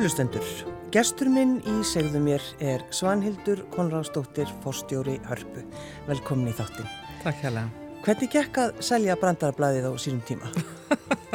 Kærulustendur, 0.00 0.46
gestur 0.94 1.28
minn 1.28 1.58
í 1.68 1.74
segðu 1.84 2.22
mér 2.24 2.44
er 2.64 2.80
Svanhildur 2.88 3.58
Konradsdóttir, 3.74 4.48
fórstjóri 4.62 5.18
Hörpu. 5.28 5.60
Velkomin 6.06 6.48
í 6.48 6.54
þáttin. 6.56 6.86
Takk 7.20 7.42
hérlega. 7.42 7.66
Hvernig 8.06 8.30
gekk 8.32 8.60
að 8.62 8.78
selja 8.80 9.18
brandarablaðið 9.20 9.90
á 9.90 9.94
sínum 10.00 10.22
tíma? 10.24 10.48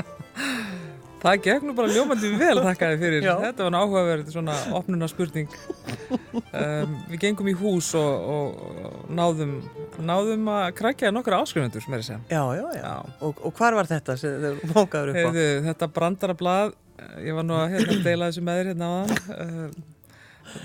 Það 1.22 1.38
gekk 1.46 1.68
nú 1.68 1.76
bara 1.78 1.94
ljómandi 1.94 2.32
vel 2.40 2.64
þakkaði 2.66 2.98
fyrir. 3.04 3.28
Já. 3.28 3.36
Þetta 3.44 3.68
var 3.68 3.76
náhugaverð 3.76 4.32
svona 4.34 4.56
opnuna 4.80 5.10
spurning. 5.10 5.54
Um, 6.10 6.98
við 7.12 7.22
gengum 7.22 7.50
í 7.50 7.54
hús 7.58 7.92
og, 7.98 8.26
og 8.34 9.12
náðum, 9.14 9.60
náðum 10.06 10.50
að 10.56 10.72
krækja 10.80 11.14
nokkra 11.14 11.44
áskrifundur, 11.46 11.86
mér 11.90 12.02
að 12.02 12.10
segja. 12.10 12.20
Já, 12.34 12.42
já, 12.58 12.66
já. 12.80 12.82
Já. 12.82 13.22
Og, 13.30 13.46
og 13.46 13.62
hvar 13.62 13.78
var 13.78 13.90
þetta 13.94 14.18
sem 14.22 14.42
þau 14.42 14.74
mókaður 14.74 15.14
upp 15.14 15.22
á? 15.22 15.46
Þetta 15.70 15.90
brandarablað, 16.00 16.76
ég 17.26 17.36
var 17.38 17.46
nú 17.48 17.56
að 17.60 17.76
hérna, 17.76 17.98
deila 18.06 18.30
þessu 18.32 18.44
með 18.48 18.60
þér 18.62 18.70
hérna 18.72 18.90
áðan. 18.94 19.14
Um, 19.36 19.84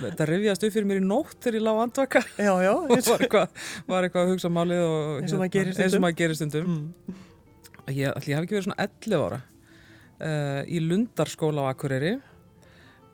þetta 0.00 0.26
rifjast 0.30 0.64
upp 0.68 0.74
fyrir 0.76 0.86
mér 0.90 1.00
í 1.00 1.04
nótt 1.06 1.38
þegar 1.42 1.56
ég 1.58 1.64
lág 1.66 1.78
andvaka 1.82 2.20
Já, 2.38 2.52
já, 2.62 2.72
og 2.76 2.90
var 3.10 3.24
eitthvað, 3.24 3.62
var 3.90 4.06
eitthvað 4.06 4.26
að 4.26 4.32
hugsa 4.34 4.50
málið 4.52 4.82
og 4.84 4.98
hérna, 5.00 5.20
Eins 5.24 5.34
og 5.34 5.40
maður 5.42 5.54
gerir 5.56 5.74
stundum. 5.78 6.04
maður 6.04 6.18
gerir 6.20 6.38
stundum. 6.38 6.74
Mm. 6.74 7.22
Ég, 7.90 7.96
ég 8.04 8.34
hef 8.36 8.44
ekki 8.44 8.54
verið 8.58 8.66
svona 8.68 8.84
11 8.86 9.24
ára 9.26 9.40
uh, 9.40 10.60
í 10.70 10.82
Lundarskóla 10.84 11.64
á 11.66 11.70
Akureyri 11.72 12.12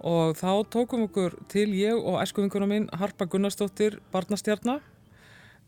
og 0.06 0.34
þá 0.36 0.50
tókum 0.74 1.06
okkur 1.06 1.38
til 1.48 1.70
ég 1.78 1.96
og 1.96 2.18
æskuvinkuna 2.20 2.66
mín 2.68 2.90
Harpa 3.00 3.24
Gunnarsdóttir 3.32 3.96
barnastjarnar 4.12 4.82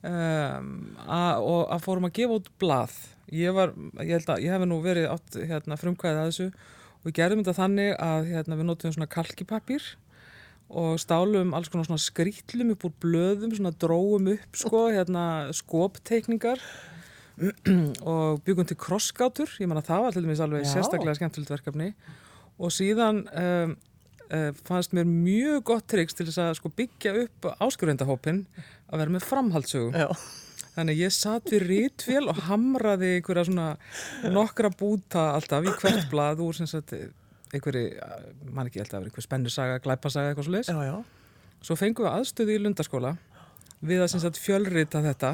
um, 0.04 0.74
a- 1.08 1.38
og 1.40 1.70
að 1.72 1.84
fórum 1.86 2.08
að 2.10 2.16
gefa 2.20 2.36
út 2.42 2.50
blað. 2.60 2.98
Ég 3.32 3.54
var, 3.56 3.72
ég 4.02 4.12
held 4.18 4.28
að 4.34 4.44
ég 4.44 4.52
hef 4.54 4.66
nú 4.68 4.78
verið 4.84 5.08
átt 5.14 5.38
hérna, 5.48 5.78
frumkvæðið 5.80 6.20
að 6.20 6.28
þessu 6.30 6.50
og 7.00 7.08
við 7.08 7.16
gerðum 7.20 7.42
þetta 7.44 7.56
þannig 7.62 7.94
að 8.02 8.30
hérna, 8.32 8.58
við 8.58 8.68
notum 8.68 8.94
svona 8.94 9.10
kalkipapír 9.10 9.88
og 10.68 10.98
stálum 11.00 11.54
alls 11.56 11.70
konar 11.72 11.88
svona 11.88 12.02
skrítlum 12.02 12.74
upp 12.74 12.84
úr 12.84 12.94
blöðum, 13.00 13.54
svona 13.56 13.72
dróum 13.72 14.28
upp 14.34 14.58
sko, 14.60 14.88
hérna 14.92 15.24
skopteikningar 15.56 16.60
og 18.12 18.40
byggum 18.44 18.66
til 18.68 18.78
krossgátur, 18.80 19.52
ég 19.62 19.70
menna 19.70 19.84
það 19.84 20.04
var 20.04 20.16
til 20.16 20.24
dæmis 20.24 20.42
alveg 20.42 20.66
Já. 20.66 20.72
sérstaklega 20.74 21.14
skemmtilegt 21.18 21.52
verkefni. 21.54 21.92
Og 22.58 22.72
síðan 22.74 23.22
um, 23.30 23.76
uh, 24.34 24.50
fannst 24.66 24.94
mér 24.96 25.06
mjög 25.08 25.62
gott 25.70 25.86
triks 25.90 26.18
til 26.18 26.26
þess 26.26 26.42
að 26.42 26.56
sko, 26.58 26.72
byggja 26.74 27.14
upp 27.22 27.48
áskurendahópin 27.62 28.42
að 28.90 29.04
vera 29.04 29.14
með 29.14 29.26
framhaldssögu. 29.28 29.92
Já, 29.94 30.10
þannig 30.78 30.94
að 30.94 31.02
ég 31.02 31.14
satt 31.18 31.50
við 31.52 31.64
rítvél 31.68 32.24
og 32.30 32.38
hamraði 32.48 33.12
einhverja 33.18 33.44
svona 33.50 33.68
nokkra 34.30 34.70
búta 34.78 35.32
alltaf 35.34 35.66
í 35.66 35.74
hvert 35.82 36.06
blað 36.12 36.42
úr 36.46 36.54
sem 36.54 36.70
sagt 36.70 36.94
einhverju, 36.94 37.84
mann 38.54 38.68
ekki 38.70 38.82
alltaf 38.84 39.02
einhver 39.02 39.24
spennusaga, 39.26 39.78
glæpasaga 39.82 40.32
eitthvað 40.32 40.48
svo 40.70 40.82
já. 40.86 40.96
Svo 41.66 41.74
fengum 41.80 42.06
við 42.06 42.12
aðstöðu 42.14 42.54
í 42.54 42.58
lundaskóla 42.62 43.16
við 43.82 44.02
að 44.04 44.10
sem 44.12 44.20
sagt 44.22 44.38
fjölrita 44.38 45.00
þetta. 45.02 45.32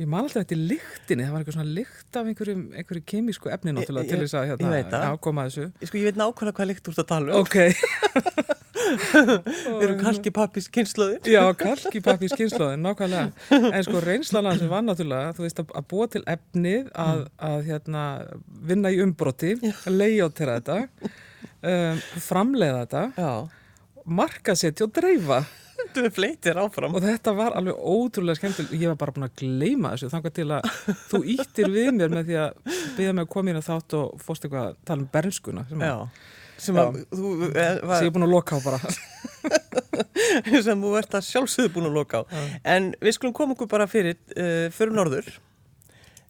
Ég 0.00 0.08
man 0.08 0.24
alltaf 0.26 0.42
eftir 0.42 0.56
lyktinni, 0.58 1.24
það 1.26 1.32
var 1.34 1.42
eitthvað 1.42 1.56
svona 1.58 1.74
lykt 1.76 2.16
af 2.18 2.28
einhverjum, 2.30 2.62
einhverju 2.80 3.02
kemísku 3.12 3.50
efni 3.52 3.74
náttúrulega 3.76 4.04
Ég- 4.04 4.10
til 4.10 4.18
ég- 4.18 4.24
þess 4.24 4.36
að 4.40 4.44
ég 4.46 4.52
hérna, 4.52 4.70
veit 4.72 4.88
það. 4.90 5.04
já, 5.06 5.18
koma 5.26 5.42
að 5.44 5.50
þessu. 5.52 5.86
Sko, 5.88 5.98
ég 6.00 6.06
veit 6.08 6.20
nákvæmlega 6.20 6.56
hvað 6.58 6.68
líkt 6.72 6.88
úr 6.88 6.96
þetta 6.96 7.08
tala 7.12 7.32
um. 7.32 7.40
Ok, 7.40 7.56
Við 8.92 9.84
erum 9.86 9.98
kalki 10.02 10.32
pappis 10.34 10.68
kynnslóðir. 10.72 11.20
já, 11.32 11.42
kalki 11.58 12.02
pappi 12.04 12.28
í 12.28 12.32
skynnslóðin, 12.32 12.82
nákvæmlega. 12.84 13.32
En 13.72 13.86
sko 13.86 14.02
reynslana 14.04 14.54
sem 14.58 14.70
var 14.70 14.84
náttúrulega, 14.86 15.32
þú 15.36 15.46
veist, 15.46 15.62
að, 15.62 15.72
að 15.80 15.88
búa 15.92 16.08
til 16.12 16.22
efnið, 16.34 16.90
að, 17.06 17.24
að 17.50 17.58
hérna, 17.70 18.04
vinna 18.72 18.92
í 18.94 19.00
umbroti, 19.04 19.54
leiðjóttera 19.88 20.58
þetta, 20.60 20.78
um, 21.72 22.04
framleiða 22.28 22.84
þetta, 22.84 23.04
Já, 23.18 23.32
markasetja 24.22 24.86
og 24.88 24.94
dreifa. 24.96 25.42
þú 25.92 26.04
er 26.06 26.12
fleitir 26.14 26.58
áfram. 26.62 26.94
Og 26.96 27.02
þetta 27.04 27.32
var 27.36 27.56
alveg 27.58 27.78
ótrúlega 27.78 28.38
skemmtileg, 28.38 28.74
ég 28.80 28.92
var 28.92 28.98
bara 29.00 29.14
búin 29.16 29.26
að 29.26 29.34
gleyma 29.42 29.90
þessu 29.94 30.10
þangað 30.12 30.34
til 30.38 30.46
að 30.56 30.68
þú 31.10 31.20
íttir 31.34 31.72
við 31.74 31.90
mér 31.98 32.12
með 32.14 32.30
því 32.30 32.38
að 32.42 32.76
byggja 32.96 33.16
mig 33.18 33.26
að 33.26 33.32
koma 33.34 33.52
inn 33.52 33.58
að 33.60 33.66
þátt 33.68 33.96
og 33.98 34.22
fórst 34.22 34.46
eitthvað 34.46 34.68
að 34.70 34.78
tala 34.88 35.02
um 35.04 35.10
bernskuna 35.16 35.64
Já, 35.72 35.90
að, 35.98 36.22
sem 36.62 36.78
að 36.78 37.00
þú, 37.10 37.32
eh, 37.50 37.52
sem 37.52 37.86
var, 37.90 38.04
ég 38.06 38.10
er 38.10 38.14
búin 38.14 38.26
að 38.28 38.34
loka 38.36 38.58
á 38.58 38.60
bara. 38.64 38.80
sem 40.66 40.84
þú 40.86 40.92
ert 41.00 41.16
að 41.18 41.28
sjálfsögðu 41.28 41.74
búin 41.76 41.90
að 41.90 41.98
loka 42.00 42.22
á. 42.22 42.22
En 42.74 42.92
við 43.02 43.18
skulum 43.18 43.36
koma 43.36 43.56
okkur 43.56 43.70
bara 43.72 43.88
fyrir, 43.90 44.18
uh, 44.36 44.68
fyrir 44.74 44.94
norður. 44.96 45.30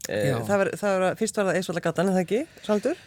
Uh, 0.09 0.33
Já. 0.33 0.37
það 0.49 0.63
var, 0.63 0.71
það 0.81 1.01
var, 1.05 1.19
fyrst 1.21 1.37
var 1.39 1.51
það 1.51 1.61
Eisvalla 1.61 1.85
gatan, 1.85 2.09
en 2.09 2.17
það 2.17 2.25
ekki, 2.25 2.45
Saldur? 2.67 3.03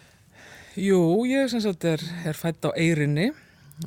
Jú, 0.75 0.99
ég 1.27 1.49
sem 1.51 1.61
sagt 1.63 1.85
er, 1.87 2.01
er 2.27 2.35
fætt 2.35 2.65
á 2.67 2.71
Eyrinni 2.75 3.29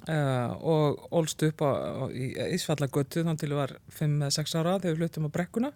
uh, 0.09 0.53
og 0.57 1.03
ólst 1.13 1.43
upp 1.45 1.61
á, 1.65 1.71
á, 1.77 2.05
í 2.13 2.31
Ísfallagötu 2.57 3.23
þannig 3.23 3.43
til 3.43 3.51
ég 3.53 3.59
var 3.59 3.75
5-6 3.99 4.57
ára 4.57 4.79
þegar 4.81 4.95
við 4.95 5.03
fluttum 5.03 5.29
á 5.29 5.35
brekkuna 5.35 5.71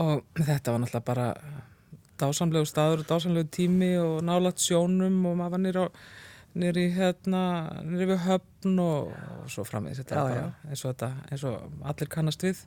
og 0.00 0.24
þetta 0.38 0.72
var 0.72 0.82
náttúrulega 0.82 1.04
bara 1.04 1.28
dásamlegu 2.20 2.68
staður 2.68 3.04
og 3.04 3.10
dásamlegu 3.10 3.50
tími 3.52 3.90
og 4.00 4.20
nálat 4.24 4.60
sjónum 4.60 5.20
og 5.28 5.38
maður 5.40 5.54
var 5.56 5.64
nýr 5.64 5.80
á 5.80 5.86
nýri 6.58 6.88
hérna, 6.94 7.42
nýri 7.86 8.10
við 8.10 8.24
höfn 8.26 8.82
og, 8.82 9.14
og 9.14 9.48
svo 9.52 9.64
þetta 9.64 10.20
bara 10.20 10.44
eins 10.68 10.84
og 10.84 10.92
þetta, 10.92 11.10
eins 11.30 11.46
og 11.46 11.88
allir 11.92 12.10
kannast 12.10 12.46
við. 12.46 12.62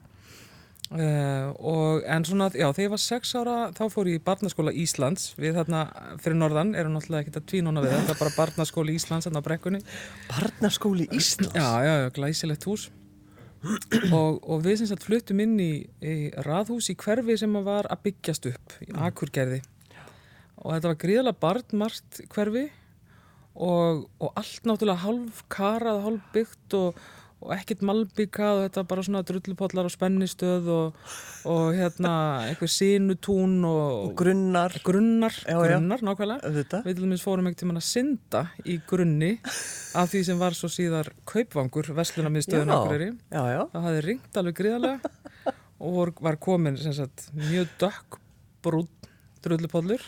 Uh, 0.92 1.48
og 1.64 2.02
en 2.12 2.26
svona, 2.28 2.50
já, 2.52 2.66
þegar 2.68 2.84
ég 2.84 2.90
var 2.92 3.00
sex 3.00 3.30
ára 3.40 3.54
þá 3.72 3.86
fór 3.90 4.10
ég 4.12 4.18
í 4.20 4.24
barnaskóla 4.24 4.74
Íslands. 4.76 5.30
Við 5.40 5.56
þarna 5.56 5.86
fyrir 6.20 6.36
norðan, 6.36 6.74
erum 6.76 6.92
náttúrulega 6.98 7.24
ekki 7.24 7.40
að 7.40 7.46
tvínóna 7.52 7.84
við. 7.84 7.94
Þetta, 7.96 8.18
bara 8.20 8.34
barnaskóla 8.36 8.92
Íslands 8.92 9.28
þarna 9.28 9.40
á 9.40 9.46
brekkunni. 9.48 9.80
Barnaskóli 10.28 11.08
Íslands. 11.08 11.56
Já, 11.56 11.70
já, 11.88 11.94
já, 12.04 12.10
glæsilegt 12.18 12.68
hús. 12.68 12.90
Og, 14.12 14.42
og 14.44 14.60
við 14.66 14.82
sem 14.82 14.90
sagt 14.90 15.06
fluttum 15.08 15.40
inn 15.40 15.56
í, 15.56 15.72
í 16.04 16.16
raðhús 16.44 16.90
í 16.92 16.98
hverfi 17.00 17.38
sem 17.40 17.56
var 17.64 17.88
að 17.88 18.04
byggjast 18.10 18.50
upp 18.52 18.76
í 18.84 18.92
Akurgerði. 19.08 19.62
Og 20.60 20.76
þetta 20.76 20.90
var 20.90 21.00
gríðalega 21.00 21.40
barnmart 21.40 22.20
hverfi 22.32 22.68
og, 23.54 24.06
og 24.20 24.32
allt 24.40 24.64
náttúrulega 24.66 25.04
hálf 25.04 25.44
karað, 25.52 26.00
hálf 26.06 26.24
byggt 26.34 26.74
og, 26.78 26.96
og 27.44 27.52
ekkert 27.54 27.82
malbyggað 27.84 28.56
og 28.58 28.62
þetta 28.64 28.84
bara 28.88 29.04
svona 29.04 29.20
drullupollar 29.28 29.86
og 29.88 29.92
spennistöð 29.92 30.70
og, 30.74 31.10
og 31.50 31.66
hérna 31.76 32.14
einhver 32.48 32.70
sinutún 32.72 33.58
og, 33.68 34.14
grunnar, 34.18 34.74
grunnar, 34.86 35.36
Já, 35.44 35.54
já. 35.54 35.60
grunnar 35.68 36.02
nákvæmlega 36.08 36.48
auðvitað. 36.48 36.86
Við 36.88 36.96
til 36.98 37.04
dæmis 37.06 37.26
fórum 37.26 37.50
ekkert 37.50 37.62
tímann 37.62 37.82
að 37.82 37.86
synda 37.90 38.42
í 38.64 38.78
grunni 38.88 39.32
af 39.44 40.10
því 40.14 40.24
sem 40.30 40.40
var 40.40 40.56
svo 40.58 40.72
síðar 40.72 41.12
kaupvangur, 41.28 41.92
Vestlunarmiðstöðun 42.00 42.72
Já. 42.72 42.78
Akureyri. 42.80 43.10
Já, 43.28 43.42
já. 43.54 43.62
Það 43.76 43.88
hafði 43.90 44.04
ringt 44.08 44.40
alveg 44.42 44.58
gríðarlega 44.62 45.14
og 45.84 46.22
var 46.24 46.40
komin 46.40 46.78
sem 46.80 46.94
sagt, 46.96 47.28
mjög 47.36 47.68
dökk 47.82 48.18
brún 48.64 48.88
drullupollur 49.44 50.00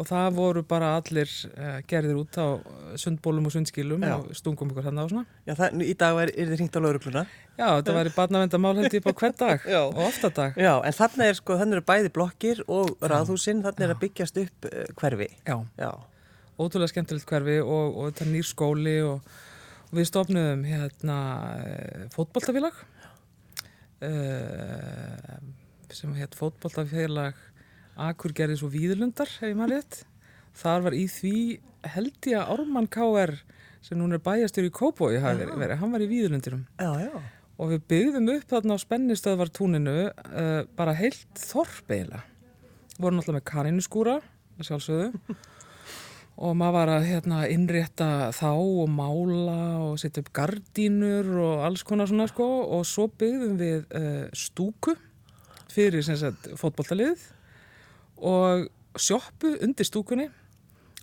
og 0.00 0.08
það 0.08 0.36
voru 0.38 0.62
bara 0.64 0.94
allir 0.96 1.28
uh, 1.50 1.80
gerðir 1.88 2.20
út 2.22 2.36
á 2.40 2.56
eh, 2.56 2.92
sundbólum 3.00 3.48
og 3.50 3.52
sundskilum 3.52 4.04
Já. 4.06 4.14
og 4.16 4.30
stungum 4.36 4.70
ykkur 4.72 4.86
hann 4.88 5.00
á 5.00 5.04
svona. 5.10 5.26
Já, 5.44 5.52
það, 5.58 5.82
í 5.84 5.94
dag 6.00 6.20
er, 6.22 6.32
er 6.32 6.48
þið 6.48 6.60
hringt 6.62 6.78
á 6.78 6.80
laurugluna. 6.80 7.24
Já, 7.58 7.66
þetta 7.66 7.96
væri 7.98 8.12
barnavendamál 8.14 8.72
held 8.80 8.96
ég 8.96 9.04
bara 9.04 9.18
hvern 9.20 9.36
dag 9.42 9.66
Já. 9.68 9.80
og 9.82 10.00
ofta 10.06 10.30
dag. 10.38 10.56
Já, 10.56 10.72
en 10.88 10.96
þarna 10.96 11.28
er 11.28 11.36
sko, 11.36 11.58
þannig 11.60 11.78
eru 11.78 11.86
bæði 11.92 12.12
blokkir 12.16 12.62
og 12.64 12.94
raðhúsinn, 13.12 13.60
þarna 13.66 13.86
er 13.86 13.94
að 13.94 14.02
byggjast 14.06 14.40
upp 14.40 14.70
uh, 14.70 14.86
hverfi. 15.02 15.28
Já. 15.44 15.56
Já, 15.82 15.90
ótrúlega 16.56 16.94
skemmtilegt 16.94 17.28
hverfi 17.28 17.60
og, 17.60 17.86
og 17.92 18.08
þetta 18.08 18.24
er 18.24 18.32
nýr 18.32 18.48
skóli 18.48 18.96
og, 19.04 19.36
og 19.90 20.00
við 20.00 20.08
stofnuðum 20.14 20.64
hérna 20.70 21.20
eh, 21.60 22.08
fótboltafélag 22.16 22.80
uh, 24.08 25.36
sem 25.92 26.16
hétt 26.16 26.38
fótboltafélag 28.00 28.08
Akurgerðis 28.08 28.62
og 28.64 28.72
Víðlundar 28.72 29.28
hef 29.28 29.50
ég 29.50 29.56
maður 29.56 29.76
rétt. 29.76 30.04
Þar 30.56 30.84
var 30.84 30.94
í 30.94 31.06
því 31.08 31.60
held 31.94 32.26
ég 32.26 32.38
að 32.38 32.52
Ármann 32.54 32.88
K.R. 32.88 33.34
sem 33.82 33.98
núna 33.98 34.16
er 34.16 34.24
bæjastur 34.24 34.66
í 34.66 34.72
Kópói 34.72 35.20
hafi 35.20 35.44
verið, 35.44 35.58
verið, 35.58 35.78
hann 35.80 35.92
var 35.92 36.02
í 36.02 36.08
Víðlundirum 36.08 36.66
já, 36.76 36.90
já. 37.00 37.20
og 37.56 37.70
við 37.70 37.84
byggðum 37.88 38.28
upp 38.34 38.50
þarna 38.50 38.76
á 38.76 38.84
spennistöðvartúninu 38.84 39.94
uh, 40.10 40.66
bara 40.76 40.96
heilt 40.96 41.40
þorp 41.40 41.88
eiginlega. 41.90 42.24
Vorum 43.00 43.20
náttúrulega 43.20 43.40
með 43.40 43.48
kaninskúra 43.52 44.20
sjálfsögðu. 44.60 45.12
Og 46.40 46.54
maður 46.56 46.72
var 46.72 46.90
að 46.94 47.02
hérna, 47.04 47.38
innrétta 47.52 48.06
þá 48.32 48.54
og 48.56 48.86
mála 48.88 49.56
og 49.84 49.98
setja 50.00 50.22
upp 50.22 50.30
gardínur 50.32 51.26
og 51.36 51.64
alls 51.66 51.82
konar 51.84 52.08
svona 52.08 52.24
sko. 52.30 52.46
Og 52.78 52.86
svo 52.88 53.10
byggðum 53.20 53.58
við 53.60 53.82
uh, 53.92 54.22
stúku 54.32 54.94
fyrir 55.68 56.00
fótboltalið 56.56 57.26
og 58.20 58.68
sjoppu 59.00 59.54
undir 59.62 59.88
stúkunni 59.88 60.28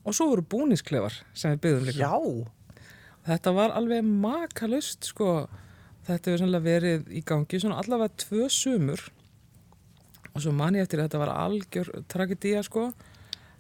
og 0.04 0.16
svo 0.16 0.30
voru 0.32 0.46
búnisklefar 0.46 1.16
sem 1.34 1.56
við 1.56 1.64
byggðum 1.66 1.90
líka. 1.90 2.08
Já, 2.08 2.54
Þetta 3.28 3.52
var 3.52 3.74
alveg 3.76 4.06
makalust 4.08 5.10
sko. 5.10 5.50
Þetta 6.08 6.32
hefur 6.32 6.60
verið 6.64 7.10
í 7.12 7.22
gangi 7.28 7.60
allavega 7.68 8.14
tvö 8.24 8.48
sumur 8.48 9.02
og 10.38 10.44
svo 10.44 10.54
man 10.54 10.78
ég 10.78 10.86
eftir 10.86 11.02
að 11.02 11.10
þetta 11.10 11.20
var 11.24 11.32
algjör 11.34 11.90
tragedía 12.08 12.62
sko 12.64 12.92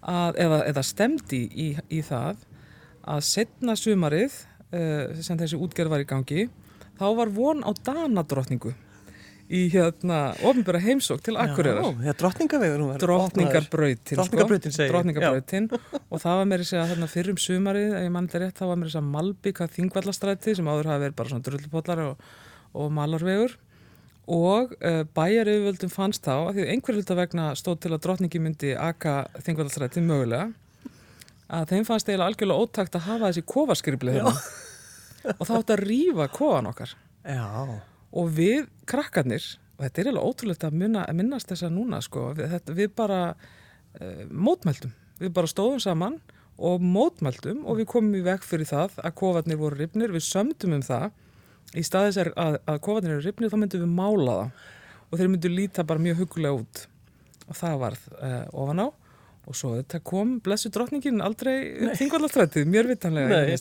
að, 0.05 0.37
eða, 0.37 0.59
eða 0.69 0.83
stemdi 0.85 1.41
í, 1.49 1.67
í 1.89 2.01
það 2.05 2.43
að 3.07 3.23
setna 3.25 3.75
sumarið 3.75 4.35
uh, 4.69 5.17
sem 5.19 5.39
þessi 5.39 5.57
útgerð 5.57 5.95
var 5.95 6.03
í 6.03 6.07
gangi 6.07 6.45
þá 6.99 7.07
var 7.17 7.33
von 7.33 7.65
á 7.65 7.71
danadrottningu 7.73 8.75
í 9.47 9.61
hérna 9.71 10.33
ofinbæra 10.43 10.81
heimsók 10.83 11.21
til 11.23 11.37
Akureyrar. 11.39 11.93
Já, 12.03 12.11
drottningavegur 12.19 12.81
hún 12.83 12.89
var 12.91 12.99
Drottningarbrautin 13.03 14.19
Drottningarbrautin 14.19 14.75
segir, 14.75 14.91
Drottningarbrautin. 14.91 15.69
Og 16.11 16.21
það 16.23 16.41
var 16.41 16.49
mér 16.51 16.63
að 16.65 16.69
segja 16.71 16.89
þarna 16.91 17.09
fyrrum 17.11 17.39
sumarið 17.39 17.95
ef 17.95 18.03
ég 18.03 18.13
mann 18.15 18.27
þetta 18.27 18.43
rétt, 18.43 18.59
þá 18.59 18.65
var 18.67 18.81
mér 18.81 18.89
að 18.89 18.95
segja 18.97 19.13
Malbíka 19.13 19.69
þingvallastræti 19.77 20.57
sem 20.59 20.67
áður 20.67 20.91
hafi 20.91 21.05
verið 21.05 21.17
bara 21.21 21.33
svona 21.33 21.47
drullpollar 21.47 22.03
og, 22.09 22.29
og 22.75 22.93
malarvegur. 22.99 23.57
Og 24.27 24.75
uh, 24.83 25.01
bæjar 25.15 25.47
yfirvöldum 25.53 25.91
fannst 25.93 26.27
þá 26.27 26.33
að 26.35 26.57
því 26.57 26.69
einhver 26.73 26.99
hluta 26.99 27.15
vegna 27.15 27.49
stóð 27.55 27.81
til 27.85 27.93
að 27.95 28.01
drottningi 28.03 28.43
myndi 28.43 28.73
aka 28.75 29.21
þingvallastræti 29.45 30.03
mögulega 30.03 30.49
að 31.47 31.69
þeim 31.71 31.85
fannst 31.87 32.09
eiginlega 32.09 32.33
algjörlega 32.33 32.63
ótakt 32.65 32.97
að 32.97 33.05
hafa 33.07 33.29
þessi 33.29 33.43
kofarskribli 33.47 34.17
hérna. 34.17 34.33
Og 35.37 35.47
þá 35.47 35.53
átt 35.57 35.71
að 35.75 35.83
rýfa 35.83 36.27
kofan 36.31 36.67
okkar. 36.69 36.91
Já, 37.23 37.47
og 38.17 38.31
við 38.37 38.67
krakkarnir 38.89 39.45
og 39.77 39.85
þetta 39.85 40.01
er 40.01 40.09
alveg 40.11 40.25
ótrúlegt 40.31 40.65
að, 40.65 40.79
muna, 40.81 41.03
að 41.05 41.19
minnast 41.19 41.51
þess 41.51 41.67
að 41.67 41.75
núna 41.75 42.01
sko, 42.01 42.31
við, 42.37 42.49
þetta, 42.55 42.75
við 42.79 42.89
bara 42.97 43.19
uh, 43.35 44.23
mótmældum, 44.31 44.93
við 45.21 45.33
bara 45.37 45.51
stóðum 45.51 45.83
saman 45.83 46.17
og 46.57 46.81
mótmældum 46.81 47.61
og 47.69 47.77
við 47.77 47.89
komum 47.91 48.17
í 48.17 48.23
vekk 48.25 48.47
fyrir 48.47 48.69
það 48.69 48.97
að 49.05 49.15
kofarnir 49.21 49.59
voru 49.61 49.77
ripnir, 49.77 50.13
við 50.13 50.25
sömdum 50.25 50.73
um 50.79 50.85
það. 50.85 51.11
Í 51.77 51.83
staðis 51.85 52.17
að, 52.23 52.57
að 52.65 52.79
kofarnir 52.87 53.17
eru 53.17 53.25
ripnir 53.27 53.51
þá 53.53 53.57
myndum 53.61 53.83
við 53.83 53.93
mála 53.99 54.37
það 54.39 54.63
og 55.07 55.19
þeir 55.19 55.29
myndu 55.33 55.51
líta 55.53 55.85
bara 55.87 56.01
mjög 56.01 56.23
hugulega 56.23 56.61
út. 56.63 56.81
Og 57.47 57.59
það 57.59 57.77
varð 57.83 58.07
uh, 58.17 58.45
ofan 58.63 58.81
á 58.81 58.87
og 59.47 59.55
svo 59.55 59.73
þetta 59.77 60.01
kom 60.03 60.37
blessu 60.43 60.69
drottningin 60.73 61.21
aldrei 61.23 61.55
þingvallastrættið, 61.99 62.67
mjög 62.67 62.89
vitanlega 62.91 63.57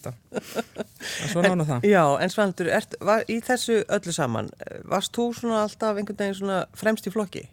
svo 1.31 1.45
nána 1.45 1.67
það. 1.69 1.87
Já, 1.87 2.03
en 2.23 2.33
Svandur, 2.33 2.71
ert, 2.75 2.97
var, 3.07 3.23
í 3.31 3.39
þessu 3.45 3.83
öllu 3.95 4.15
saman, 4.15 4.51
varst 4.91 5.15
þú 5.15 5.29
svona 5.39 5.63
alltaf 5.67 6.01
einhvern 6.01 6.19
veginn 6.19 6.41
svona 6.41 6.65
fremst 6.77 7.07
í 7.07 7.15
flokki? 7.15 7.45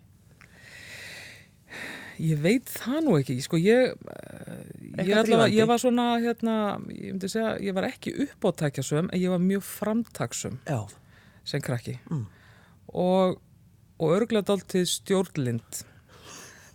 Ég 2.21 2.41
veit 2.41 2.69
það 2.69 2.99
nú 3.07 3.15
ekki, 3.19 3.37
sko 3.41 3.57
ég, 3.61 3.93
eh, 3.93 4.59
ég, 5.01 5.15
allavega, 5.17 5.47
ég 5.53 5.69
var 5.69 5.81
svona, 5.81 6.09
hérna, 6.21 6.57
ég 6.93 7.13
myndi 7.13 7.29
segja, 7.31 7.55
ég 7.61 7.73
var 7.75 7.87
ekki 7.89 8.13
uppáttækjasöm, 8.27 9.09
en 9.09 9.19
ég 9.21 9.33
var 9.33 9.41
mjög 9.41 9.65
framtaksum 9.65 10.59
Já. 10.69 10.85
sem 11.45 11.61
krakki. 11.61 11.99
Mm. 12.09 12.27
og, 12.93 13.41
og 13.97 14.13
örglega 14.17 14.45
dáltið 14.45 14.85
stjórnlind, 14.89 15.83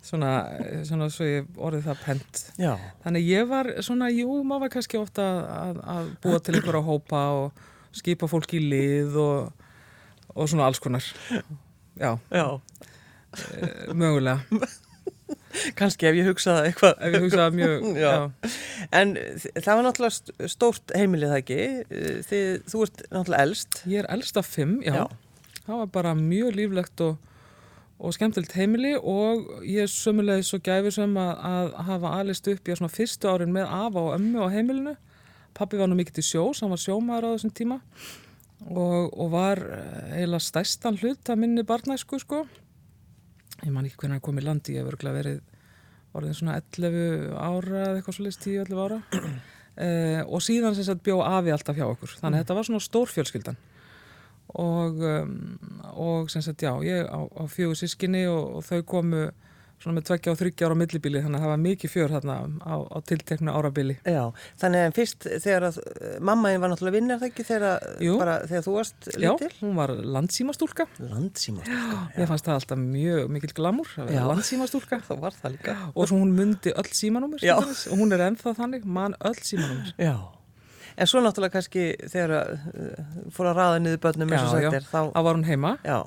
svona, 0.03 0.33
eh, 0.61 0.83
svona 0.89 1.09
svo 1.13 1.27
ég 1.29 1.47
orðið 1.57 1.87
það 1.89 2.03
pent. 2.05 2.43
Já. 2.59 2.73
Þannig 3.05 3.27
ég 3.29 3.49
var 3.51 3.71
svona, 3.85 4.09
jú, 4.15 4.29
maður 4.45 4.61
var 4.67 4.73
kannski 4.77 4.99
ofta 5.01 5.27
að, 5.53 5.81
að 5.97 6.11
búa 6.25 6.41
til 6.41 6.55
ykkur 6.61 6.79
á 6.81 6.83
hópa 6.87 7.23
og 7.43 7.65
skipa 7.99 8.29
fólk 8.31 8.53
í 8.55 8.61
lið 8.69 9.17
og, 9.19 9.53
og 10.35 10.49
svona 10.49 10.67
alls 10.69 10.79
konar. 10.81 11.05
Já, 11.99 12.15
Já. 12.31 12.61
eh, 13.59 13.89
mögulega, 13.93 14.43
Kannski 15.77 16.07
ef 16.09 16.15
ég 16.17 16.27
hugsaði 16.29 16.69
eitthvað. 16.71 16.93
ef 17.05 17.15
ég 17.17 17.23
hugsaði 17.25 17.57
mjög, 17.59 17.87
Já. 18.05 18.11
já. 18.13 18.51
En 18.95 19.15
það 19.59 19.69
var 19.75 19.85
náttúrulega 19.87 20.15
st- 20.15 20.49
stórt 20.53 20.93
heimilið 20.97 21.33
það 21.33 21.41
ekki. 21.43 21.59
Eh, 21.91 22.19
Þið, 22.29 22.45
þú 22.71 22.83
ert 22.87 23.03
náttúrulega 23.13 23.47
elst. 23.49 23.79
Ég 23.91 24.03
er 24.05 24.09
elst 24.15 24.39
af 24.41 24.47
fimm, 24.49 24.77
já. 24.87 24.95
Já. 24.95 25.05
Það 25.67 25.81
var 25.83 25.91
bara 25.99 26.13
mjög 26.17 26.55
líflegt 26.57 27.03
og, 27.05 27.19
og 27.99 28.15
skemmtilegt 28.15 28.55
heimili 28.55 28.93
og 28.97 29.49
ég 29.67 29.83
er 29.83 29.91
sömulegið 29.91 30.47
svo 30.47 30.61
gæfi 30.63 30.93
sem 30.95 31.17
að, 31.19 31.33
að 31.51 31.73
hafa 31.89 32.15
alist 32.21 32.49
upp 32.51 32.69
í 32.71 32.77
svona 32.79 32.95
fyrstu 32.95 33.31
árin 33.31 33.55
með 33.55 33.67
afa 33.75 34.05
og 34.05 34.15
ömmu 34.15 34.47
á 34.47 34.55
heimilinu. 34.55 34.95
Pappi 35.59 35.81
var 35.81 35.91
nú 35.91 35.99
mikið 35.99 36.21
til 36.21 36.27
sjós, 36.29 36.63
hann 36.63 36.71
var 36.71 36.83
sjómaður 36.83 37.27
á 37.27 37.35
þessum 37.35 37.55
tíma 37.59 37.81
og, 38.69 39.11
og 39.11 39.31
var 39.35 39.63
eh, 39.63 40.17
eiginlega 40.21 40.47
stærstan 40.47 40.99
hlut 41.01 41.31
að 41.31 41.41
minni 41.43 41.65
barnæsku, 41.67 42.21
sko. 42.23 42.45
Ég 43.65 43.75
man 43.75 43.87
ekki 43.87 43.99
hvernig 44.05 44.21
hann 44.21 44.27
kom 44.29 44.39
í 44.39 44.47
landi, 44.47 44.77
ég 44.77 44.85
hef 44.85 44.93
örgulega 44.93 45.19
verið 45.19 45.41
orðin 46.19 46.39
svona 46.39 46.59
11 46.61 47.35
ára 47.35 47.81
eða 47.85 47.97
eitthvað 47.99 48.19
svolítið 48.19 48.61
10-11 48.63 48.85
ára. 48.85 49.01
Uh, 49.79 50.23
og 50.27 50.43
síðan 50.43 50.75
sem 50.75 50.87
sagt 50.87 51.05
bjó 51.07 51.21
afi 51.23 51.53
alltaf 51.55 51.77
hjá 51.79 51.85
okkur 51.87 52.11
þannig 52.19 52.41
að 52.41 52.41
þetta 52.43 52.55
var 52.59 52.67
svona 52.67 52.83
stór 52.83 53.11
fjölskyldan 53.13 53.59
og, 54.55 55.03
um, 55.05 55.59
og 55.99 56.31
sem 56.33 56.43
sagt 56.43 56.63
já, 56.65 56.73
ég 56.87 57.05
á, 57.09 57.21
á 57.21 57.43
fjögur 57.51 57.77
sískinni 57.79 58.25
og, 58.31 58.59
og 58.59 58.65
þau 58.69 58.83
komu 58.89 59.29
svona 59.79 59.99
með 59.99 60.07
tveggja 60.09 60.33
og 60.33 60.39
þryggja 60.41 60.67
ára 60.69 60.77
millibili 60.79 61.21
þannig 61.23 61.39
að 61.39 61.45
það 61.45 61.53
var 61.53 61.61
mikið 61.63 61.93
fjör 61.93 62.15
þarna 62.17 62.37
á, 62.67 62.75
á 62.83 62.99
tilteknu 63.07 63.53
árabili 63.55 63.95
Já. 64.03 64.23
Þannig 64.59 64.85
að 64.89 64.97
fyrst 64.97 65.27
þegar 65.45 65.67
að 65.69 65.79
eh, 65.85 66.17
mammaðin 66.31 66.65
var 66.65 66.73
náttúrulega 66.73 67.19
ekki 67.29 67.45
þegar, 67.47 67.85
bara, 68.19 68.35
þegar 68.51 68.65
þú 68.67 68.75
varst 68.75 69.11
Já, 69.15 69.29
lítil? 69.29 69.51
hún 69.61 69.77
var 69.79 69.93
landsímastúlka 70.19 70.89
Landsímastúlka. 70.99 72.01
Mér 72.17 72.31
fannst 72.33 72.49
það 72.49 72.59
alltaf 72.59 72.83
mjög 72.83 73.31
mikil 73.37 73.53
glamur 73.61 73.93
að 73.95 74.11
vera 74.11 74.19
Já. 74.25 74.27
landsímastúlka 74.33 75.01
Það 75.13 75.23
var 75.29 75.39
það 75.39 75.55
líka. 75.55 75.77
og 75.95 76.11
svo 76.11 76.19
hún 76.25 76.35
myndi 76.39 76.75
öll 76.75 76.91
símanúmer 76.99 77.47
Já. 77.47 77.55
og 77.63 77.95
hún 78.03 78.17
er 78.19 78.27
ennþá 78.33 78.57
þannig, 78.59 78.89
mann 78.99 79.15
öll 79.23 79.39
símanúmer 79.39 79.95
Já. 79.95 80.17
En 80.99 81.07
svo 81.07 81.21
náttúrulega 81.23 81.55
kannski 81.55 81.93
þegar 82.11 82.33
að, 82.41 82.49
uh, 82.75 83.11
fór 83.35 83.53
að 83.53 83.61
raða 83.61 83.83
niður 83.85 84.01
börnum 84.03 84.33
eins 84.35 84.49
og 84.49 84.59
Já, 84.59 84.65
já. 84.65 84.71
sagt 84.73 84.81
er, 84.81 84.89
þá, 84.91 85.13
þá 85.15 85.21
var 85.29 85.39
hún 85.39 85.47
heima. 85.47 85.77
Já, 85.87 86.01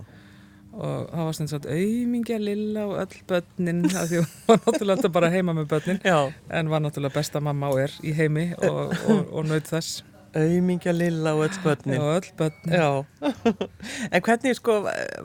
og 0.71 1.09
það 1.11 1.25
var 1.27 1.35
stundin 1.35 1.51
svo 1.51 1.73
auðmingja 1.75 2.37
lilla 2.39 2.85
og 2.87 3.01
öll 3.01 3.17
börnin 3.27 3.81
af 3.99 4.07
því 4.11 4.21
hún 4.21 4.29
var 4.47 4.61
náttúrulega 4.67 5.11
bara 5.17 5.31
heima 5.33 5.55
með 5.57 5.67
börnin. 5.73 5.99
Já, 6.03 6.19
en 6.49 6.71
var 6.71 6.83
náttúrulega 6.85 7.17
besta 7.19 7.41
mamma 7.43 7.71
og 7.73 7.83
er 7.87 7.97
í 8.03 8.15
heimi 8.15 8.51
og, 8.59 8.95
og, 9.07 9.27
og 9.31 9.51
naut 9.51 9.67
þess. 9.71 10.03
Auðmingja 10.31 10.93
lilla 10.95 11.33
og 11.35 11.43
öll 11.43 11.57
börnin. 11.63 11.99
og 11.99 12.13
öll 12.21 12.29
börnin. 12.39 12.75
Já, 12.75 13.05
en 14.15 14.23
hvernig 14.23 14.55
sko, 14.55 14.77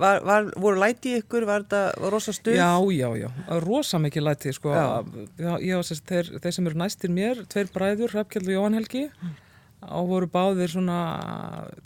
var, 0.02 0.22
var, 0.26 0.50
voru 0.58 0.82
læti 0.82 1.14
í 1.14 1.20
ykkur, 1.22 1.46
var 1.46 1.62
þetta 1.62 2.10
rosa 2.10 2.34
stuð? 2.34 2.58
Já, 2.58 2.70
já, 2.90 3.08
já, 3.22 3.28
rosa 3.62 4.02
mikið 4.02 4.26
læti 4.26 4.54
sko. 4.54 4.74
Já. 4.74 4.86
já, 5.38 5.52
ég 5.62 5.78
var 5.78 5.86
sérst, 5.86 6.06
þeir, 6.10 6.32
þeir 6.42 6.58
sem 6.58 6.70
eru 6.70 6.82
næstir 6.82 7.14
mér, 7.14 7.46
tveir 7.50 7.70
bræður, 7.74 8.16
Hrafkjell 8.16 8.48
og 8.48 8.56
Jóhann 8.56 8.80
Helgi 8.80 9.06
og 9.94 10.08
voru 10.10 10.28
báðir 10.30 10.72
svona 10.72 10.98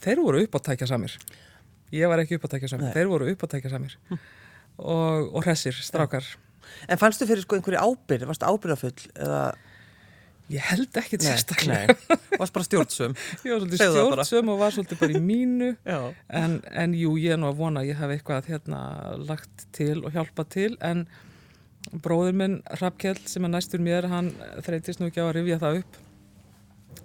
þeir 0.02 0.22
voru 0.24 0.42
uppáttækja 0.46 0.88
samir 0.90 1.16
ég 1.94 2.10
var 2.10 2.22
ekki 2.22 2.38
uppáttækja 2.38 2.70
samir, 2.70 2.88
Nei. 2.90 2.94
þeir 2.94 3.10
voru 3.10 3.32
uppáttækja 3.34 3.72
samir 3.72 3.96
og, 4.80 5.26
og 5.34 5.42
hressir, 5.44 5.76
strákar. 5.84 6.24
En 6.88 7.00
fannstu 7.00 7.26
fyrir 7.28 7.42
sko 7.44 7.58
einhverju 7.58 7.80
ábyrð, 7.82 8.28
varstu 8.30 8.46
ábyrðafull 8.48 9.10
eða? 9.18 9.42
ég 10.50 10.64
held 10.66 10.96
ekkit 10.98 11.22
Nei, 11.22 11.30
sérstaklega. 11.30 11.94
nei, 11.94 12.18
varst 12.40 12.54
bara 12.56 12.66
stjórnsum? 12.66 13.12
ég 13.46 13.52
var 13.52 13.60
svolítið 13.60 13.82
Segðu 13.82 14.00
stjórnsum 14.00 14.48
og 14.50 14.58
var 14.58 14.74
svolítið 14.74 15.00
bara 15.02 15.14
í 15.14 15.22
mínu. 15.22 15.68
En, 16.40 16.56
en 16.82 16.94
jú, 16.98 17.12
ég 17.22 17.36
er 17.36 17.38
nú 17.38 17.50
að 17.50 17.60
vona 17.60 17.84
að 17.84 17.92
ég 17.92 18.00
hef 18.00 18.14
eitthvað 18.16 18.48
hérna 18.50 18.80
lagt 19.28 19.66
til 19.76 20.00
og 20.02 20.10
hjálpað 20.16 20.50
til. 20.56 20.70
En 20.82 21.04
bróður 22.02 22.34
minn 22.40 22.56
Hrafkjell 22.66 23.20
sem 23.30 23.46
er 23.46 23.54
næstur 23.54 23.82
mér, 23.84 24.08
hann 24.10 24.32
þreytist 24.66 25.02
nú 25.02 25.10
ekki 25.10 25.22
á 25.22 25.28
að 25.28 25.36
rifja 25.38 25.60
það 25.62 25.82
upp 25.84 26.00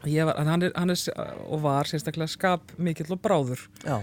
var, 0.05 0.41
hann, 0.41 0.67
er, 0.67 0.73
hann 0.75 0.93
er 0.93 1.05
og 1.45 1.63
var 1.65 1.89
sérstaklega 1.89 2.31
skap 2.31 2.75
mikill 2.77 3.11
og 3.15 3.21
bráður. 3.23 3.63
Já, 3.85 4.01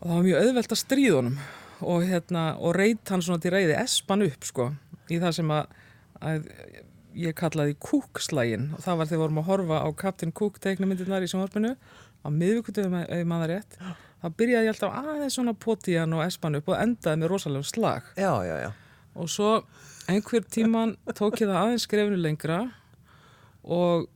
og 0.00 0.08
það 0.08 0.14
var 0.14 0.26
mjög 0.28 0.46
auðvelt 0.46 0.74
að 0.74 0.82
stríða 0.82 1.20
honum. 1.20 1.38
Og, 1.84 2.04
hérna, 2.06 2.42
og 2.62 2.76
reyt 2.78 3.10
hann 3.10 3.22
svona 3.24 3.42
til 3.42 3.50
reyði 3.52 3.74
espan 3.76 4.22
upp 4.24 4.46
sko 4.46 4.68
í 5.12 5.18
það 5.20 5.32
sem 5.36 5.50
að, 5.52 5.72
að 6.22 6.46
ég 7.18 7.36
kallaði 7.36 7.76
kúkslægin. 7.82 8.70
Og 8.76 8.84
það 8.84 9.00
var 9.00 9.10
þegar 9.10 9.18
við 9.18 9.24
vorum 9.24 9.40
að 9.42 9.48
horfa 9.50 9.80
á 9.84 9.88
Captain 9.98 10.32
Cook 10.32 10.60
teiknumyndirnar 10.64 11.26
í 11.26 11.30
sjónvarpinu 11.30 11.74
á 12.24 12.28
miðvíkutum 12.32 12.94
ef 13.02 13.10
ég 13.10 13.28
maður 13.28 13.56
rétt 13.56 13.78
þá 14.24 14.30
byrjaði 14.38 14.64
ég 14.64 14.72
alltaf 14.72 14.94
aðeins 14.96 15.34
svona 15.36 15.52
poti 15.60 15.98
hann 16.00 16.14
og 16.16 16.24
espan 16.24 16.56
upp 16.56 16.70
og 16.72 16.78
endaði 16.80 17.20
með 17.20 17.30
rosalega 17.34 17.68
slag. 17.68 18.06
Já, 18.16 18.32
já, 18.46 18.54
já. 18.62 18.70
og 19.20 19.28
svo 19.28 19.50
einhver 20.08 20.46
tíman 20.48 20.94
tók 21.12 21.36
ég 21.42 21.50
það 21.50 21.60
aðeins 21.60 21.84
skrefinu 21.84 22.20
lengra 22.20 22.62
og 23.64 24.08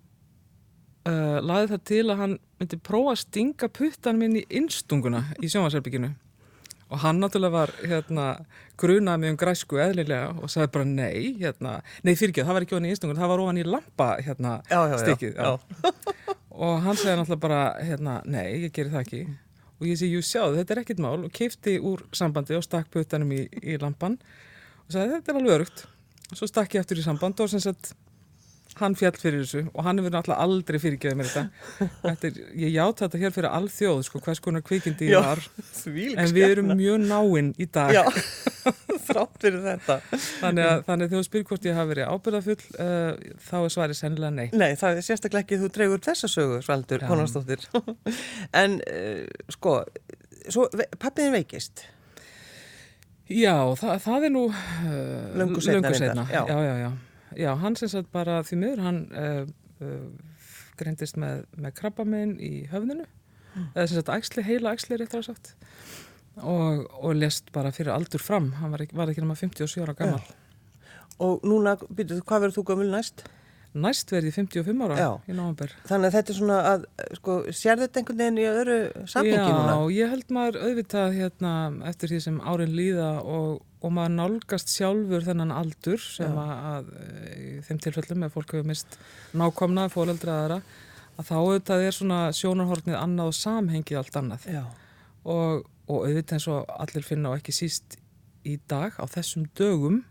uh, 1.06 1.38
laði 1.44 1.70
það 1.74 1.84
til 1.90 2.04
að 2.06 2.22
hann 2.22 2.38
myndi 2.58 2.80
prófa 2.88 3.14
að 3.14 3.20
stinga 3.22 3.68
puttan 3.70 4.18
minn 4.18 4.38
í 4.40 4.46
innstunguna 4.48 5.28
í 5.38 5.50
sjónvarsherbygginu 5.52 6.14
og 6.88 7.02
hann 7.02 7.20
náttúrulega 7.20 7.52
var 7.52 7.72
hérna 7.84 8.26
grunaði 8.80 9.20
mig 9.20 9.34
um 9.34 9.38
græsku 9.40 9.80
eðlilega 9.82 10.30
og 10.40 10.50
sagði 10.50 10.70
bara 10.78 10.88
nei, 10.88 11.34
hérna, 11.36 11.74
nei 12.02 12.14
fyrir 12.16 12.32
ekki, 12.32 12.46
það 12.48 12.56
var 12.56 12.66
ekki 12.66 12.78
ofan 12.78 12.88
í 12.88 12.92
innstunguna, 12.94 13.20
það 13.20 13.32
var 13.34 13.42
ofan 13.44 13.60
í 13.60 13.66
lampa 13.68 14.08
hérna 14.24 14.54
stikið 15.02 15.42
og 16.58 16.80
hann 16.82 16.98
segði 16.98 17.18
náttúrulega 17.20 17.42
bara 17.44 17.60
hérna, 17.84 18.16
nei, 18.26 18.46
ég 18.64 18.74
geri 18.74 18.90
það 18.90 19.04
ekki. 19.04 19.20
Og 19.78 19.86
ég 19.86 19.98
segi, 20.00 20.16
jú 20.16 20.24
sjáðu, 20.26 20.56
þetta 20.58 20.74
er 20.74 20.80
ekkit 20.82 21.02
mál. 21.04 21.20
Og 21.22 21.30
keipti 21.34 21.76
úr 21.78 22.02
sambandi 22.16 22.56
og 22.58 22.64
stakk 22.66 22.88
puttanum 22.90 23.30
í, 23.36 23.44
í 23.62 23.76
lampan 23.78 24.16
og 24.18 24.90
sagði, 24.90 25.12
þetta 25.14 25.32
er 25.32 25.38
alveg 25.38 25.54
örugt 25.54 25.84
og 26.28 26.40
svo 26.40 26.48
stakk 26.50 26.74
ég 26.74 26.82
aftur 26.82 26.98
í 26.98 27.04
samband 27.04 27.38
og 27.40 27.50
sem 27.52 27.62
sagt 27.62 27.92
hann 28.82 28.96
fjall 28.98 29.16
fyrir 29.18 29.42
þessu 29.44 29.64
og 29.72 29.84
hann 29.86 30.00
hefur 30.00 30.14
náttúrulega 30.14 30.46
aldrei 30.46 30.78
fyrirgeðið 30.82 31.18
mér 31.20 31.30
þetta. 31.32 31.88
þetta 32.06 32.30
er, 32.30 32.40
ég 32.64 32.74
játa 32.76 33.06
þetta 33.06 33.22
hér 33.24 33.34
fyrir 33.36 33.50
alþjóð 33.58 34.02
sko, 34.08 34.22
hvers 34.24 34.42
konar 34.44 34.64
kvikindi 34.66 35.10
ég 35.12 35.26
var 35.28 35.42
en 36.24 36.34
við 36.36 36.46
erum 36.52 36.72
mjög 36.78 37.02
náinn 37.06 37.52
í 37.58 37.68
dag 37.74 37.94
Já, 37.98 38.04
þrátt 39.08 39.42
fyrir 39.42 39.62
þetta. 39.64 39.98
Þannig 40.42 40.68
að, 40.68 40.82
þannig 40.88 41.08
að 41.08 41.14
þú 41.16 41.22
spyr 41.26 41.44
hvort 41.48 41.68
ég 41.68 41.78
hafi 41.78 41.92
verið 41.92 42.12
ábyrðafull, 42.12 42.58
uh, 42.84 43.36
þá 43.48 43.56
er 43.60 43.74
svarið 43.74 44.00
sennilega 44.00 44.34
nei. 44.36 44.46
Nei, 44.52 44.70
það 44.80 45.00
er 45.00 45.06
sérstaklega 45.06 45.46
ekki 45.46 45.60
þú 45.62 45.70
dregur 45.74 46.02
þessa 46.04 46.30
sögu, 46.30 46.58
Svaldur, 46.66 47.04
Já. 47.04 47.08
Konarsdóttir. 47.10 47.64
en, 48.62 48.78
uh, 48.84 49.52
sko, 49.54 49.78
svo, 50.48 50.68
pappiðin 51.00 51.36
veikist. 51.38 51.86
Já, 53.28 53.54
það, 53.76 53.98
það 54.06 54.28
er 54.28 54.32
nú 54.32 54.46
uh, 54.48 55.36
Löngu 55.36 55.60
seinna 55.64 55.92
reyndar, 55.92 56.00
seinna. 56.00 56.28
já. 56.32 56.42
Já, 56.48 56.56
já, 56.64 56.74
já. 56.86 56.90
Já, 57.36 57.52
hann 57.60 57.76
sem 57.76 57.88
sagt 57.92 58.10
bara 58.14 58.40
því 58.46 58.56
miður, 58.62 58.82
hann 58.86 59.00
uh, 59.12 59.44
uh, 59.84 60.34
greindist 60.78 61.16
með, 61.20 61.44
með 61.56 61.74
krabbamein 61.82 62.36
í 62.40 62.66
höfninu, 62.72 63.06
Mm. 63.56 63.70
eða 63.74 63.86
sem 63.88 63.96
sagt 63.96 64.10
æxli, 64.12 64.42
heila 64.44 64.74
æxli 64.76 64.96
réttar 65.00 65.22
að 65.22 65.24
sagt, 65.30 65.54
og, 66.36 66.84
og 67.02 67.14
lest 67.16 67.48
bara 67.50 67.70
fyrir 67.74 67.90
aldur 67.94 68.20
fram. 68.22 68.50
Hann 68.60 68.70
var 68.70 68.84
ekki, 68.84 68.94
var 68.94 69.08
ekki 69.10 69.22
nema 69.24 69.34
57 69.40 69.80
ára 69.82 69.94
gammal. 69.98 70.20
Og 71.18 71.40
núna, 71.48 71.72
byrjuðu, 71.88 72.22
hvað 72.28 72.44
verður 72.44 72.56
þú 72.58 72.64
gömul 72.68 72.90
næst? 72.92 73.24
Næst 73.78 74.12
verði 74.12 74.30
ég 74.30 74.36
55 74.36 74.84
ára 74.86 74.98
Já. 75.00 75.08
í 75.28 75.34
november. 75.34 75.72
Þannig 75.88 76.08
að 76.10 76.14
þetta 76.18 76.32
er 76.34 76.38
svona 76.38 76.58
að, 76.74 76.84
sko, 77.18 77.38
sér 77.56 77.82
þetta 77.82 78.00
einhvern 78.02 78.20
veginn 78.22 78.38
í 78.38 78.46
öðru 78.52 78.78
samhengi 79.10 79.48
núna? 79.48 79.74
Já, 79.74 79.96
ég 79.96 80.12
held 80.14 80.30
maður 80.38 80.60
auðvitað 80.68 81.18
hérna 81.18 81.52
eftir 81.90 82.12
því 82.14 82.20
sem 82.28 82.38
árin 82.52 82.76
líða 82.78 83.10
og, 83.24 83.58
og 83.78 83.94
maður 83.94 84.14
nálgast 84.16 84.72
sjálfur 84.72 85.24
þennan 85.26 85.54
aldur 85.54 86.02
sem 86.02 86.34
að, 86.40 86.52
að 86.72 86.92
þeim 87.68 87.80
tilfellum 87.84 88.26
ef 88.26 88.34
fólk 88.34 88.54
hefur 88.56 88.68
mist 88.68 88.98
nákomna 89.38 89.86
fóreldraðara 89.92 90.60
að 91.18 91.30
þá 91.30 91.34
auðvitað 91.38 91.86
er 91.86 91.96
svona 91.96 92.20
sjónarhornið 92.34 92.98
annað 92.98 93.32
og 93.32 93.38
samhengið 93.38 94.00
allt 94.00 94.20
annað 94.20 94.46
og, 94.58 95.66
og 95.86 96.06
auðvitað 96.06 96.38
eins 96.38 96.48
og 96.52 96.72
allir 96.78 97.06
finna 97.06 97.32
og 97.32 97.40
ekki 97.40 97.54
síst 97.54 97.98
í 98.46 98.56
dag 98.70 98.96
á 98.98 99.04
þessum 99.10 99.46
dögum 99.58 100.02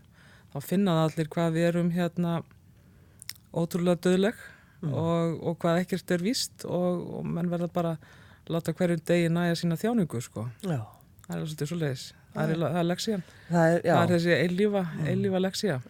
þá 0.52 0.58
finna 0.64 0.96
það 0.98 1.10
allir 1.10 1.32
hvað 1.34 1.56
við 1.56 1.68
erum 1.72 1.90
hérna 1.96 2.38
ótrúlega 3.52 4.00
döðleg 4.04 4.46
og, 4.86 5.38
og 5.42 5.58
hvað 5.60 5.82
ekkert 5.82 6.14
er 6.14 6.24
víst 6.24 6.64
og, 6.64 7.02
og 7.18 7.26
menn 7.26 7.50
verða 7.50 7.68
bara 7.72 7.96
að 7.98 8.54
láta 8.54 8.72
hverjum 8.72 9.02
degi 9.04 9.28
næja 9.32 9.58
sína 9.58 9.76
þjáningu 9.76 10.20
sko. 10.24 10.46
já. 10.62 10.80
Það 11.26 11.34
er 11.34 11.42
svolítið 11.44 11.68
svo 11.68 11.78
leiðis 11.82 12.04
það 12.34 12.54
er, 12.54 12.64
er 12.68 12.88
leksían 12.88 13.22
það, 13.48 13.76
það 13.84 14.02
er 14.02 14.12
þessi 14.14 14.34
eilífa, 14.36 14.82
mm. 14.82 15.06
eilífa 15.12 15.44
leksíja 15.44 15.80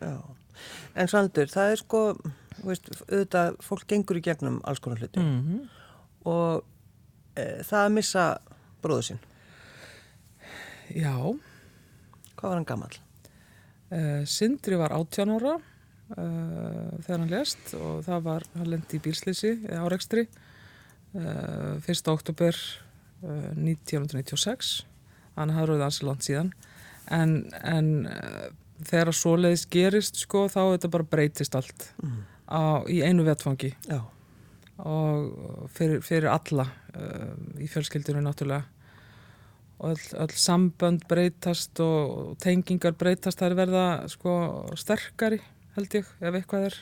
En 0.99 1.07
Svandur, 1.11 1.47
það 1.51 1.73
er 1.73 1.79
sko 1.79 2.03
veist, 2.65 2.91
auðvitað, 3.07 3.59
fólk 3.63 3.87
gengur 3.91 4.19
í 4.19 4.25
gegnum 4.25 4.61
alls 4.67 4.83
konar 4.83 5.03
hluti. 5.03 5.23
Mm 5.23 5.41
-hmm. 5.45 5.69
og 6.31 6.65
e, 7.37 7.63
það 7.63 7.85
að 7.85 7.95
missa 7.95 8.25
bróðu 8.83 9.03
sín 9.03 9.21
Já. 10.89 11.15
Hvað 12.35 12.49
var 12.49 12.57
hann 12.57 12.65
gammal? 12.65 12.95
E, 13.91 14.27
Sindri 14.27 14.77
var 14.77 14.93
18 14.93 15.31
ára 15.37 15.55
e, 16.17 16.25
þegar 17.05 17.19
hann 17.19 17.31
lest 17.31 17.75
og 17.75 18.05
það 18.05 18.23
var, 18.23 18.43
hann 18.55 18.71
lendi 18.71 18.97
í 18.97 19.05
bílslýsi 19.05 19.55
áreikstri 19.69 20.29
1. 21.15 22.09
oktober 22.09 22.57
1996 23.23 24.87
þannig 25.39 25.55
að 25.55 25.59
það 25.59 25.67
eru 25.67 25.77
aðeins 25.79 26.01
langt 26.09 26.27
síðan. 26.27 26.53
En, 27.19 27.35
en 27.65 27.91
eh, 28.11 28.49
þegar 28.85 29.13
að 29.13 29.19
svoleiðis 29.21 29.67
gerist 29.73 30.21
sko 30.21 30.47
þá 30.53 30.61
þetta 30.75 30.93
bara 30.95 31.11
breytist 31.15 31.59
allt. 31.59 31.91
Mm. 32.03 32.23
á, 32.49 32.61
í 32.89 33.03
einu 33.05 33.27
vetfangi 33.27 33.75
Já. 33.89 34.01
og 34.81 35.69
fyrir, 35.77 36.01
fyrir 36.05 36.31
alla 36.33 36.69
um, 36.95 37.53
í 37.61 37.69
fjölskyldinu 37.71 38.23
náttúrulega. 38.25 38.65
Og 39.79 39.93
all, 39.93 40.07
all 40.25 40.35
sambönd 40.35 41.05
breytast 41.11 41.79
og 41.85 42.35
tengingar 42.43 42.97
breytast. 42.99 43.39
Það 43.39 43.53
er 43.53 43.59
verða 43.61 43.85
sko 44.11 44.33
sterkari 44.79 45.39
held 45.77 45.95
ég 45.95 46.09
ef 46.19 46.35
eitthvað 46.41 46.71
er. 46.71 46.79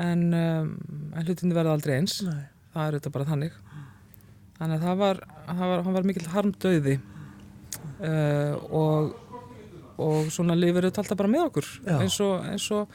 En, 0.00 0.22
um, 0.32 0.72
en 1.12 1.26
hlutinu 1.26 1.56
verða 1.56 1.74
aldrei 1.76 1.98
eins. 1.98 2.20
Nei. 2.24 2.46
það 2.74 2.86
eru 2.86 3.00
þetta 3.00 3.14
bara 3.16 3.28
þannig. 3.32 3.56
Þannig 4.60 4.76
að 4.76 4.84
það 4.86 5.00
var, 5.00 5.22
það 5.48 5.72
var, 5.72 5.82
var 5.96 6.06
mikill 6.08 6.30
harmdauði 6.34 6.96
uh, 8.00 8.54
og 8.70 9.16
og 10.00 10.30
svona 10.32 10.54
lifir 10.56 10.86
þetta 10.86 11.02
alltaf 11.02 11.18
bara 11.20 11.28
með 11.28 11.42
okkur 11.50 11.66
eins 11.92 12.14
og, 12.24 12.46
eins 12.48 12.68
og 12.72 12.94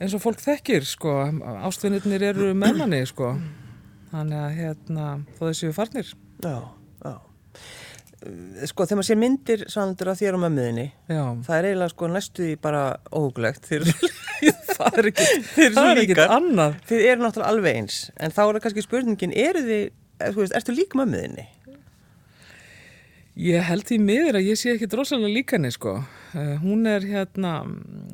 eins 0.00 0.14
og 0.14 0.22
fólk 0.22 0.40
þekkir 0.40 0.86
sko. 0.86 1.14
Ástvinnirnir 1.66 2.22
eru 2.30 2.52
með 2.56 2.78
manni 2.80 3.00
sko. 3.08 3.34
Þannig 4.10 4.40
að 4.40 4.56
hérna 4.56 5.08
þó 5.36 5.42
þessi 5.48 5.68
við 5.68 5.76
farnir. 5.76 6.12
Já, 6.42 6.54
já. 7.04 7.12
Eh, 8.20 8.64
Sko, 8.68 8.84
þegar 8.84 8.98
maður 9.00 9.08
sér 9.08 9.20
myndir 9.20 9.62
Svandur 9.72 10.10
af 10.12 10.18
þér 10.20 10.36
og 10.36 10.42
mömmuðinni, 10.42 10.86
það 11.08 11.54
er 11.56 11.68
eiginlega 11.70 11.92
sko 11.94 12.08
næstu 12.10 12.44
því 12.44 12.56
bara 12.60 12.82
þeir, 13.64 13.86
það 14.76 14.98
er 15.00 15.08
ekki 15.12 15.28
það 15.76 15.92
er 15.92 16.02
ekki 16.02 16.26
annað. 16.26 16.76
Þið 16.90 17.06
eru 17.12 17.24
náttúrulega 17.24 17.54
alveg 17.54 17.78
eins, 17.80 18.00
en 18.20 18.34
þá 18.36 18.42
er 18.44 18.60
kannski 18.66 18.84
spurningin, 18.84 19.32
eru 19.32 19.64
þið, 19.64 19.86
eh, 20.20 20.34
þú 20.34 20.42
veist, 20.42 20.56
ertu 20.58 20.76
lík 20.76 20.96
mömmuðinni? 21.00 21.46
Ég 23.40 23.62
held 23.64 23.88
í 23.94 23.96
miður 23.96 24.36
að 24.36 24.50
ég 24.50 24.58
sé 24.60 24.74
ekki 24.74 24.88
drosalega 24.90 25.32
líka 25.32 25.56
henni 25.56 25.70
sko. 25.72 25.94
Uh, 26.34 26.58
hún 26.60 26.84
er 26.88 27.06
hérna, 27.08 27.62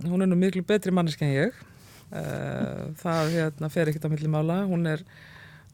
hún 0.07 0.23
er 0.23 0.29
nú 0.31 0.37
miklu 0.39 0.63
betri 0.67 0.93
manneski 0.95 1.27
en 1.27 1.33
ég. 1.33 1.57
Uh, 2.13 2.93
það 3.01 3.33
hérna 3.35 3.71
fer 3.73 3.91
ekkert 3.91 4.07
á 4.07 4.13
milli 4.13 4.31
mála. 4.31 4.61
Hún 4.71 4.87
er, 4.87 5.03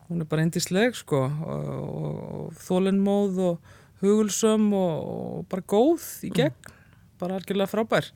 hún 0.09 0.25
er 0.25 0.31
bara 0.31 0.47
endisleg 0.47 0.97
sko 0.97 1.27
og, 1.29 1.69
og, 1.85 2.23
og 2.39 2.63
þólenmóð 2.65 3.43
og 3.51 3.75
hugulsöm 4.01 4.71
og, 4.73 5.13
og 5.13 5.45
bara 5.53 5.69
góð 5.69 6.09
í 6.25 6.33
gegn. 6.33 6.73
Bara 7.21 7.37
algjörlega 7.37 7.69
frábær. 7.75 8.09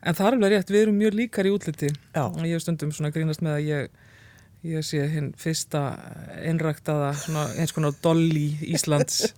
En 0.00 0.16
það 0.16 0.30
er 0.30 0.38
alveg 0.38 0.54
rétt, 0.54 0.72
við 0.72 0.86
erum 0.86 1.00
mjög 1.02 1.18
líkar 1.20 1.50
í 1.50 1.52
útliti. 1.52 1.92
Já. 2.16 2.24
Ég 2.46 2.54
hef 2.56 2.64
stundum 2.64 2.94
svona 2.96 3.12
grínast 3.12 3.44
með 3.44 3.58
að 3.58 3.68
ég, 3.68 4.00
ég 4.66 4.82
sé 4.82 5.04
hinn 5.12 5.30
fyrsta 5.38 5.82
einræktaða 6.42 7.12
eins 7.60 7.74
konar 7.74 7.94
dolly 8.02 8.48
Íslands. 8.66 9.32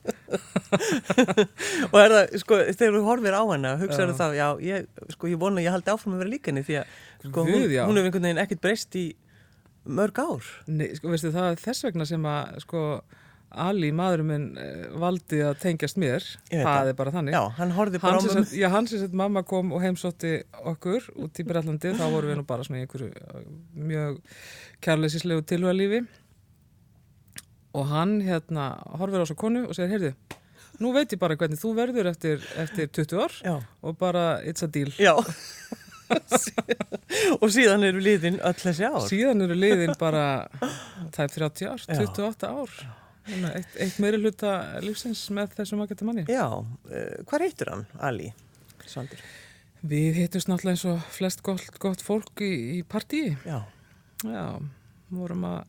Og 1.93 1.99
er 2.01 2.15
það, 2.15 2.37
sko, 2.41 2.61
þegar 2.71 2.97
þú 2.97 3.03
horfir 3.05 3.37
á 3.37 3.43
hana, 3.43 3.75
hugsaður 3.81 4.15
þá, 4.17 4.27
já, 4.39 4.47
ég, 4.65 4.89
sko, 5.13 5.29
ég 5.33 5.41
vona 5.41 5.65
ég 5.65 5.75
haldi 5.75 5.93
áfram 5.93 6.17
að 6.17 6.25
vera 6.25 6.33
líka 6.35 6.53
henni 6.53 6.65
því 6.65 6.81
að, 6.81 6.95
sko, 7.27 7.45
hún, 7.45 7.53
Guð, 7.53 7.75
já. 7.75 7.83
hún 7.85 8.01
hefur 8.01 8.11
einhvern 8.11 8.29
veginn 8.31 8.43
ekkert 8.45 8.65
breyst 8.65 8.97
í 8.97 9.07
mörg 10.01 10.23
ár. 10.23 10.53
Nei, 10.71 10.89
sko, 10.97 11.13
veistu, 11.13 11.33
það 11.35 11.51
er 11.53 11.65
þess 11.67 11.89
vegna 11.89 12.09
sem 12.09 12.29
að, 12.33 12.61
sko, 12.65 12.85
Ali, 13.51 13.91
maðurinn 13.91 14.29
minn, 14.29 14.45
eh, 14.59 14.87
valdi 15.03 15.41
að 15.43 15.57
tengjast 15.59 15.97
mér. 15.99 16.23
Það 16.51 16.65
það. 16.69 16.89
er 16.89 16.97
bara 17.01 17.11
þannig. 17.11 17.35
Já, 17.35 17.41
hann 17.57 17.73
horfið 17.75 18.01
bara 18.05 18.19
á 18.19 18.23
sagt, 18.23 18.53
já, 18.55 18.69
hann 18.71 18.87
sem 18.87 19.01
sagt, 19.03 19.13
mamma 19.19 19.43
kom 19.43 19.73
og 19.75 19.83
heimsótti 19.83 20.45
okkur 20.71 21.09
út 21.19 21.41
í 21.43 21.47
Brellandi, 21.49 21.95
þá 21.99 22.05
vorum 22.13 22.31
við 22.31 22.39
nú 22.39 22.47
bara 22.47 22.63
svona 22.67 22.79
í 22.79 22.87
einhverju 22.87 23.11
eh, 23.11 23.41
mjög 23.75 24.21
kærleisislegu 24.87 25.43
tilhörlífi 25.51 26.05
og 27.75 27.87
hann 27.91 28.21
hérna 28.27 28.69
horfir 28.99 29.23
á 29.23 29.27
svo 29.27 29.37
konu 29.39 29.65
og 29.69 29.75
segir, 29.75 29.91
heyrðu, 29.95 30.13
nú 30.83 30.93
veit 30.95 31.11
ég 31.15 31.21
bara 31.23 31.37
hvernig 31.39 31.59
þú 31.61 31.75
verður 31.79 32.09
eftir, 32.11 32.43
eftir 32.59 32.87
20 32.91 33.21
ár 33.27 33.37
Já, 33.45 33.57
og 33.83 33.99
bara 33.99 34.41
it's 34.47 34.63
a 34.63 34.71
deal. 34.71 34.91
já. 34.99 35.15
og 37.41 37.51
síðan 37.55 37.85
eru 37.87 38.01
liðin 38.03 38.41
öll 38.43 38.57
þessi 38.59 38.87
ár. 38.87 39.05
Síðan 39.07 39.45
eru 39.47 39.55
liðin 39.59 39.93
bara 39.99 40.25
tæp 41.15 41.31
30 41.37 41.71
ár, 41.71 41.85
Já. 41.87 42.01
28 42.03 42.51
ár. 42.51 42.75
Að 42.87 43.00
Eitt, 43.55 43.77
eitt 43.81 43.99
meiri 44.03 44.19
hluta 44.21 44.53
lífsins 44.85 45.23
með 45.37 45.55
þessum 45.61 45.83
ágættu 45.85 46.07
manni. 46.09 46.25
Já, 46.31 46.47
uh, 46.61 47.25
hvað 47.29 47.43
reytur 47.45 47.71
hann, 47.75 47.87
Ali? 48.01 48.33
Svandur. 48.91 49.21
Við 49.87 50.19
hittumst 50.21 50.49
náttúrulega 50.51 50.77
eins 50.77 50.87
og 50.91 51.05
flest 51.17 51.43
gott, 51.47 51.79
gott 51.81 52.03
fólk 52.05 52.43
í, 52.45 52.51
í 52.79 52.81
partíi. 52.85 53.37
Já, 53.49 53.63
Já, 54.27 54.43
vorum 55.09 55.45
að, 55.49 55.63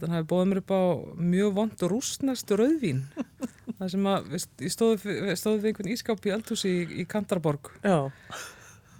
hann 0.00 0.14
hafi 0.16 0.26
bóðið 0.32 0.48
mér 0.50 0.60
upp 0.64 0.72
á 0.74 0.82
mjög 1.22 1.52
vond 1.60 1.84
rústnest 1.92 2.50
rauðvín. 2.58 3.04
Það 3.80 3.92
sem 3.94 4.08
að, 4.10 4.26
við- 4.32 4.64
ég 4.66 4.72
stóði, 4.74 5.60
við 5.62 5.68
einhvern 5.70 5.92
ískáp 5.94 6.26
í 6.26 6.32
eldhúsi 6.34 6.72
í, 6.72 6.80
í 7.00 7.04
Kandarborg 7.08 7.70
já. 7.86 7.94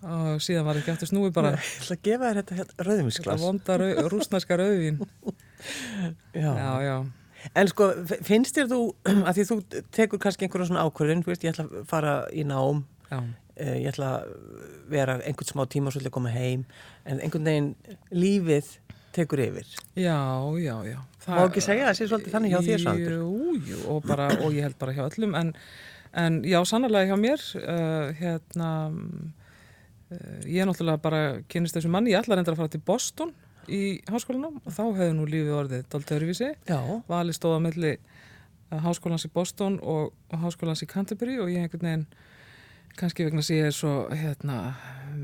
og 0.07 0.39
síðan 0.41 0.65
var 0.69 0.79
ekki 0.81 0.93
aftur 0.95 1.11
snúið 1.11 1.35
bara 1.37 1.51
Ég 1.59 1.67
ætla 1.83 1.97
að 1.99 2.05
gefa 2.07 2.29
þér 2.31 2.39
þetta 2.41 2.57
hérna, 2.61 2.71
þetta 2.71 2.87
rauðumísglas. 2.89 3.43
vonda 3.43 3.77
rau, 3.83 3.91
rústneska 4.15 4.57
rauðvín. 4.63 5.03
Já. 6.41 6.53
Já, 6.57 6.71
já. 6.87 6.95
En 7.57 7.71
sko, 7.71 7.89
finnst 8.27 8.59
þér 8.59 8.69
þú, 8.71 8.81
að 9.29 9.39
því 9.39 9.45
þú 9.49 9.59
tekur 9.97 10.23
kannski 10.23 10.47
einhverja 10.47 10.71
svona 10.71 10.85
ákvörðin, 10.87 11.25
þú 11.25 11.33
veist, 11.33 11.47
ég 11.47 11.55
ætla 11.55 11.67
að 11.67 11.87
fara 11.91 12.15
í 12.37 12.45
nám, 12.47 12.85
Já, 13.11 13.19
uh, 13.21 13.77
ég 13.81 13.89
ætla 13.93 14.11
að 14.19 14.35
vera 14.93 15.19
einhvern 15.25 15.51
smá 15.51 15.65
tíma 15.71 15.91
og 15.91 15.97
svolítið 15.97 16.13
að 16.13 16.17
koma 16.19 16.35
heim, 16.35 16.65
en 17.09 17.23
einhvern 17.25 17.51
veginn 17.51 17.71
lífið 18.13 18.73
tekur 19.17 19.43
yfir. 19.43 19.71
já, 19.99 20.19
já, 20.63 20.77
já. 20.87 20.99
Má 21.27 21.43
ekki 21.45 21.63
segja 21.65 21.85
að 21.85 21.91
það 21.91 21.99
sé 21.99 22.11
svolítið 22.11 22.35
þannig 22.37 22.53
hjá 22.55 22.61
þér, 22.67 22.83
Svandur? 22.85 23.17
Jú, 23.19 23.57
jú, 23.71 23.81
og, 23.93 24.05
bara, 24.07 24.29
og 24.41 24.55
ég 24.57 24.69
held 24.69 24.79
bara 24.81 24.95
hjá 24.97 25.03
öllum, 25.09 25.35
en, 25.41 25.53
en 26.23 26.41
já, 26.47 26.61
sannlega 26.69 27.11
hjá 27.11 27.19
mér, 27.21 27.45
uh, 27.61 28.13
hérna, 28.21 28.71
uh, 30.15 30.41
ég 30.47 30.63
er 30.63 30.71
náttúrulega 30.71 31.03
bara 31.03 31.23
kynist 31.51 31.77
þessu 31.77 31.91
manni, 31.93 32.15
ég 32.15 32.23
ætla 32.23 32.39
reyndar 32.39 32.57
að 32.57 32.63
fara 32.63 32.73
til 32.77 32.85
Boston 32.87 33.35
í 33.71 33.83
háskólanum 34.11 34.59
og 34.65 34.75
þá 34.75 34.83
hefði 34.89 35.13
nú 35.17 35.27
lífið 35.29 35.57
orðið 35.57 35.87
dálítið 35.93 36.17
öðruvísi. 36.17 36.51
Já, 36.69 36.81
Vali 37.09 37.37
stóð 37.37 37.57
á 37.57 37.61
milli 37.67 37.93
uh, 37.97 38.81
háskólans 38.85 39.27
í 39.29 39.33
Boston 39.35 39.79
og, 39.83 40.13
háskólans 40.43 40.85
í 40.85 40.91
Canterbury 40.91 41.39
og 41.43 41.53
ég 41.53 41.65
einhvern 41.65 41.87
veginn 41.87 42.07
kannski 42.99 43.27
vegna 43.27 43.45
að 43.45 43.55
ég 43.55 43.71
er 43.71 43.77
svo 43.77 43.95
hérna, 44.11 44.59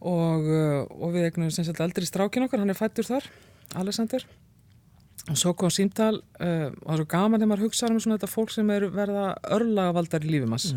og, 0.00 0.10
og 0.10 0.46
uh, 0.50 0.76
og, 0.80 0.92
og 0.96 1.08
uh, 1.08 1.14
við 1.14 1.24
og 1.24 1.24
og, 1.24 1.24
uh, 1.24 1.24
og 1.24 1.24
eignum 1.24 1.50
sem 1.50 1.66
sett 1.66 1.80
eldri 1.80 2.06
strákin 2.08 2.46
okkar, 2.46 2.62
hann 2.62 2.72
er 2.72 2.78
fættur 2.78 3.04
þar, 3.04 3.26
Alexander. 3.80 4.24
Og 5.30 5.36
svo 5.36 5.52
kom 5.54 5.70
símtal 5.70 6.22
uh, 6.40 6.70
og 6.70 6.86
það 6.86 6.94
er 6.94 7.02
svo 7.02 7.10
gaman 7.12 7.40
þegar 7.40 7.50
maður 7.52 7.66
hugsaður 7.68 7.98
um 7.98 8.00
svona 8.00 8.16
þetta 8.18 8.32
fólk 8.32 8.54
sem 8.54 8.70
er 8.72 8.88
verða 8.94 9.26
örlagavaldar 9.52 10.24
í 10.24 10.32
lífum 10.32 10.56
hans 10.56 10.72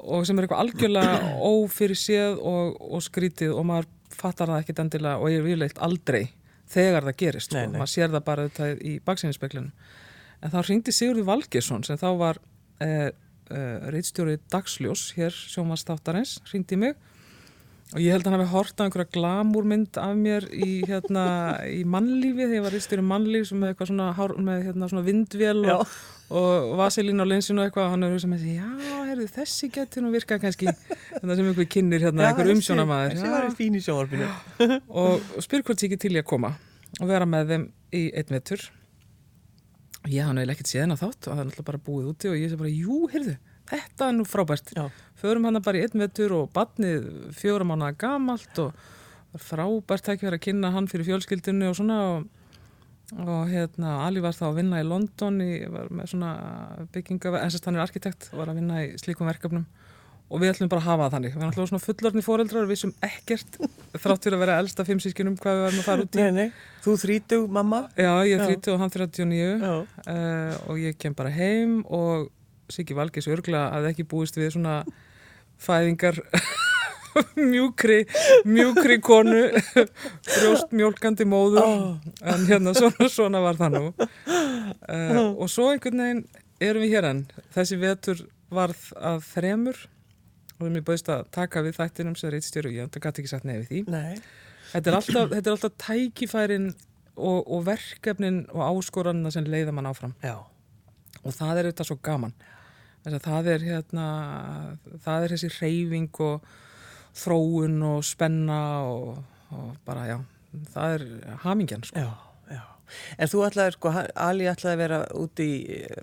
og 0.00 0.26
sem 0.26 0.38
er 0.38 0.46
eitthvað 0.46 0.62
algjörlega 0.64 1.32
ófyrir 1.50 1.98
séð 1.98 2.38
og, 2.40 2.76
og 2.80 3.02
skrítið 3.04 3.54
og 3.56 3.66
maður 3.68 3.88
fattar 4.16 4.52
það 4.52 4.62
ekkit 4.64 4.84
endilega 4.84 5.20
og 5.20 5.32
ég 5.32 5.42
vil 5.44 5.64
eitt 5.64 5.80
aldrei 5.82 6.22
þegar 6.70 7.08
það 7.08 7.18
gerist, 7.24 7.52
Nei, 7.54 7.64
sko. 7.64 7.72
nei. 7.72 7.80
maður 7.80 7.92
sér 7.94 8.14
það 8.14 8.24
bara 8.28 8.46
þetta 8.48 8.68
í 8.86 8.94
baksýninspeglunum 9.06 9.72
en 10.40 10.54
þá 10.54 10.58
ringdi 10.68 10.94
Sigurður 10.94 11.28
Valgesson 11.28 11.84
sem 11.86 11.98
þá 12.00 12.08
var 12.20 12.40
eh, 12.84 13.10
eh, 13.50 13.88
reitstjóri 13.92 14.38
Dagsljós 14.52 15.10
hér 15.18 15.34
sjómanstáttarins, 15.34 16.38
ringdi 16.52 16.78
mig 16.80 16.96
og 17.90 17.98
ég 17.98 18.14
held 18.14 18.22
að 18.22 18.30
hann 18.30 18.38
hafi 18.38 18.52
hort 18.52 18.78
á 18.78 18.82
einhverja 18.84 19.10
glamúrmynd 19.16 19.98
af 19.98 20.14
mér 20.14 20.46
í, 20.54 20.68
hérna, 20.86 21.24
í 21.66 21.82
mannlífi 21.82 22.44
þegar 22.44 22.54
ég 22.54 22.64
var 22.66 22.74
reitstjóri 22.76 23.04
mannlíf 23.06 23.48
sem 23.48 23.58
með 23.58 23.72
eitthvað 23.72 23.90
svona, 23.90 24.06
hár, 24.14 24.34
með, 24.46 24.62
hérna, 24.68 24.88
svona 24.92 25.02
vindvél 25.08 25.64
og, 25.74 25.96
og 26.38 26.70
vaselín 26.78 27.18
á 27.18 27.26
linsinu 27.26 27.64
og 27.64 27.66
eitthvað 27.66 27.88
og 27.88 27.94
hann 27.96 28.06
er 28.06 28.16
sem 28.22 28.36
þessi, 28.36 28.54
já, 28.60 28.94
heyrðu, 29.08 29.26
þessi 29.34 29.70
getur 29.74 30.06
nú 30.06 30.14
virkað 30.14 30.42
kannski. 30.46 30.70
Þetta 31.16 31.38
sem 31.40 31.50
einhver 31.50 31.70
kynir 31.74 32.06
hérna, 32.06 32.28
einhver 32.30 32.54
umsjónamaður 32.54 33.16
Þessi 33.16 33.34
var 33.34 33.48
í 33.48 33.54
fín 33.58 33.74
í 33.74 33.84
sjónvarpinu. 33.88 34.32
Og, 34.70 35.14
og 35.40 35.46
spyr 35.48 35.66
hvort 35.66 35.82
ég 35.82 35.90
ekki 35.90 36.02
til 36.06 36.14
í 36.14 36.22
að 36.22 36.28
koma 36.30 36.54
og 37.00 37.10
vera 37.10 37.26
með 37.26 37.54
þeim 37.54 37.70
í 37.98 38.06
einn 38.14 38.34
vetur. 38.38 38.70
Ég 40.10 40.24
hann 40.24 40.38
hefði 40.38 40.54
ekkert 40.54 40.70
séð 40.70 40.86
hennar 40.86 41.02
þátt 41.02 41.26
og 41.26 41.34
það 41.34 41.40
er 41.42 41.48
náttúrulega 41.48 41.70
bara 41.74 41.86
búið 41.90 42.12
úti 42.14 42.30
og 42.30 42.38
ég 42.38 42.52
sé 42.52 42.58
bara, 42.60 42.70
jú, 42.70 43.02
heyrðu 43.10 43.34
þetta 43.70 44.08
er 44.08 44.18
nú 44.18 44.26
frábært. 44.28 44.74
Já. 44.76 44.90
förum 45.20 45.44
hann 45.44 45.62
bara 45.62 45.78
í 45.78 45.84
einn 45.84 46.00
vetur 46.00 46.32
og 46.32 46.50
badnið 46.56 47.08
fjóra 47.36 47.66
mánuða 47.68 47.96
gamalt 48.00 48.60
og 48.62 49.40
frábært 49.40 50.12
ekki 50.14 50.26
verið 50.26 50.38
að 50.38 50.46
kynna 50.46 50.70
hann 50.74 50.88
fyrir 50.90 51.08
fjölskyldunni 51.10 51.68
og 51.68 51.76
svona 51.78 51.98
og, 52.08 52.24
og 53.20 53.50
hérna, 53.50 53.98
Ali 54.06 54.22
var 54.24 54.34
þá 54.36 54.46
að 54.48 54.62
vinna 54.62 54.80
í 54.80 54.86
London 54.86 55.42
í, 55.44 55.50
var 55.70 55.92
með 55.92 56.14
svona 56.14 56.32
bygginga 56.94 57.36
en 57.42 57.52
sérst 57.52 57.68
hann 57.68 57.78
er 57.78 57.84
arkitekt 57.84 58.30
og 58.32 58.42
var 58.42 58.52
að 58.52 58.62
vinna 58.62 58.82
í 58.86 58.90
slíkum 59.02 59.30
verkefnum. 59.30 59.68
Og 60.30 60.38
við 60.38 60.52
ætlum 60.52 60.68
bara 60.70 60.78
að 60.78 60.86
hafa 60.86 61.06
það 61.06 61.14
þannig. 61.16 61.30
Við 61.30 61.40
erum 61.40 61.48
alltaf 61.50 61.68
svona 61.72 61.82
fullorðni 61.82 62.22
foreldrar 62.22 62.66
og 62.66 62.68
við 62.70 62.78
sem 62.84 62.90
ekkert 63.02 63.56
þrátt 63.98 64.26
fyrir 64.26 64.36
að 64.36 64.42
vera 64.44 64.58
elsta 64.62 64.84
fimm 64.86 65.00
sískinum 65.02 65.34
hvað 65.40 65.56
við 65.56 65.64
varum 65.64 65.80
að 65.80 65.88
fara 65.88 66.04
út 66.06 66.18
í. 66.18 66.20
Nei, 66.22 66.36
nei, 66.36 66.60
þú 66.84 66.94
þrítug, 67.02 67.48
mamma. 67.50 67.80
Já, 67.98 68.12
ég 68.30 68.44
30 68.44 68.76
og 68.76 68.84
hann 68.84 68.92
39 68.94 69.40
Já, 69.42 69.72
uh, 69.82 70.60
og 70.70 70.78
ég 70.78 71.00
kem 71.02 71.16
bara 71.18 71.34
heim 71.34 71.80
og 71.90 72.30
Siggi 72.74 72.96
Valgis 72.96 73.28
örgla 73.30 73.68
hafði 73.74 73.94
ekki 73.94 74.08
búist 74.10 74.38
við 74.38 74.54
svona 74.56 74.80
fæðingar 75.60 76.20
mjúkri 77.52 78.04
mjúkri 78.48 78.98
konu 79.02 79.48
brjóst 80.34 80.74
mjólkandi 80.74 81.26
móður 81.28 81.98
en 82.22 82.44
hérna 82.48 82.74
svona, 82.76 83.08
svona 83.10 83.42
var 83.44 83.58
það 83.60 83.78
nú. 83.78 83.86
Uh, 83.90 85.32
og 85.34 85.48
svo 85.50 85.70
einhvern 85.72 86.04
veginn 86.04 86.26
erum 86.60 86.84
við 86.84 86.94
hér 86.96 87.08
enn. 87.10 87.24
Þessi 87.54 87.80
vetur 87.80 88.22
varð 88.52 88.90
að 88.96 89.24
þremur 89.30 89.80
og 90.58 90.66
við 90.66 90.76
mér 90.76 90.86
bauðist 90.86 91.10
að 91.12 91.26
taka 91.34 91.64
við 91.64 91.78
þættinum 91.80 92.16
sem 92.20 92.32
reitstjóru, 92.34 92.72
ég 92.76 92.92
gæti 92.92 93.22
ekki 93.22 93.32
sagt 93.32 93.48
nefið 93.48 93.68
því. 93.70 93.82
Þetta 94.70 94.90
er 94.90 94.96
alltaf, 94.98 95.30
þetta 95.32 95.50
er 95.50 95.54
alltaf 95.56 95.76
tækifærin 95.80 96.70
og, 97.16 97.38
og 97.40 97.64
verkefnin 97.66 98.42
og 98.52 98.64
áskoranina 98.68 99.32
sem 99.34 99.46
leiða 99.48 99.74
mann 99.74 99.88
áfram. 99.90 100.12
Já, 100.22 100.36
og 101.22 101.36
það 101.36 101.62
er 101.62 101.70
auðvitað 101.70 101.90
svo 101.90 101.98
gaman. 102.04 102.36
Að 102.36 102.59
það 103.04 103.52
er 103.54 103.64
hérna 103.64 104.08
það 105.04 105.24
er 105.24 105.34
þessi 105.34 105.52
reyfing 105.56 106.20
og 106.26 106.50
þróun 107.20 107.80
og 107.88 108.04
spenna 108.06 108.60
og, 108.88 109.22
og 109.54 109.72
bara 109.86 110.06
já 110.10 110.18
það 110.74 110.96
er 110.96 111.06
hamingjan 111.44 111.86
sko. 111.86 111.98
já, 111.98 112.10
já. 112.50 112.62
En 113.18 113.30
þú 113.30 113.42
ætlaði, 113.46 113.74
sko, 113.76 113.92
Ali 114.18 114.48
ætlaði 114.50 114.74
að 114.74 114.80
vera 114.82 115.02
út 115.18 115.42
í, 115.42 115.50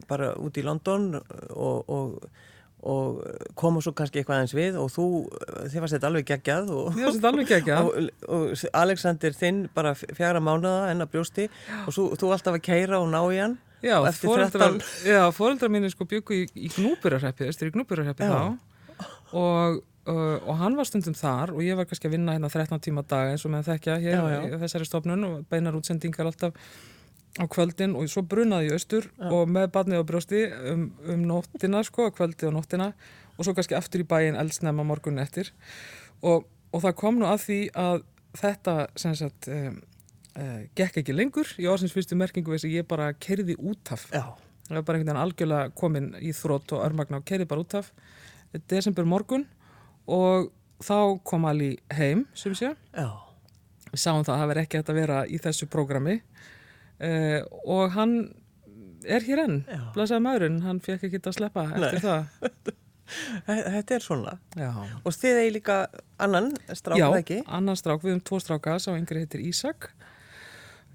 bara 0.07 0.33
út 0.39 0.57
í 0.57 0.63
London 0.63 1.09
og, 1.19 1.89
og, 1.91 2.29
og 2.87 3.19
koma 3.59 3.83
svo 3.83 3.91
kannski 3.97 4.21
eitthvað 4.21 4.39
aðeins 4.39 4.55
við 4.55 4.79
og 4.79 4.89
þú, 4.93 5.07
þið 5.67 5.83
varst 5.83 5.97
þetta 5.97 6.11
alveg 6.11 6.29
geggjað 6.31 6.71
og, 6.71 6.89
Mér 6.95 7.09
finnst 7.09 7.19
þetta 7.19 7.31
alveg 7.33 7.53
ekki 7.57 7.77
og, 7.81 8.11
og 8.37 8.65
Alexander 8.81 9.37
þinn 9.37 9.63
bara 9.75 9.95
fjara 9.99 10.43
mánuða 10.43 10.91
enn 10.93 11.03
að 11.03 11.13
brjósti 11.15 11.49
og 11.85 11.95
svo, 11.95 12.09
þú 12.15 12.33
alltaf 12.35 12.59
að 12.59 12.67
keira 12.69 13.01
og 13.01 13.11
ná 13.11 13.21
í 13.27 13.41
hann 13.43 13.57
Já, 13.85 13.97
eftir 14.09 14.31
foreldrar, 14.31 14.79
13 14.79 15.11
já, 15.11 15.21
foreldrar 15.35 15.69
mínir 15.73 15.93
sko 15.93 16.07
byggu 16.09 16.33
í, 16.33 16.47
í 16.57 16.71
Gnúburarheppi, 16.73 17.45
östur 17.51 17.69
í 17.69 17.75
Gnúburarheppi 17.75 18.25
Já. 18.25 18.33
þá 18.33 19.37
og, 19.37 19.79
og, 20.07 20.47
og 20.47 20.53
hann 20.61 20.77
var 20.79 20.87
stundum 20.89 21.13
þar 21.17 21.53
og 21.53 21.61
ég 21.65 21.77
var 21.77 21.85
kannski 21.89 22.09
að 22.09 22.15
vinna 22.15 22.33
hérna 22.33 22.49
13 22.49 22.81
tíma 22.87 23.03
dag 23.05 23.33
eins 23.33 23.45
og 23.45 23.53
með 23.53 23.69
þekkja 23.69 23.97
hér 24.01 24.15
Já, 24.17 24.23
já. 24.33 24.39
í 24.47 24.61
þessari 24.63 24.87
stofnun 24.89 25.27
og 25.27 25.35
beinar 25.51 25.77
útsendingar 25.77 26.29
alltaf 26.31 26.57
á 27.37 27.45
kvöldin 27.45 27.93
og 27.97 28.07
svo 28.09 28.23
brunaði 28.25 28.71
ég 28.71 28.79
austur 28.79 29.09
og 29.29 29.49
með 29.51 29.69
badnið 29.75 30.01
á 30.01 30.09
brjósti 30.09 30.39
um, 30.71 30.87
um 31.05 31.25
nóttina 31.29 31.83
sko, 31.85 32.09
kvöldið 32.15 32.49
og 32.49 32.55
nóttina 32.55 32.87
og 33.37 33.45
svo 33.45 33.53
kannski 33.53 33.77
aftur 33.77 34.01
í 34.01 34.07
bæin 34.09 34.39
eldsnæma 34.39 34.85
morgun 34.87 35.21
eftir 35.21 35.51
og, 36.25 36.47
og 36.73 36.81
það 36.81 36.97
kom 36.97 37.19
nú 37.21 37.29
að 37.29 37.43
því 37.45 37.59
að 37.77 38.01
þetta 38.41 38.75
sem 38.97 39.13
sagt 39.19 39.51
um, 39.53 39.77
uh, 40.37 40.59
gekk 40.77 41.01
ekki 41.01 41.15
lengur 41.15 41.49
í 41.59 41.67
orðsins 41.69 41.93
fyrstu 41.95 42.17
merkingu 42.19 42.53
þess 42.55 42.67
að 42.69 42.75
ég 42.77 42.87
bara 42.89 43.11
kerði 43.13 43.55
út 43.59 43.91
af. 43.95 44.07
Já, 44.13 44.23
ég 44.69 44.75
var 44.77 44.85
bara 44.87 44.99
einhvern 44.99 45.11
veginn 45.13 45.21
algjörlega 45.25 45.73
komin 45.79 46.09
í 46.21 46.33
þrótt 46.35 46.73
og 46.77 46.85
örmagna 46.87 47.21
og 47.21 47.27
kerði 47.29 47.47
bara 47.49 47.63
út 47.65 47.77
af. 47.81 47.91
Desember 48.71 49.05
morgun 49.05 49.45
og 50.07 50.51
þá 50.83 50.97
kom 51.27 51.45
Ali 51.49 51.73
heim 51.97 52.25
sem 52.37 52.53
sé, 52.55 52.73
já, 52.95 53.07
við 53.91 53.99
sáum 54.01 54.23
það 54.23 54.33
að 54.35 54.41
það 54.43 54.51
verði 54.53 54.65
ekki 54.67 54.79
hægt 54.81 54.91
að 54.93 54.99
vera 55.01 55.21
í 55.27 55.39
þessu 55.43 55.67
prógrami. 55.73 56.19
Uh, 56.97 57.41
og 57.69 57.91
hann 57.93 58.13
er 59.05 59.21
hér 59.21 59.43
enn, 59.43 59.59
Já. 59.69 59.81
blæsaði 59.93 60.23
maðurinn. 60.25 60.55
Hann 60.65 60.79
fekk 60.81 61.03
ekki 61.07 61.19
að 61.21 61.35
sleppa 61.37 61.67
eftir 61.77 61.99
það. 62.01 62.23
Þe- 63.47 63.67
þetta 63.71 63.95
er 63.95 64.03
svona. 64.03 64.33
Já, 64.59 64.71
og 65.05 65.13
þið 65.15 65.37
eigi 65.43 65.51
líka 65.55 65.75
annan 66.19 66.49
strák, 66.75 66.97
Já 66.99 67.05
það 67.07 67.19
ekki? 67.21 67.37
annan 67.59 67.77
strák, 67.79 68.01
við 68.03 68.11
höfum 68.15 68.23
tvo 68.27 68.39
stráka 68.43 68.73
sá 68.83 68.89
yngri 68.97 69.21
heitir 69.23 69.43
Ísak 69.47 69.87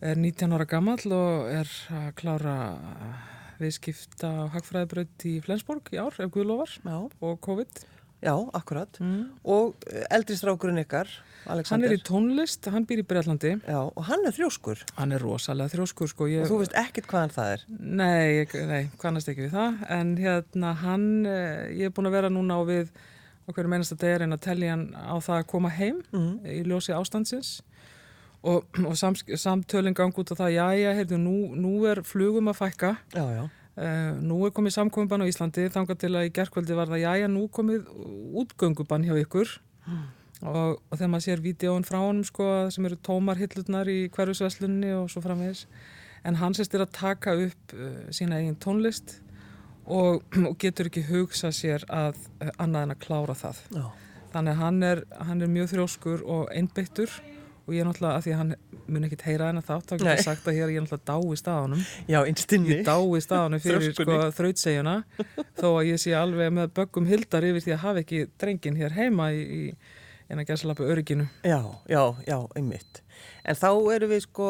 er 0.03 0.19
19 0.19 0.57
ára 0.57 0.67
gamall 0.69 1.15
og 1.15 1.49
er 1.53 1.71
að 1.95 2.11
klára 2.19 2.57
viðskipta 3.63 4.31
hagfræðibraut 4.53 5.27
í 5.29 5.39
Flensborg 5.45 5.91
í 5.95 6.01
ár 6.03 6.17
ef 6.19 6.31
Guðlofar 6.35 6.75
Já, 6.83 6.97
og 6.99 7.43
COVID. 7.45 7.85
Já, 8.23 8.37
akkurat. 8.55 8.99
Mm. 9.03 9.23
og 9.51 9.83
eh, 9.91 10.05
eldri 10.15 10.37
strákurinn 10.39 10.79
ykkar, 10.85 11.09
Hann 11.43 11.57
Alexander 11.57 11.91
er 11.91 11.97
í 11.97 12.03
tónlist, 12.07 12.69
hann 12.71 12.85
býr 12.87 13.01
í 13.03 13.07
Breitlandi 13.11 13.57
Já, 13.59 13.81
og 13.83 14.05
hann 14.07 14.23
er 14.29 14.37
þrjóskur. 14.37 14.85
Hann 14.95 15.15
er 15.17 15.25
rosalega 15.27 15.73
þrjóskur 15.73 16.13
sko 16.13 16.29
ég, 16.31 16.45
og 16.45 16.53
þú 16.53 16.61
veist 16.61 16.77
ekkert 16.79 17.11
hvaðan 17.11 17.35
það 17.35 17.55
er? 17.57 17.65
Nei, 18.03 18.63
nei, 18.71 18.85
kannast 19.03 19.33
ekki 19.33 19.49
við 19.49 19.57
það. 19.57 19.83
En 19.99 20.15
hérna 20.21 20.77
hann 20.85 21.09
eh, 21.27 21.73
ég 21.81 21.91
er 21.91 21.97
búin 21.97 22.13
að 22.13 22.17
vera 22.21 22.31
núna 22.31 22.59
á 22.59 22.63
við 22.69 22.95
okkur 23.51 23.67
meinast 23.73 23.97
að 23.97 24.05
það 24.05 24.15
er 24.15 24.25
en 24.29 24.37
að 24.37 24.45
tellja 24.47 24.77
hann 24.77 24.87
á 24.95 25.17
það 25.19 25.41
að 25.41 25.51
koma 25.51 25.75
heim 25.75 25.99
mm. 26.15 26.33
í 26.47 26.61
ljósi 26.71 26.95
ástandsins 26.95 27.57
og, 28.43 28.69
og 28.85 28.95
sams, 28.99 29.25
samtölin 29.39 29.97
gang 29.97 30.15
út 30.19 30.33
á 30.33 30.37
það 30.37 30.55
jæja, 30.57 30.95
heyrðu, 30.99 31.19
nú, 31.23 31.37
nú 31.59 31.75
er 31.91 32.03
flugum 32.07 32.51
að 32.53 32.63
fækka. 32.65 32.97
Já, 33.17 33.27
já, 33.39 33.45
Uh, 33.73 34.19
nú 34.21 34.43
er 34.45 34.51
komið 34.53 34.75
samkominbann 34.75 35.23
á 35.25 35.31
Íslandi 35.31 35.63
þangað 35.73 36.03
til 36.03 36.11
að 36.13 36.27
í 36.27 36.33
gerkvöldi 36.37 36.75
var 36.77 36.91
það 36.91 37.07
jæja 37.07 37.29
nú 37.33 37.47
komið 37.49 37.87
útgöngubann 38.43 39.07
hjá 39.09 39.15
ykkur. 39.17 39.49
Og, 40.43 40.77
og 40.77 40.93
þegar 40.93 41.09
maður 41.09 41.25
sér 41.25 41.41
vídjóin 41.41 41.87
frá 41.89 41.97
honum 42.03 42.27
sko 42.27 42.49
sem 42.75 42.85
eru 42.85 42.99
tómar 43.01 43.41
hillutnar 43.41 43.89
í 43.89 44.11
hverjusveslunni 44.13 44.93
og 44.99 45.09
svo 45.09 45.23
framvegis 45.25 45.65
en 46.29 46.37
hann 46.43 46.53
sérst 46.53 46.75
er 46.77 46.85
að 46.85 46.93
taka 46.99 47.35
upp 47.47 47.75
uh, 47.77 48.13
sína 48.15 48.43
eigin 48.43 48.59
tónlist 48.61 49.21
og, 49.87 50.21
og 50.37 50.57
getur 50.61 50.91
ekki 50.91 51.07
hugsa 51.09 51.49
sér 51.55 51.87
að 51.89 52.19
uh, 52.43 52.51
annað 52.63 52.89
en 52.89 52.95
að 52.97 53.03
klára 53.07 53.39
það. 53.39 53.63
Já, 53.73 53.87
þannig 54.35 54.53
að 54.53 54.63
hann 54.67 54.83
er, 54.91 55.05
hann 55.31 55.47
er 55.47 55.57
mjög 55.57 55.73
þrjóskur 55.73 56.27
og 56.29 56.53
einbeittur 56.53 57.17
og 57.63 57.75
ég 57.77 57.83
er 57.83 57.89
náttúrulega 57.89 58.19
að 58.19 58.27
því 58.27 58.35
að 58.35 58.41
hann 58.41 58.53
mun 58.93 59.07
ekkit 59.07 59.25
heyra 59.29 59.49
hennar 59.51 59.67
þátt 59.67 59.89
þá 59.89 59.95
getur 59.95 60.11
ég 60.11 60.25
sagt 60.27 60.49
að 60.51 60.59
hér 60.59 60.65
er 60.67 60.75
ég 60.75 60.85
náttúrulega 60.85 61.13
dái 61.13 61.41
staðanum 61.43 61.83
já, 62.11 62.19
innstinni 62.27 62.73
ég 62.75 62.85
dái 62.89 63.23
staðanum 63.25 63.63
fyrir 63.63 63.89
sko, 63.89 64.07
Þrjóskunni. 64.07 64.37
þrautsegjuna 64.39 64.97
þó 65.61 65.69
að 65.71 65.89
ég 65.93 66.03
sé 66.03 66.15
alveg 66.19 66.55
með 66.59 66.73
böggum 66.79 67.11
hildar 67.11 67.47
yfir 67.49 67.67
því 67.67 67.77
að 67.77 67.85
hafa 67.87 68.03
ekki 68.03 68.25
drengin 68.43 68.81
hér 68.81 68.97
heima 68.99 69.31
í, 69.37 69.43
í, 69.43 69.63
en 70.33 70.41
að 70.41 70.49
gæsa 70.49 70.73
örygginu. 70.73 71.29
Já, 71.45 71.61
já, 71.91 72.03
já, 72.27 72.39
einmitt. 72.57 73.03
En 73.45 73.59
þá 73.59 73.69
eru 73.95 74.09
við 74.11 74.23
sko 74.25 74.49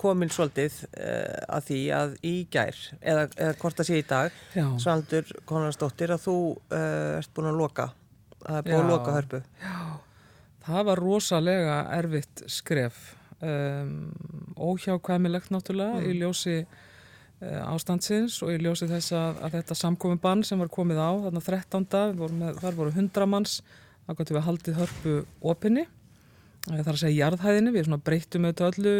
komin 0.00 0.32
svolítið 0.32 0.78
uh, 0.90 1.56
að 1.56 1.66
því 1.68 1.80
að 1.96 2.14
í 2.26 2.34
gær, 2.52 2.78
eða, 3.00 3.26
eða 3.36 3.56
hvort 3.60 3.78
það 3.78 3.88
sé 3.88 4.00
í 4.00 4.06
dag, 4.08 4.38
Já. 4.56 4.64
Svaldur 4.82 5.34
Konarsdóttir, 5.48 6.14
að 6.14 6.24
þú 6.26 6.36
uh, 6.52 7.20
ert 7.20 7.34
búin 7.36 7.52
að 7.52 7.60
loka, 7.60 7.88
að 8.42 8.64
búin 8.66 8.80
að 8.80 8.88
Já. 8.88 8.90
loka 8.90 9.14
hörpu. 9.18 9.42
Það 10.62 10.84
var 10.88 11.00
rosalega 11.02 11.76
erfitt 11.98 12.42
skref, 12.52 12.98
um, 13.42 14.12
óhjákvæmilegt 14.62 15.50
náttúrulega 15.50 16.02
í 16.06 16.12
ljósi 16.20 16.58
uh, 16.62 17.62
ástandsins 17.72 18.36
og 18.46 18.52
í 18.54 18.60
ljósi 18.62 18.86
þess 18.90 19.14
að, 19.18 19.40
að 19.48 19.56
þetta 19.58 19.78
samkomi 19.80 20.20
bann 20.22 20.44
sem 20.46 20.60
var 20.62 20.70
komið 20.70 21.00
á, 21.02 21.10
þarna 21.26 21.42
13. 21.48 21.88
Voru 22.20 22.38
með, 22.44 22.60
þar 22.62 22.78
voru 22.78 22.94
100 22.94 23.26
manns, 23.32 23.56
þá 24.06 24.14
gott 24.20 24.30
við 24.36 24.46
haldið 24.46 24.78
hörpu 24.82 25.16
opinni. 25.54 25.86
Eh, 26.70 26.78
Það 26.78 26.86
er 26.86 26.92
að 26.94 27.00
segja 27.02 27.24
jarðhæðinni, 27.24 27.74
við 27.74 27.88
svona 27.88 28.02
breyttum 28.06 28.46
auðvitað 28.46 28.78
öllu, 28.78 28.94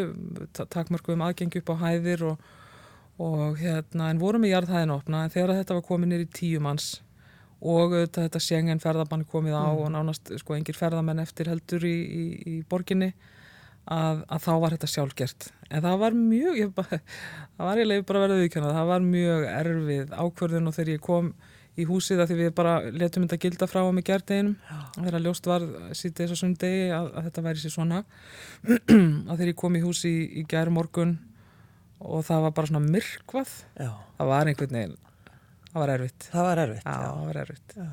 ta- 0.58 0.66
takmörkuðum 0.74 1.22
aðgengi 1.28 1.62
upp 1.62 1.70
á 1.70 1.82
hæðir 1.86 2.24
og, 2.32 2.50
og 3.22 3.60
hérna, 3.62 4.08
en 4.10 4.18
vorum 4.18 4.42
með 4.42 4.56
jarðhæðin 4.56 4.96
opna, 4.96 5.22
en 5.28 5.30
þegar 5.30 5.54
þetta 5.60 5.76
var 5.78 5.86
komið 5.86 6.10
nýr 6.16 6.24
í 6.26 6.30
tíu 6.34 6.64
manns 6.64 6.88
og 7.62 7.94
þetta 8.10 8.40
sengen 8.42 8.82
ferðabann 8.82 9.26
komið 9.30 9.54
á 9.54 9.70
og 9.70 9.86
nánast 9.94 10.32
sko 10.40 10.56
engir 10.56 10.78
ferðamenn 10.78 11.22
eftir 11.22 11.50
heldur 11.52 11.84
í, 11.86 11.94
í, 11.94 12.24
í 12.50 12.54
borginni 12.68 13.12
að, 13.86 14.22
að 14.26 14.44
þá 14.44 14.52
var 14.64 14.76
þetta 14.76 14.90
sjálfgert. 14.90 15.48
En 15.70 15.82
það 15.84 15.98
var 16.02 16.16
mjög 16.18 16.58
ég, 16.58 16.70
bara, 16.74 17.00
það 17.56 17.68
var 17.68 17.80
eiginlega 17.80 18.06
bara 18.10 18.22
verið 18.26 18.40
auðvitað 18.42 18.76
það 18.76 18.90
var 18.90 19.06
mjög 19.06 19.48
erfið 19.52 20.14
ákvörðun 20.18 20.70
og 20.70 20.76
þegar 20.76 20.92
ég 20.92 21.04
kom 21.06 21.32
í 21.72 21.86
húsið 21.88 22.20
að 22.20 22.32
því 22.32 22.38
við 22.40 22.50
bara 22.58 22.72
letum 22.92 23.24
þetta 23.24 23.40
gilda 23.46 23.68
frá 23.70 23.80
á 23.80 23.90
mig 23.96 24.04
gerdeginum 24.04 24.56
þegar 24.98 25.24
ljóst 25.24 25.46
var 25.48 25.64
síðan 25.96 26.16
þess 26.18 26.34
að 26.34 26.40
sundegi 26.42 26.82
að, 26.92 27.06
að 27.14 27.28
þetta 27.28 27.44
væri 27.46 27.62
sér 27.62 27.74
svona. 27.76 28.02
Að 29.30 29.36
þegar 29.38 29.52
ég 29.52 29.60
kom 29.62 29.78
í 29.78 29.84
hús 29.86 30.02
í, 30.08 30.16
í 30.42 30.44
gær 30.50 30.72
morgun 30.74 31.16
og 32.02 32.26
það 32.26 32.44
var 32.48 32.54
bara 32.58 32.72
svona 32.72 32.92
myrkvað. 32.92 33.56
Já, 33.78 33.92
það 34.18 34.32
var 34.34 34.50
einhvern 34.50 34.78
veginn 34.78 35.00
það 35.72 35.82
var 35.82 35.94
erfitt 35.96 36.30
það 36.30 36.48
var 36.48 36.62
erfitt. 36.62 36.86
Já, 36.86 36.96
það 37.02 37.26
var 37.26 37.40
erfitt. 37.42 37.76
Já. 37.76 37.90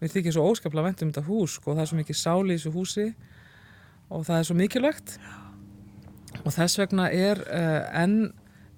Mér 0.00 0.12
þykir 0.12 0.36
svo 0.36 0.44
óskaplega 0.50 0.88
vænt 0.88 1.02
um 1.04 1.10
þetta 1.12 1.28
hús 1.28 1.58
og 1.62 1.70
það 1.70 1.82
er 1.84 1.90
svo 1.90 1.98
mikið 2.00 2.20
sáli 2.20 2.54
í 2.54 2.58
þessu 2.58 2.72
húsi 2.74 3.08
og 4.10 4.24
það 4.26 4.38
er 4.38 4.48
svo 4.48 4.56
mikilvægt 4.58 5.18
og 6.42 6.50
þess 6.52 6.80
vegna 6.82 7.10
er 7.14 7.40
uh, 7.46 8.02
enn 8.02 8.18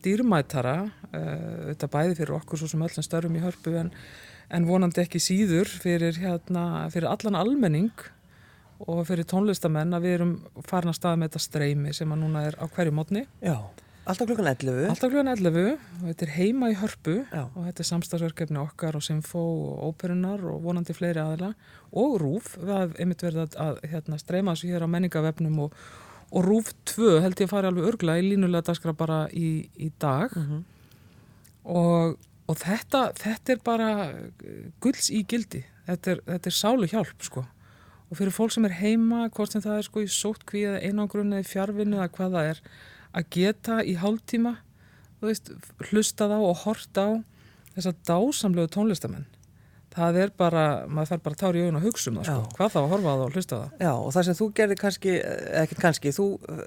dýrmætara 0.04 0.76
uh, 0.86 1.72
þetta 1.72 1.90
bæði 1.90 2.18
fyrir 2.20 2.36
okkur 2.36 2.60
svo 2.60 2.68
sem 2.70 2.84
öll 2.84 2.92
sem 2.94 3.06
störfum 3.06 3.38
í 3.38 3.42
hörpu 3.42 3.74
en, 3.80 3.90
en 4.54 4.68
vonandi 4.68 5.02
ekki 5.02 5.22
síður 5.22 5.70
fyrir, 5.70 6.20
hérna, 6.22 6.86
fyrir 6.92 7.10
allan 7.10 7.38
almenning 7.40 8.06
og 8.84 9.02
fyrir 9.08 9.26
tónlistamenn 9.28 9.96
að 9.96 10.06
við 10.06 10.16
erum 10.18 10.36
farin 10.68 10.92
að 10.92 10.98
staða 10.98 11.20
með 11.20 11.30
þetta 11.30 11.44
streymi 11.46 11.94
sem 11.96 12.12
að 12.12 12.22
núna 12.22 12.44
er 12.50 12.58
á 12.60 12.64
hverju 12.68 12.92
mótni. 12.94 13.24
Já, 13.40 13.56
alltaf 14.06 14.28
klukkan 14.28 14.46
11. 14.46 14.86
Alltaf 14.90 15.10
klukkan 15.10 15.30
11 15.32 15.72
og 15.74 16.04
þetta 16.06 16.26
er 16.26 16.32
heima 16.36 16.70
í 16.70 16.76
hörpu 16.78 17.16
Já. 17.24 17.42
og 17.48 17.66
þetta 17.66 17.82
er 17.82 17.88
samstagsverkefni 17.90 18.60
okkar 18.62 18.98
og 18.98 19.04
Sinfó 19.04 19.42
og 19.42 19.80
óperunar 19.90 20.44
og 20.46 20.62
vonandi 20.64 20.94
fleiri 20.96 21.22
aðila. 21.22 21.52
Og 21.90 22.16
RÚF, 22.22 22.54
við 22.60 22.72
hafum 22.74 23.00
einmitt 23.02 23.24
verið 23.26 23.42
að, 23.44 23.58
að 23.64 23.80
hérna, 23.90 24.20
streyma 24.22 24.54
þessu 24.54 24.70
hér 24.70 24.86
á 24.86 24.92
menningavefnum 24.94 25.58
og, 25.66 25.76
og 26.30 26.46
RÚF 26.46 26.72
2 26.92 27.18
held 27.24 27.42
ég 27.42 27.50
að 27.50 27.52
fari 27.56 27.70
alveg 27.72 27.90
örgla 27.90 28.16
í 28.20 28.24
línulega 28.28 28.70
daskra 28.70 28.94
bara 28.96 29.20
í, 29.34 29.50
í 29.74 29.90
dag. 30.02 30.34
Og, 31.66 32.16
og 32.46 32.62
þetta, 32.62 33.10
þetta 33.18 33.56
er 33.56 33.62
bara 33.66 33.90
gulls 34.82 35.10
í 35.10 35.24
gildi, 35.26 35.64
þetta 35.90 36.14
er, 36.14 36.24
þetta 36.30 36.52
er 36.52 36.58
sálu 36.62 36.90
hjálp 36.90 37.26
sko. 37.26 37.46
Og 38.06 38.20
fyrir 38.20 38.30
fólk 38.30 38.52
sem 38.54 38.66
er 38.68 38.76
heima, 38.78 39.24
hvort 39.34 39.50
sem 39.50 39.62
það 39.64 39.80
er 39.80 39.86
sko 39.88 40.02
í 40.04 40.10
sótkví 40.14 40.62
eða 40.68 40.82
einangrun 40.86 41.32
eða 41.34 41.42
í 41.42 41.48
fjárvinnu 41.50 41.98
eða 41.98 42.12
hvað 42.14 42.36
það 42.36 42.50
er, 42.52 42.60
að 43.16 43.30
geta 43.36 43.80
í 43.84 43.96
hálftíma, 44.00 44.56
veist, 45.24 45.50
hlustað 45.90 46.36
á 46.36 46.40
og 46.40 46.60
hort 46.66 47.00
á 47.00 47.08
þessa 47.76 47.94
dásamlegu 48.08 48.70
tónlistamenn. 48.72 49.26
Það 49.96 50.18
er 50.20 50.30
bara, 50.36 50.62
maður 50.92 51.14
fær 51.14 51.20
bara 51.24 51.38
tár 51.40 51.56
í 51.56 51.62
augun 51.64 51.78
og 51.78 51.84
hugsa 51.86 52.10
um 52.10 52.18
það 52.20 52.26
sko, 52.28 52.56
hvað 52.58 52.72
þá 52.74 52.78
að 52.82 52.90
horfa 52.90 53.08
á 53.08 53.16
það 53.16 53.22
og 53.24 53.36
hlusta 53.38 53.56
á 53.56 53.60
það. 53.62 53.70
Já, 53.80 53.92
og 53.96 54.10
það 54.12 54.26
sem 54.26 54.36
þú 54.36 54.48
gerði 54.58 54.76
kannski, 54.82 55.12
eh, 55.16 55.52
ekkert 55.62 55.82
kannski, 55.86 56.12
þú 56.12 56.26
uh, 56.36 56.58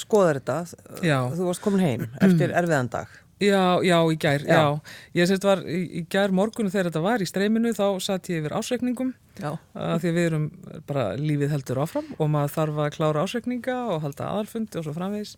skoðar 0.00 0.38
þetta, 0.40 0.56
Já. 1.04 1.18
þú 1.36 1.48
varst 1.50 1.64
komin 1.66 1.84
heim 1.84 2.06
eftir 2.24 2.54
erfiðan 2.56 2.88
dag. 2.94 3.12
Já, 3.38 3.78
já, 3.86 3.98
í 4.10 4.16
gær, 4.18 4.42
Já. 4.48 4.56
já. 4.56 4.94
Ég 5.20 5.28
sérst 5.30 5.44
var 5.46 5.60
í, 5.62 5.82
í 6.00 6.02
gær 6.10 6.32
morgunu 6.34 6.72
þegar 6.72 6.88
þetta 6.88 7.04
var 7.04 7.22
í 7.22 7.28
streyminu, 7.28 7.70
þá 7.76 7.86
satt 8.02 8.32
ég 8.32 8.40
yfir 8.40 8.56
ásreikningum 8.56 9.12
að 9.38 10.00
því 10.02 10.08
að 10.10 10.16
við 10.16 10.24
erum 10.32 10.46
bara 10.88 11.04
lífið 11.20 11.52
heldur 11.54 11.82
áfram 11.84 12.08
og 12.16 12.32
maður 12.32 12.54
þarf 12.56 12.80
að 12.82 12.92
klára 12.96 13.22
ásreikninga 13.28 13.76
og 13.92 14.00
halda 14.02 14.32
aðalfundi 14.32 14.80
og 14.80 14.88
svo 14.88 14.96
framvegis 14.96 15.36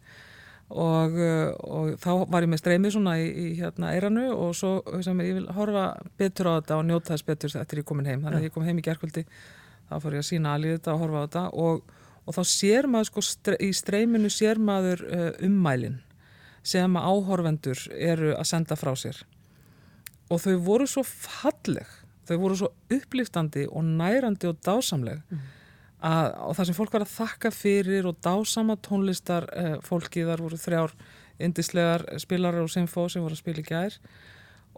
og, 0.71 1.17
uh, 1.19 1.51
og 1.67 1.95
þá 2.01 2.11
var 2.31 2.47
ég 2.47 2.51
með 2.53 2.63
streymið 2.63 2.95
svona 2.95 3.17
í, 3.19 3.29
í 3.29 3.47
hérna 3.59 3.93
eiranu 3.97 4.29
og 4.35 4.53
svo 4.57 4.77
sem 5.05 5.23
ég 5.25 5.41
vil 5.41 5.49
horfa 5.57 5.87
betur 6.21 6.51
á 6.51 6.53
þetta 6.61 6.79
og 6.79 6.85
njóta 6.89 7.15
þess 7.15 7.27
betur 7.27 7.57
eftir 7.61 7.83
ég 7.83 7.89
komin 7.89 8.11
heim. 8.11 8.23
Þannig 8.23 8.39
að 8.39 8.47
ég 8.47 8.55
kom 8.55 8.67
heim 8.67 8.79
í 8.79 8.85
gærkvöldi 8.87 9.25
þá 9.91 9.97
fór 9.99 10.19
ég 10.19 10.25
að 10.25 10.29
sína 10.31 10.55
alveg 10.55 10.79
þetta 10.79 10.95
og 10.95 11.03
horfa 11.05 11.23
á 11.23 11.25
þetta 11.27 11.45
og, 11.65 11.97
og 12.25 12.39
þá 12.39 12.43
sér 12.53 12.91
maður 12.91 13.11
sko 13.11 13.27
stre, 13.27 13.59
í 13.59 13.73
streyminu 13.75 14.31
sér 14.33 14.63
maður 14.63 15.05
uh, 15.09 15.31
ummælin 15.47 15.99
sem 16.63 16.99
að 17.01 17.09
áhorfendur 17.09 17.87
eru 17.97 18.35
að 18.37 18.51
senda 18.51 18.77
frá 18.77 18.93
sér. 18.99 19.23
Og 20.31 20.39
þau 20.45 20.55
voru 20.63 20.87
svo 20.87 21.03
falleg 21.03 21.89
þau 22.31 22.37
voru 22.39 22.59
svo 22.61 22.69
uppliftandi 22.95 23.67
og 23.67 23.87
nærandi 23.87 24.51
og 24.51 24.61
dásamleg 24.63 25.25
að, 26.01 26.27
og 26.47 26.57
það 26.59 26.69
sem 26.69 26.79
fólk 26.79 26.97
var 26.97 27.05
að 27.07 27.15
þakka 27.15 27.53
fyrir 27.55 28.09
og 28.11 28.19
dásama 28.25 28.77
tónlistar 28.81 29.47
uh, 29.53 29.79
fólki, 29.87 30.27
þar 30.29 30.45
voru 30.47 30.61
þrjár 30.61 30.95
indislegar 31.41 32.05
spilarar 32.21 32.67
og 32.67 32.73
sinfó 32.73 33.07
sem 33.09 33.25
voru 33.25 33.37
að 33.37 33.43
spila 33.43 33.63
í 33.63 33.69
gær. 33.69 33.97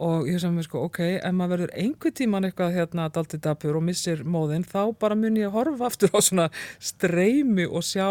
Og 0.02 0.30
ég 0.30 0.40
sem 0.40 0.54
við 0.56 0.66
sko, 0.66 0.86
ok, 0.88 1.00
ef 1.18 1.34
maður 1.36 1.52
verður 1.52 1.74
einhver 1.82 2.14
tíman 2.16 2.46
eitthvað 2.48 2.78
hérna 2.78 3.10
dalti 3.12 3.38
dapur 3.42 3.76
og 3.78 3.84
missir 3.84 4.22
móðin, 4.24 4.64
þá 4.64 4.94
bara 4.98 5.18
mun 5.18 5.36
ég 5.36 5.50
að 5.50 5.58
horfa 5.58 5.90
aftur 5.90 6.14
á 6.16 6.20
svona 6.24 6.48
streymi 6.80 7.68
og 7.68 7.84
sjá 7.86 8.08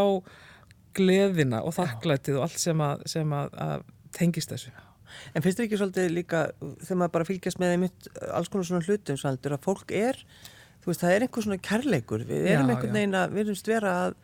gleðina 0.96 1.64
og 1.66 1.76
þakklætið 1.80 2.38
og 2.38 2.46
allt 2.46 2.62
sem 2.62 2.86
að, 2.86 3.04
sem 3.10 3.34
að, 3.34 3.58
að 3.66 3.86
tengist 4.16 4.54
þessu. 4.54 4.72
En 5.36 5.44
finnst 5.44 5.60
þér 5.60 5.68
ekki 5.68 5.80
svolítið 5.80 6.14
líka, 6.14 6.42
þegar 6.62 7.00
maður 7.02 7.14
bara 7.18 7.28
fylgjast 7.28 7.62
með 7.62 7.76
einmitt 7.76 8.10
alls 8.30 8.52
konar 8.52 8.68
svona 8.68 8.86
hlutum 8.86 9.20
svaldur, 9.20 9.56
að 9.58 9.66
fólk 9.66 9.94
er, 9.96 10.20
þú 10.82 10.92
veist, 10.92 11.02
það 11.04 11.16
er 11.16 11.26
einhver 11.26 11.46
svona 11.46 11.60
kærleikur, 11.70 12.24
við 12.28 12.46
Já, 12.46 12.54
erum 12.56 12.72
einhvern 12.74 12.92
já. 12.92 12.98
veginn 12.98 13.18
að, 13.20 13.36
við 13.36 13.44
erum 13.46 13.60
vera 13.72 13.98
að 14.06 14.16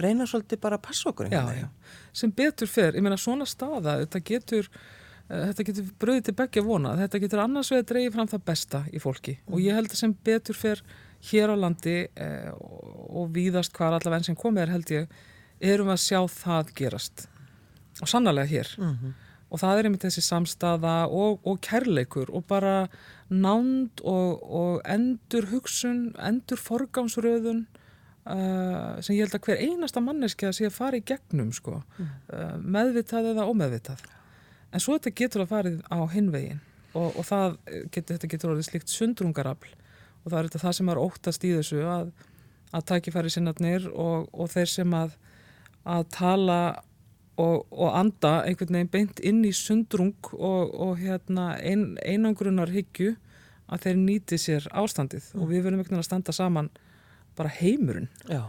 reyna 0.00 0.26
svolítið 0.28 0.62
bara 0.62 0.78
að 0.78 0.86
passa 0.86 1.10
okkur 1.10 1.28
Já, 1.30 1.40
einhvern 1.40 1.60
já. 1.60 1.92
Sem 2.22 2.32
betur 2.36 2.70
fer, 2.70 2.96
ég 2.96 3.04
meina 3.04 3.18
svona 3.20 3.46
staða, 3.48 3.98
þetta 4.02 4.22
getur, 4.30 4.70
uh, 5.28 5.44
þetta 5.50 5.66
getur 5.68 5.92
bröðið 6.02 6.26
til 6.28 6.36
begja 6.40 6.66
vona, 6.66 6.96
þetta 7.00 7.22
getur 7.24 7.44
annars 7.44 7.72
vegar 7.74 7.88
dreigið 7.92 8.16
fram 8.16 8.30
það 8.32 8.44
besta 8.50 8.82
í 8.90 9.02
fólki. 9.02 9.36
Og 9.50 9.62
ég 9.62 9.78
held 9.78 9.92
að 9.92 10.02
sem 10.02 10.16
betur 10.30 10.58
fer 10.58 10.84
hér 11.30 11.52
á 11.52 11.56
landi 11.60 11.98
uh, 12.08 12.52
og, 12.56 13.26
víðast 13.34 13.74
hvar 13.76 13.92
allavega 13.92 14.22
enn 14.22 14.30
sem 14.30 14.38
komið 14.38 14.64
er 14.64 14.74
held 14.76 14.94
ég, 14.96 15.18
erum 15.60 15.90
við 15.90 15.98
að 15.98 16.04
sjá 16.06 16.20
það 16.40 16.72
gerast. 16.80 17.26
Og 18.00 18.08
sannarlega 18.08 18.48
hér. 18.48 18.70
Og 19.50 19.58
það 19.60 19.78
er 19.78 19.88
einmitt 19.88 20.04
þessi 20.06 20.22
samstaða 20.24 20.94
og, 21.10 21.40
og 21.44 21.58
kærleikur 21.60 22.30
og 22.32 22.46
bara 22.48 22.86
nánd 23.30 24.02
og, 24.02 24.40
og 24.42 24.80
endur 24.90 25.46
hugsun, 25.52 26.10
endur 26.18 26.58
forgámsröðun 26.60 27.64
uh, 28.26 28.98
sem 29.00 29.16
ég 29.16 29.26
held 29.26 29.36
að 29.38 29.46
hver 29.46 29.62
einasta 29.62 30.02
manneskja 30.02 30.50
sé 30.56 30.66
að 30.68 30.76
fara 30.76 30.98
í 30.98 31.04
gegnum 31.06 31.52
sko, 31.54 31.80
uh, 32.00 32.56
meðvitað 32.58 33.32
eða 33.34 33.46
ómeðvitað. 33.50 34.02
En 34.70 34.82
svo 34.82 34.96
þetta 34.98 35.14
getur 35.22 35.44
að 35.44 35.52
farið 35.54 35.78
á 35.90 35.98
hinvegin 36.10 36.60
og, 36.94 37.14
og 37.14 37.24
það 37.26 37.56
getur, 37.94 38.16
þetta 38.16 38.32
getur 38.34 38.52
orðið 38.54 38.68
slikt 38.68 38.92
sundrungarafl 38.92 39.72
og 40.20 40.28
það 40.28 40.38
er 40.40 40.50
þetta 40.50 40.62
það 40.64 40.76
sem 40.78 40.92
er 40.92 41.00
óttast 41.00 41.46
í 41.46 41.54
þessu 41.56 41.80
að, 41.86 42.12
að 42.74 42.86
tækifæri 42.90 43.32
sinnarnir 43.32 43.88
og, 43.94 44.28
og 44.34 44.50
þeir 44.52 44.72
sem 44.74 44.94
að, 44.96 45.16
að 45.86 46.06
tala 46.14 46.60
og, 47.38 47.66
og 47.70 47.94
anda 47.98 48.40
einhvern 48.44 48.76
veginn 48.76 48.92
beint 48.92 49.20
inn 49.26 49.42
í 49.46 49.52
sundrung 49.56 50.16
og, 50.32 50.74
og 50.74 50.98
hérna 51.00 51.54
ein, 51.58 51.94
einangrunar 52.02 52.72
hyggju 52.72 53.14
að 53.70 53.86
þeir 53.86 53.98
nýti 54.00 54.38
sér 54.40 54.66
ástandið. 54.74 55.30
Og 55.38 55.50
við 55.50 55.64
verðum 55.64 55.82
einhvern 55.82 55.94
veginn 55.94 56.02
að 56.02 56.08
standa 56.08 56.34
saman 56.34 56.70
bara 57.38 57.52
heimurinn 57.60 58.10
Já, 58.28 58.42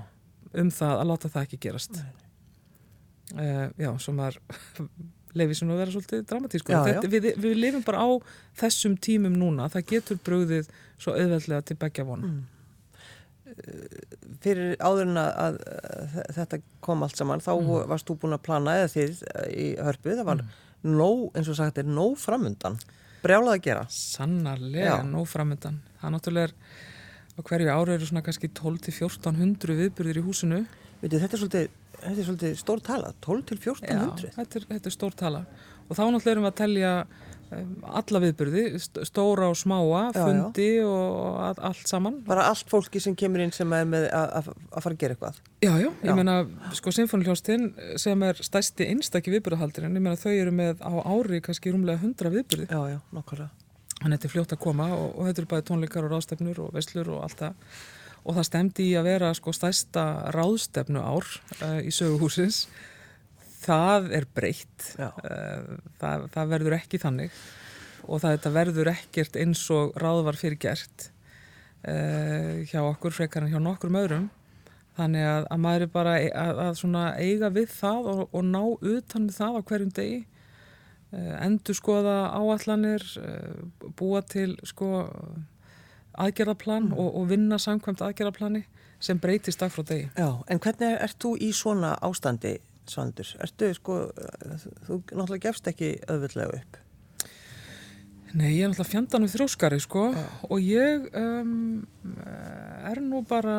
um 0.58 0.72
það 0.74 0.96
að 0.98 1.10
láta 1.12 1.32
það 1.32 1.48
ekki 1.48 1.62
gerast. 1.68 2.02
Uh, 3.32 3.68
já, 3.80 3.92
svo 4.02 4.16
maður 4.18 4.42
leifir 5.38 5.56
sem 5.56 5.70
að 5.72 5.84
vera 5.84 5.94
svolítið 5.94 6.24
dramatísku 6.28 6.80
við, 7.08 7.30
við 7.40 7.54
lifum 7.60 7.86
bara 7.88 8.02
á 8.04 8.10
þessum 8.60 8.98
tímum 9.00 9.38
núna. 9.38 9.70
Það 9.72 9.88
getur 9.94 10.20
brugðið 10.26 10.74
svo 10.98 11.16
auðveldlega 11.16 11.70
til 11.70 11.80
begja 11.80 12.08
vona 12.08 12.34
fyrir 14.42 14.74
áður 14.80 15.06
en 15.08 15.22
að, 15.22 15.32
að, 15.44 16.18
þetta 16.38 16.62
kom 16.84 17.06
allt 17.06 17.20
saman, 17.20 17.44
þá 17.44 17.52
varst 17.92 18.10
þú 18.10 18.18
búin 18.24 18.38
að 18.38 18.44
plana 18.48 18.80
eða 18.80 18.92
þið 18.96 19.22
eh, 19.36 19.52
í 19.52 19.68
hörpu, 19.78 20.16
það 20.18 20.28
var 20.32 20.44
nóg, 20.88 21.28
eins 21.38 21.52
og 21.52 21.60
sagt 21.60 21.82
er, 21.82 21.90
nóg 21.90 22.18
framundan, 22.22 22.80
brjálað 23.22 23.60
að 23.60 23.66
gera. 23.68 23.86
sannarlega 23.94 24.98
Já. 24.98 25.06
nóg 25.06 25.28
framöndan 25.30 25.82
það 26.02 26.16
náttúrulega 26.16 26.50
er 26.50 26.56
og 27.40 27.48
hverju 27.48 27.72
ári 27.72 27.96
eru 27.96 28.08
svona 28.08 28.24
kannski 28.26 28.50
12-1400 28.58 29.78
viðburðir 29.78 30.20
í 30.20 30.24
húsinu. 30.26 30.64
Veitu, 31.02 31.18
þetta 31.22 31.38
er 31.38 31.42
svolítið, 31.42 31.70
þetta 31.96 32.12
er 32.12 32.28
svolítið 32.28 32.58
stór 32.60 32.82
tala, 32.86 33.12
12 33.24 33.46
til 33.50 33.58
1400. 33.62 34.26
Já, 34.28 34.36
þetta 34.36 34.64
þetta 34.68 34.92
er 34.92 34.96
stór 34.98 35.16
tala 35.18 35.44
og 35.88 35.98
þá 35.98 36.04
náttúrulega 36.04 36.34
erum 36.34 36.46
við 36.46 36.52
að 36.52 36.60
telja 36.62 36.92
alla 37.52 38.20
viðburði, 38.24 38.64
st- 38.80 39.04
stóra 39.10 39.50
og 39.52 39.58
smáa, 39.60 40.12
Já, 40.12 40.18
já. 40.18 40.26
fundi 40.26 40.68
og 40.88 41.40
all, 41.44 41.56
allt 41.72 41.88
saman. 41.90 42.20
Bara 42.28 42.46
allt 42.50 42.70
fólki 42.72 43.02
sem 43.04 43.16
kemur 43.20 43.44
inn 43.44 43.52
sem 43.56 43.72
er 43.76 43.86
með 43.92 44.08
að, 44.16 44.52
fara 44.78 44.96
að 44.96 45.00
gera 45.04 45.16
eitthvað. 45.18 45.40
Já, 45.62 45.72
já, 45.78 45.90
ég 45.90 46.10
Já. 46.10 46.16
meina, 46.16 46.36
sko, 46.78 46.94
Sinfoniljónstinn 46.96 47.66
sem 48.00 48.24
er 48.24 48.40
stærsti 48.42 48.88
einstakki 48.92 49.34
viðburðahaldurinn, 49.36 49.96
ég 50.00 50.06
meina 50.08 50.16
þau 50.20 50.32
eru 50.34 50.52
með 50.56 50.80
á 50.82 50.92
ári 51.04 51.42
kannski 51.44 51.74
rúmlega 51.76 52.00
100 52.02 52.32
viðburði. 52.38 52.68
Já, 52.72 52.82
já, 52.96 53.00
nokkulega. 53.12 53.50
Þannig 54.02 54.16
að 54.16 54.18
þetta 54.18 54.30
er 54.32 54.36
fljótt 54.38 54.54
að 54.56 54.62
koma 54.64 54.88
og, 54.96 55.10
og 55.20 55.28
þetta 55.30 55.42
eru 55.44 55.50
bæði 55.52 55.66
tónleikar 55.68 56.06
og 56.08 56.14
ráðstefnur 56.16 56.62
og 56.64 56.72
veislur 56.74 57.12
og 57.14 57.20
allt 57.28 57.44
það. 57.44 57.76
Og 58.22 58.36
það 58.38 58.46
stemdi 58.48 58.84
í 58.86 58.96
að 58.98 59.08
vera 59.10 59.30
sko 59.38 59.52
stærsta 59.54 60.06
ráðstefnu 60.34 61.02
ár 61.02 61.26
uh, 61.62 61.80
í 61.86 61.90
söguhúsins. 61.94 62.64
Það 63.62 64.12
er 64.18 64.28
breytt. 64.36 64.92
Uh, 64.98 65.80
það, 66.02 66.28
það 66.34 66.54
verður 66.56 66.78
ekki 66.80 67.02
þannig 67.02 67.42
og 68.10 68.24
það 68.24 68.48
verður 68.56 68.90
ekkert 68.96 69.38
eins 69.38 69.62
og 69.70 69.94
ráð 70.02 70.24
var 70.26 70.38
fyrir 70.40 70.58
gert 70.62 71.12
uh, 71.86 72.64
hjá 72.66 72.82
okkur 72.82 73.14
frekar 73.14 73.46
en 73.46 73.54
hjá 73.54 73.62
nokkrum 73.62 74.00
öðrum. 74.02 74.30
Þannig 74.98 75.24
að, 75.24 75.46
að 75.54 75.62
maður 75.64 75.86
er 75.86 75.92
bara 75.94 76.18
e- 76.20 76.34
að, 76.36 76.66
að 76.66 77.22
eiga 77.22 77.52
við 77.54 77.70
það 77.78 78.10
og, 78.12 78.24
og 78.34 78.44
ná 78.44 78.62
utan 78.66 79.30
við 79.30 79.38
það 79.38 79.56
á 79.56 79.62
hverjum 79.70 79.96
degi 80.02 80.20
endur 81.12 81.76
skoða 81.76 82.32
áallanir, 82.32 83.04
eh, 83.20 83.90
búa 84.00 84.22
til 84.24 84.56
sko 84.64 85.08
aðgerðaplan 86.12 86.92
og, 86.94 87.16
og 87.20 87.30
vinna 87.32 87.60
samkvæmt 87.60 88.02
aðgerðaplani 88.02 88.64
sem 89.02 89.20
breytist 89.20 89.60
dag 89.60 89.72
frá 89.72 89.84
degi. 89.88 90.10
Já, 90.16 90.44
en 90.48 90.60
hvernig 90.60 90.98
ert 91.02 91.18
þú 91.20 91.36
í 91.42 91.52
svona 91.56 91.96
ástandi, 92.04 92.60
Svandur? 92.90 93.34
Ertu, 93.44 93.72
sko, 93.78 93.98
þú 94.88 95.02
náttúrulega 95.12 95.44
gefst 95.48 95.68
ekki 95.70 95.96
öðvöldlega 96.10 96.62
upp. 96.62 96.80
Nei, 98.32 98.54
ég 98.56 98.64
er 98.64 98.70
náttúrulega 98.72 98.88
fjandan 98.88 99.26
við 99.26 99.34
þrjóskari 99.34 99.78
sko 99.84 100.06
og 100.48 100.60
ég 100.64 101.10
um, 101.20 101.82
er 102.88 103.02
nú 103.04 103.20
bara, 103.28 103.56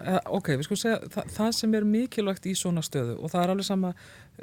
eða, 0.00 0.22
ok, 0.38 0.54
við 0.54 0.64
sko 0.64 0.78
segja, 0.80 1.00
það, 1.12 1.34
það 1.34 1.50
sem 1.58 1.74
er 1.76 1.88
mikilvægt 1.88 2.48
í 2.48 2.54
svona 2.56 2.84
stöðu 2.86 3.18
og 3.18 3.34
það 3.34 3.42
er 3.42 3.52
alveg 3.52 3.68
sama 3.68 3.90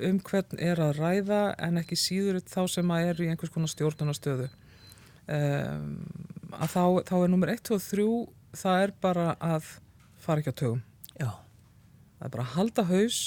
um 0.05 0.19
hvern 0.27 0.61
er 0.69 0.83
að 0.85 0.99
ræða 0.99 1.41
en 1.65 1.81
ekki 1.81 1.97
síður 1.97 2.43
þá 2.45 2.59
sem 2.75 2.93
að 2.93 3.09
er 3.09 3.23
í 3.25 3.31
einhvers 3.31 3.53
konar 3.55 3.73
stjórnunastöðu. 3.73 4.51
Um, 5.25 5.89
að 6.53 6.75
þá, 6.75 6.83
þá 7.09 7.15
er 7.23 7.33
nummer 7.33 7.53
1 7.55 7.73
og 7.73 7.81
3, 7.81 8.07
það 8.61 8.83
er 8.83 8.95
bara 9.01 9.31
að 9.41 9.73
fara 10.21 10.45
ekki 10.45 10.53
á 10.53 10.59
tögum. 10.61 10.85
Já, 11.17 11.31
Það 12.15 12.27
er 12.27 12.33
bara 12.33 12.45
að 12.45 12.53
halda 12.55 12.83
haus, 12.89 13.17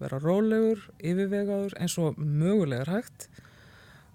vera 0.00 0.20
rólegur, 0.20 0.82
yfirvegaður 1.00 1.76
eins 1.80 1.96
og 2.00 2.18
mögulega 2.20 2.84
er 2.84 2.92
hægt 2.98 3.28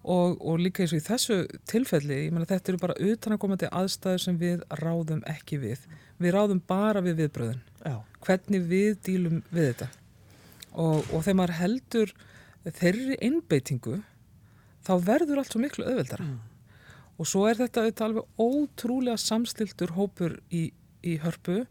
og, 0.04 0.38
og 0.42 0.60
líka 0.62 0.84
eins 0.84 0.94
og 0.96 1.02
í 1.02 1.06
þessu 1.06 1.38
tilfelli, 1.70 2.18
ég 2.26 2.34
meina 2.34 2.50
þetta 2.50 2.74
eru 2.74 2.82
bara 2.82 2.98
utanakomandi 2.98 3.70
aðstæður 3.70 4.24
sem 4.26 4.38
við 4.42 4.64
ráðum 4.82 5.22
ekki 5.30 5.60
við. 5.62 5.84
Við 6.22 6.36
ráðum 6.36 6.62
bara 6.70 7.04
við 7.06 7.20
viðbröðin, 7.22 7.62
já, 7.86 7.98
hvernig 8.26 8.70
við 8.70 8.96
dílum 9.06 9.42
við 9.54 9.72
þetta. 9.72 9.90
Og, 10.72 11.04
og 11.12 11.26
þegar 11.26 11.38
maður 11.42 11.58
heldur 11.60 12.16
þeirri 12.78 13.18
einbeitingu, 13.22 14.00
þá 14.86 14.94
verður 15.06 15.42
allt 15.42 15.54
svo 15.54 15.62
miklu 15.62 15.86
auðveldara. 15.86 16.30
Og 17.22 17.30
svo 17.30 17.46
er 17.46 17.60
þetta 17.60 17.84
auðvitað 17.84 18.08
alveg 18.08 18.42
ótrúlega 18.42 19.22
samstiltur 19.22 19.94
hópur 19.94 20.40
í, 20.50 20.72
í 21.06 21.18
hörpu. 21.22 21.64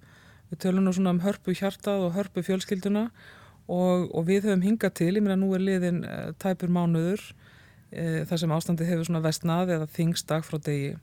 Við 0.50 0.60
tölum 0.62 0.86
nú 0.86 0.92
svona 0.94 1.14
um 1.16 1.22
hörpu 1.24 1.54
hjartað 1.58 2.06
og 2.06 2.14
hörpu 2.14 2.44
fjölskylduna 2.46 3.08
og, 3.08 3.24
og 3.70 4.26
við 4.28 4.48
höfum 4.48 4.64
hingað 4.64 4.96
til, 5.00 5.12
ég 5.14 5.24
meina 5.24 5.38
nú 5.38 5.52
er 5.56 5.64
liðin 5.64 6.02
uh, 6.04 6.30
tæpur 6.42 6.72
mánuður 6.72 7.22
uh, 7.30 8.22
þar 8.28 8.42
sem 8.42 8.54
ástandi 8.56 8.88
hefur 8.88 9.08
svona 9.08 9.22
vestnað 9.24 9.74
eða 9.76 9.90
þingst 9.94 10.28
dag 10.30 10.46
frá 10.46 10.58
degi. 10.58 10.96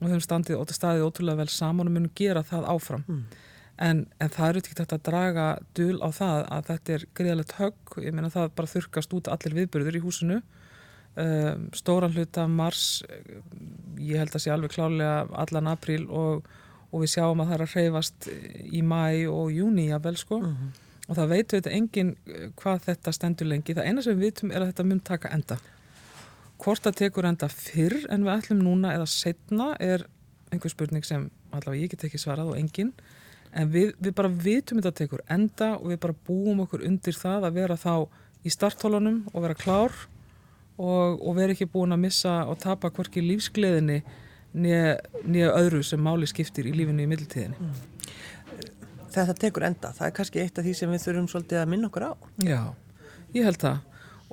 Og 0.00 0.08
höfum 0.08 0.24
standið 0.24 0.60
og 0.60 0.72
staðið 0.74 1.06
ótrúlega 1.06 1.42
vel 1.42 1.52
saman 1.52 1.90
og 1.90 1.94
munum 1.94 2.14
gera 2.18 2.42
það 2.46 2.70
áfram. 2.72 3.04
En, 3.74 4.04
en 4.22 4.30
það 4.30 4.48
eru 4.48 4.60
ekki 4.62 4.76
þetta 4.78 4.98
að 4.98 5.06
draga 5.08 5.46
dul 5.74 5.96
á 5.98 6.08
það 6.14 6.40
að 6.56 6.68
þetta 6.68 6.94
er 6.94 7.06
greiðalegt 7.18 7.54
högg, 7.58 7.94
ég 8.06 8.14
meina 8.14 8.30
það 8.30 8.52
bara 8.58 8.70
þurkast 8.70 9.16
út 9.18 9.30
allir 9.32 9.56
viðburður 9.58 9.98
í 9.98 10.02
húsinu. 10.04 10.42
Um, 11.14 11.68
stóran 11.78 12.10
hluta 12.10 12.48
mars 12.50 13.04
eh, 13.06 13.36
ég 14.02 14.18
held 14.18 14.32
að 14.34 14.42
sé 14.42 14.50
alveg 14.50 14.72
klálega 14.74 15.28
allan 15.38 15.68
apríl 15.70 16.08
og, 16.10 16.48
og 16.90 17.04
við 17.04 17.12
sjáum 17.12 17.38
að 17.44 17.52
það 17.52 17.54
er 17.54 17.62
að 17.62 17.74
hreyfast 17.76 18.26
í 18.66 18.80
mæ 18.82 19.04
og 19.30 19.52
júni 19.54 19.84
jafnvel 19.92 20.16
sko 20.18 20.40
og 21.08 21.18
það 21.18 21.30
veitu 21.34 21.58
þetta 21.58 21.74
engin 21.76 22.14
eh, 22.26 22.48
hvað 22.60 22.88
þetta 22.88 23.14
stendur 23.16 23.50
lengi. 23.50 23.76
Það 23.76 23.90
eina 23.90 24.04
sem 24.04 24.16
við 24.16 24.30
vitum 24.30 24.52
er 24.52 24.62
að 24.62 24.72
þetta 24.72 24.88
mun 24.88 25.02
taka 25.04 25.32
enda. 25.36 25.58
Hvort 26.64 26.86
það 26.86 26.98
tekur 27.02 27.28
enda 27.28 27.50
fyrr 27.50 27.98
en 28.14 28.24
við 28.24 28.36
ætlum 28.38 28.62
núna 28.64 28.94
eða 28.96 29.10
setna 29.10 29.72
er 29.82 30.06
einhver 30.54 30.72
spurning 30.72 31.04
sem 31.04 31.28
allavega 31.52 31.82
ég 31.82 31.92
get 31.92 32.06
ekki 32.08 32.20
svarað 32.20 32.52
og 32.54 32.58
engin 32.58 32.92
en 33.54 33.70
við, 33.70 33.92
við 34.02 34.14
bara 34.16 34.30
vitum 34.30 34.80
þetta 34.80 34.94
tekur 35.02 35.22
enda 35.30 35.74
og 35.78 35.92
við 35.92 36.00
bara 36.02 36.16
búum 36.26 36.64
okkur 36.64 36.84
undir 36.86 37.16
það 37.18 37.48
að 37.48 37.58
vera 37.60 37.78
þá 37.78 37.94
í 38.44 38.52
starthólunum 38.52 39.22
og 39.32 39.44
vera 39.44 39.58
klár 39.58 39.94
og, 40.76 41.20
og 41.20 41.36
vera 41.38 41.54
ekki 41.54 41.70
búin 41.70 41.94
að 41.94 42.04
missa 42.06 42.36
og 42.50 42.58
tapa 42.62 42.90
hvorki 42.94 43.22
lífsgleðinni 43.24 44.00
nýja 44.54 45.50
öðru 45.54 45.82
sem 45.86 46.02
máli 46.02 46.28
skiptir 46.30 46.68
í 46.70 46.74
lífinu 46.76 47.02
í 47.02 47.10
middeltíðinni. 47.10 47.72
Þetta 49.16 49.40
tekur 49.46 49.66
enda. 49.70 49.94
Það 49.96 50.06
er 50.06 50.14
kannski 50.18 50.42
eitt 50.42 50.58
af 50.58 50.66
því 50.66 50.76
sem 50.78 50.94
við 50.94 51.02
þurfum 51.06 51.28
svolítið 51.32 51.62
að 51.62 51.72
minna 51.72 51.90
okkur 51.90 52.08
á. 52.10 52.12
Já, 52.44 52.62
ég 53.36 53.48
held 53.48 53.60
það 53.62 53.82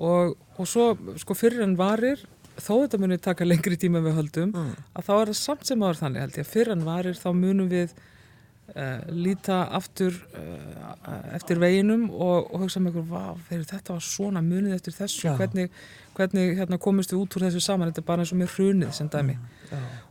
og, 0.01 0.37
og 0.57 0.69
svo 0.69 0.85
sko 1.21 1.35
fyrir 1.37 1.65
en 1.65 1.75
varir 1.79 2.21
þó 2.61 2.83
þetta 2.83 2.99
muni 3.01 3.17
taka 3.21 3.47
lengri 3.47 3.77
tíma 3.79 4.01
við 4.03 4.17
höldum 4.19 4.53
að 4.55 5.05
þá 5.07 5.11
er 5.15 5.31
það 5.31 5.37
samt 5.39 5.67
sem 5.67 5.83
áður 5.83 6.01
þannig 6.01 6.25
held 6.25 6.39
ég 6.41 6.49
fyrir 6.49 6.73
en 6.75 6.87
varir 6.87 7.19
þá 7.19 7.29
munum 7.37 7.69
við 7.71 7.93
uh, 7.93 8.99
líta 9.09 9.63
aftur 9.77 10.17
uh, 10.37 10.91
eftir 11.37 11.61
veginum 11.61 12.09
og, 12.11 12.51
og 12.51 12.65
hugsa 12.65 12.83
með 12.83 12.95
ykkur, 12.95 13.07
vá, 13.11 13.25
þegar 13.49 13.67
þetta 13.73 13.95
var 13.95 14.05
svona 14.05 14.43
munið 14.45 14.77
eftir 14.77 14.97
þessu, 14.97 15.25
Já. 15.29 15.35
hvernig, 15.39 15.81
hvernig 16.21 16.55
hérna, 16.59 16.79
komist 16.81 17.11
við 17.11 17.23
út 17.23 17.35
úr 17.35 17.47
þessu 17.47 17.63
saman, 17.65 17.91
þetta 17.91 18.03
er 18.03 18.07
bara 18.07 18.23
eins 18.23 18.31
og 18.31 18.39
með 18.39 18.55
hrunið 18.55 18.93
sem 18.95 19.09
dæmi. 19.11 19.37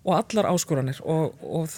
Og 0.00 0.14
allar 0.16 0.48
áskoranir 0.48 1.00
og, 1.04 1.34
og 1.44 1.74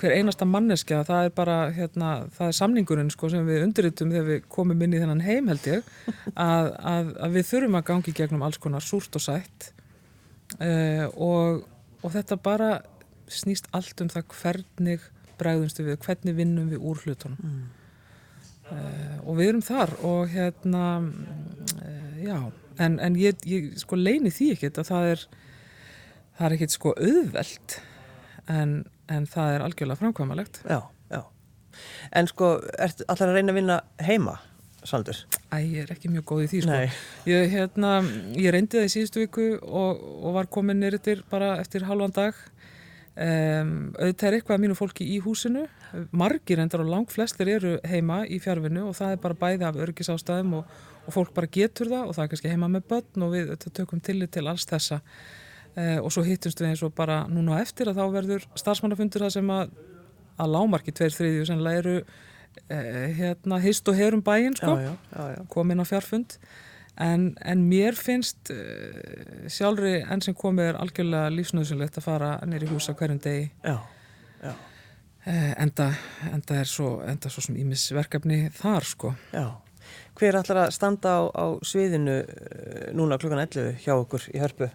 hver 0.00 0.14
einasta 0.16 0.46
manneskja 0.48 1.02
það 1.08 1.26
er 1.28 1.34
bara, 1.36 1.56
hérna, 1.76 2.12
það 2.32 2.48
er 2.48 2.56
samningurinn 2.56 3.12
sko, 3.12 3.28
sem 3.32 3.44
við 3.48 3.66
undirritum 3.66 4.14
þegar 4.14 4.28
við 4.30 4.46
komum 4.52 4.84
inn 4.86 4.96
í 4.96 5.02
þennan 5.02 5.24
heim 5.26 5.50
held 5.52 5.68
ég 5.68 5.90
að, 6.32 6.70
að, 6.92 7.12
að 7.26 7.36
við 7.36 7.48
þurfum 7.50 7.78
að 7.78 7.86
gangi 7.90 8.16
gegnum 8.16 8.46
alls 8.46 8.60
konar 8.62 8.84
súrt 8.86 9.20
og 9.20 9.26
sætt. 9.26 9.68
Uh, 10.56 11.06
og, 11.16 11.62
og 12.00 12.16
þetta 12.16 12.40
bara 12.40 12.72
snýst 13.32 13.68
allt 13.76 14.00
um 14.04 14.10
það 14.12 14.26
hvernig 14.40 15.06
bregðumstu 15.40 15.86
við, 15.86 16.00
hvernig 16.06 16.36
vinnum 16.36 16.72
við 16.72 16.88
úr 16.88 17.04
hlutunum. 17.04 17.54
Uh, 18.72 19.16
og 19.26 19.36
við 19.36 19.52
erum 19.52 19.64
þar 19.64 19.92
og 20.08 20.32
hérna 20.32 20.84
uh, 21.02 22.12
já, 22.24 22.36
en, 22.78 22.98
en 23.02 23.16
ég, 23.18 23.40
ég 23.48 23.72
sko 23.80 23.98
leini 23.98 24.32
því 24.32 24.52
ekkert 24.56 24.80
að 24.82 24.90
það 24.92 25.08
er 25.12 25.24
það 26.38 26.46
er 26.46 26.56
ekkert 26.56 26.76
sko 26.76 26.94
auðvelt. 26.96 27.80
En, 28.50 28.78
en 29.12 29.26
það 29.30 29.56
er 29.56 29.62
algjörlega 29.66 30.00
framkvæmalegt 30.00 30.62
Já, 30.66 30.80
já. 31.12 31.20
En 32.18 32.26
sko, 32.30 32.56
ert 32.74 33.04
allar 33.06 33.30
að 33.30 33.36
reyna 33.38 33.52
að 33.52 33.58
vinna 33.60 33.76
heima, 34.02 34.38
Svandur? 34.82 35.20
Æ, 35.52 35.60
ég 35.62 35.84
er 35.84 35.92
ekki 35.94 36.10
mjög 36.10 36.24
góð 36.32 36.42
í 36.42 36.48
því 36.50 36.62
sko. 36.64 36.80
Ég, 37.30 37.52
hérna, 37.52 37.92
ég 38.34 38.54
reyndi 38.54 38.80
það 38.80 38.88
í 38.88 38.94
síðustu 38.96 39.22
viku 39.22 39.46
og, 39.62 40.02
og 40.22 40.34
var 40.40 40.50
komin 40.50 40.82
nýrtir 40.82 41.22
bara 41.30 41.54
eftir 41.62 41.86
halvan 41.86 42.14
dag. 42.16 42.34
Um, 43.12 43.92
auðvitað 44.00 44.26
er 44.26 44.36
eitthvað 44.38 44.56
af 44.56 44.62
mínu 44.64 44.76
fólki 44.78 45.06
í 45.14 45.20
húsinu. 45.22 45.66
Margir 46.16 46.62
endar 46.64 46.82
og 46.82 46.90
langt 46.90 47.12
flestir 47.12 47.50
eru 47.52 47.76
heima 47.86 48.22
í 48.24 48.40
fjárvinu 48.42 48.88
og 48.88 48.96
það 48.98 49.14
er 49.14 49.22
bara 49.22 49.38
bæði 49.38 49.68
af 49.68 49.80
örgisástæðum 49.86 50.56
og, 50.62 50.78
og 51.06 51.14
fólk 51.14 51.32
bara 51.34 51.50
getur 51.50 51.90
það 51.90 52.08
og 52.08 52.16
það 52.16 52.24
er 52.24 52.32
kannski 52.32 52.52
heima 52.52 52.68
með 52.70 52.88
börn 52.92 53.24
og 53.26 53.32
við 53.34 53.54
tökum 53.74 54.02
tillit 54.04 54.32
til 54.34 54.46
alls 54.50 54.66
þessa. 54.68 55.00
Uh, 55.72 55.98
og 56.02 56.10
svo 56.12 56.24
hittumst 56.26 56.60
við 56.60 56.74
eins 56.74 56.82
og 56.84 56.92
bara 56.94 57.22
núna 57.32 57.62
eftir 57.62 57.88
að 57.88 58.02
þá 58.02 58.04
verður 58.12 58.44
starfsmannafundur 58.60 59.24
það 59.24 59.36
sem 59.38 59.52
að 59.54 59.70
að 60.40 60.52
lámarki 60.52 60.92
tveir 60.96 61.14
þriðju 61.14 61.46
sennilega 61.48 61.82
eru 61.82 61.94
uh, 62.02 63.06
hérna 63.18 63.60
hist 63.62 63.88
og 63.88 63.96
herum 63.98 64.22
bæinn 64.24 64.56
sko. 64.58 64.74
Já, 64.80 64.92
já, 64.92 65.24
já, 65.36 65.40
komin 65.52 65.82
á 65.82 65.86
fjarfund. 65.88 66.36
En, 67.00 67.30
en 67.40 67.64
mér 67.70 67.96
finnst 67.96 68.52
uh, 68.52 69.48
sjálfri 69.52 69.98
enn 70.02 70.24
sem 70.24 70.36
komið 70.36 70.72
er 70.72 70.80
algjörlega 70.82 71.32
lífsnöðsynlegt 71.38 71.98
að 72.00 72.08
fara 72.08 72.34
nýri 72.48 72.68
húsa 72.68 72.96
hverjum 72.98 73.22
degi. 73.24 73.48
Já, 73.64 73.78
já, 74.44 74.54
enda, 75.56 75.92
enda 76.32 76.60
er 76.60 76.68
svo 76.68 76.98
enda 77.06 77.32
svo 77.32 77.44
sem 77.46 77.56
ímis 77.62 77.86
verkefni 77.96 78.44
þar 78.58 78.88
sko. 78.92 79.14
Já. 79.32 79.46
Hver 80.18 80.38
ætlar 80.42 80.60
að 80.66 80.72
standa 80.76 81.12
á, 81.18 81.22
á 81.32 81.46
sviðinu 81.66 82.16
eh, 82.22 82.92
núna 82.96 83.18
klukkan 83.18 83.40
11 83.46 83.78
hjá 83.84 83.94
okkur 83.96 84.26
í 84.34 84.38
hörpu? 84.42 84.68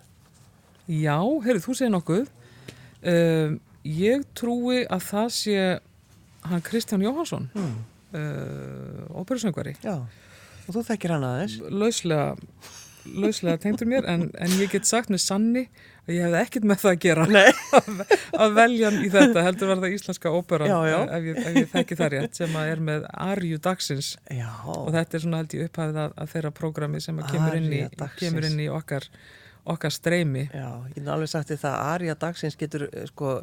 Já, 0.88 1.18
heyrðu, 1.44 1.64
þú 1.66 1.76
segir 1.76 1.92
nokkuð 1.94 2.28
uh, 2.28 3.58
ég 3.84 4.24
trúi 4.40 4.86
að 4.88 5.02
það 5.10 5.30
sé 5.36 5.58
hann 6.48 6.62
Kristján 6.64 7.04
Jóhansson, 7.04 7.50
Mm. 7.56 7.74
uh, 8.16 9.20
óperusöngvari, 9.20 9.76
Já, 9.84 9.98
og 10.68 10.72
þú 10.76 10.84
þekkir 10.88 11.12
hann 11.16 11.26
aðeins. 11.28 11.58
lauslega, 11.70 12.38
lauslega 13.16 13.62
tengdur 13.64 13.88
mér, 13.90 14.08
en, 14.10 14.28
en 14.38 14.56
ég 14.60 14.72
get 14.74 14.88
sagt 14.90 15.12
með 15.14 15.22
sanni 15.24 15.64
að 16.08 16.14
ég 16.16 16.24
hefði 16.24 16.40
ekkert 16.40 16.68
með 16.70 16.82
það 16.84 16.94
að 16.94 17.00
gera. 17.04 17.26
Að 18.38 18.54
velja 18.56 18.90
hann 18.90 19.00
í 19.04 19.10
þetta, 19.12 19.44
heldur 19.48 19.72
var 19.72 19.82
það 19.84 19.96
íslenska 19.98 20.32
óperan, 20.34 20.72
Já, 20.72 20.78
já. 20.88 20.98
Ef, 21.18 21.28
ég, 21.28 21.42
ef 21.42 21.60
ég 21.60 21.70
þekki 21.74 21.98
það 22.00 22.12
rétt, 22.14 22.40
sem 22.40 22.58
að 22.62 22.72
er 22.72 22.84
með 22.90 23.08
Arju 23.28 23.60
dagsins. 23.68 24.14
Já, 24.32 24.50
og 24.72 24.90
þetta 24.96 25.20
er 25.20 25.26
svona 25.26 25.42
held 25.44 25.58
ég 25.58 25.68
upphæfið 25.68 26.02
að, 26.06 26.16
að 26.24 26.34
þeirra 26.36 26.54
prógrami 26.62 27.04
sem 27.04 27.22
að 27.22 27.32
kemur 27.36 27.60
inn 27.60 27.70
í, 27.76 27.84
kemur 28.22 28.50
inn 28.50 28.60
í 28.64 28.68
okkar, 28.72 29.08
okkar 29.76 29.96
streymi. 29.96 30.48
já, 30.54 30.68
ég 30.96 31.00
er 31.04 31.14
alveg 31.18 31.34
sagt 31.34 31.52
því 31.52 31.62
það 31.66 31.78
að 31.78 31.94
Arja 31.94 32.20
dagsins 32.24 32.60
getur, 32.60 32.88
eh, 32.88 33.08
sko, 33.12 33.38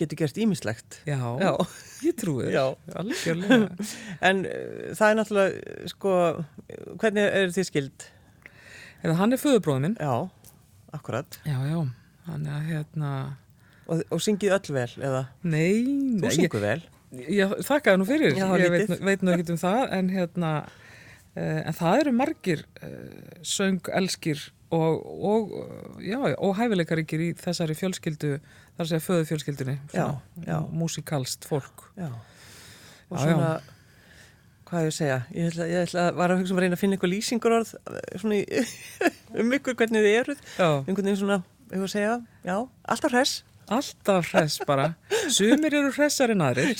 getur 0.00 0.22
gerst 0.22 0.40
ímislegt. 0.40 1.00
Já, 1.08 1.18
Já, 1.44 1.52
ég 2.08 2.16
trúi 2.20 2.46
þér, 2.48 2.56
en 4.30 4.46
uh, 4.48 4.94
það 4.96 5.10
er 5.10 5.18
náttúrulega, 5.20 5.90
sko, 5.92 6.14
hvernig 7.02 7.28
er 7.42 7.52
þið 7.58 7.68
skild? 7.68 8.08
Eða 9.04 9.14
hann 9.20 9.32
er 9.36 9.40
föðubróður 9.42 9.82
minn. 9.84 9.96
Já, 10.00 10.14
akkurat. 10.96 11.38
Já, 11.46 11.58
já, 11.68 11.78
hann 12.26 12.46
er 12.50 12.64
hérna, 12.72 13.12
Og, 13.88 14.02
og 14.12 14.20
syngið 14.20 14.52
öll 14.58 14.74
vel, 14.76 14.90
eða? 15.00 15.20
nei, 15.48 15.84
Þú 15.86 16.20
nei, 16.20 16.28
ég, 16.28 16.34
syngur 16.36 16.60
vel. 16.60 16.80
ég 17.24 17.54
þakkaði 17.64 18.00
nú 18.02 18.06
fyrir, 18.08 18.34
Já, 18.36 18.48
ég 18.60 18.74
veit, 18.74 18.90
veit 19.00 19.22
nú 19.24 19.32
ekkert 19.32 19.52
um 19.54 19.60
það, 19.62 19.84
en 19.96 20.10
hérna, 20.12 20.50
uh, 21.32 21.60
en 21.62 21.76
það 21.78 22.00
eru 22.02 22.12
margir 22.18 22.64
uh, 22.84 22.90
söngelskir 23.48 24.42
og, 24.76 24.98
og, 25.30 25.54
já, 26.04 26.18
og 26.36 26.52
hæfileikaríkir 26.58 27.22
í 27.24 27.30
þessari 27.40 27.78
fjölskyldu, 27.80 28.34
þar 28.76 28.84
að 28.84 28.90
segja 28.92 29.06
föðufjölskyldunni, 29.06 29.78
Já, 29.96 30.06
já. 30.44 30.58
músikalst 30.68 31.48
fólk. 31.48 31.86
Já. 31.96 32.10
Og 33.08 33.16
Já, 33.16 33.22
svona, 33.24 33.52
hvað 34.68 34.88
ég 34.88 34.96
segja, 34.96 35.18
ég 35.34 35.50
ætla, 35.50 35.68
ég 35.70 35.86
ætla 35.86 36.08
var 36.16 36.32
að 36.32 36.42
hugsa 36.42 36.54
um 36.54 36.60
að 36.60 36.66
reyna 36.66 36.76
að 36.76 36.82
finna 36.82 36.98
eitthvað 36.98 37.12
lýsingur 37.14 37.54
orð 37.58 37.70
svona 38.20 38.40
í, 38.40 38.64
um 39.42 39.54
ykkur 39.58 39.78
hvernig 39.78 40.04
þið 40.04 40.18
eruð. 40.22 40.42
Einhvern 40.58 41.08
veginn 41.08 41.20
svona, 41.22 41.38
ég 41.72 41.86
að 41.86 41.94
segja, 41.94 42.18
já, 42.48 42.56
alltaf 42.94 43.14
hress. 43.14 43.38
alltaf 43.68 44.28
hress 44.32 44.60
bara, 44.68 44.90
sumir 45.38 45.78
eru 45.80 45.94
hressar 45.96 46.34
en 46.34 46.44
aðrir. 46.50 46.76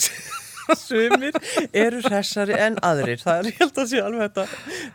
Sumir 0.77 1.33
eru 1.72 2.03
hressari 2.05 2.53
en 2.61 2.74
aðrir. 2.85 3.22
Það 3.22 3.38
er, 3.38 3.46
ég 3.48 3.61
held 3.62 3.79
að 3.81 3.87
sé 3.88 4.01
alveg 4.05 4.24
þetta. 4.27 4.42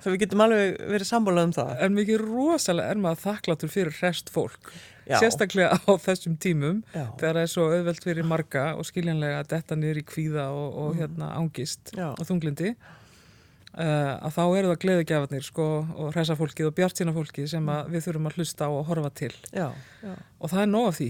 Það 0.04 0.14
við 0.14 0.20
getum 0.22 0.44
alveg 0.46 0.76
verið 0.92 1.10
sammálað 1.10 1.48
um 1.48 1.54
það. 1.56 1.72
En 1.82 1.96
mikið 1.98 2.26
rosalega 2.28 2.94
er 2.94 3.02
maður 3.02 3.24
þakkláttur 3.24 3.72
fyrir 3.74 3.96
hrest 3.98 4.30
fólk. 4.34 4.70
Já. 5.10 5.18
Sérstaklega 5.20 5.76
á 5.84 5.92
þessum 6.00 6.38
tímum 6.40 6.78
Já. 6.96 7.06
þegar 7.20 7.36
það 7.36 7.42
er 7.44 7.52
svo 7.52 7.64
auðvelt 7.74 8.04
fyrir 8.08 8.28
marga 8.30 8.66
og 8.80 8.86
skiljanlega 8.88 9.42
að 9.44 9.50
detta 9.56 9.76
niður 9.76 10.00
í 10.00 10.04
kvíða 10.08 10.46
og, 10.56 10.78
og 10.84 10.94
hérna 11.02 11.32
ángist 11.40 11.92
Mm. 11.94 12.00
Já. 12.00 12.08
og 12.16 12.28
þunglindi 12.30 12.70
uh, 12.74 14.14
að 14.24 14.32
þá 14.38 14.42
eru 14.60 14.70
það 14.72 14.80
gleðigjafarnir 14.86 15.46
sko, 15.48 15.66
og 15.98 16.14
hressa 16.16 16.38
fólkið 16.40 16.70
og 16.70 16.76
bjart 16.78 17.02
sína 17.02 17.14
fólkið 17.16 17.50
sem 17.52 17.68
við 17.92 18.06
þurfum 18.08 18.30
að 18.32 18.38
hlusta 18.40 18.68
á 18.68 18.72
og 18.72 18.88
horfa 18.90 19.12
til 19.18 19.34
Já, 19.52 19.68
já. 20.04 20.14
og 20.40 20.54
það 20.54 20.64
er 20.66 20.72
nóg 20.72 20.88
af 20.92 20.98
því 21.02 21.10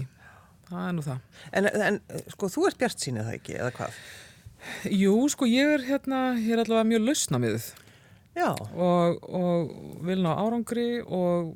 það 0.70 0.88
er 0.88 0.94
nú 0.98 1.04
það 1.04 1.18
En, 1.52 1.70
en 1.88 2.00
sko, 2.32 2.48
þú 2.54 2.66
ert 2.70 2.78
bjart 2.80 3.02
sínið 3.04 3.28
það 3.28 3.38
ekki, 3.38 3.56
eða 3.60 3.72
hvað? 3.78 3.98
Jú, 4.96 5.14
sko 5.28 5.46
ég 5.50 5.74
er 5.76 5.82
hérna, 5.84 6.20
ég 6.40 6.54
er 6.56 6.62
allavega 6.64 6.88
mjög 6.88 7.06
lausna 7.10 7.40
miðuð 7.42 7.66
Já, 8.34 8.48
og, 8.74 9.20
og 9.30 9.74
vil 10.08 10.18
ná 10.24 10.32
árangri 10.34 10.88
og, 11.04 11.52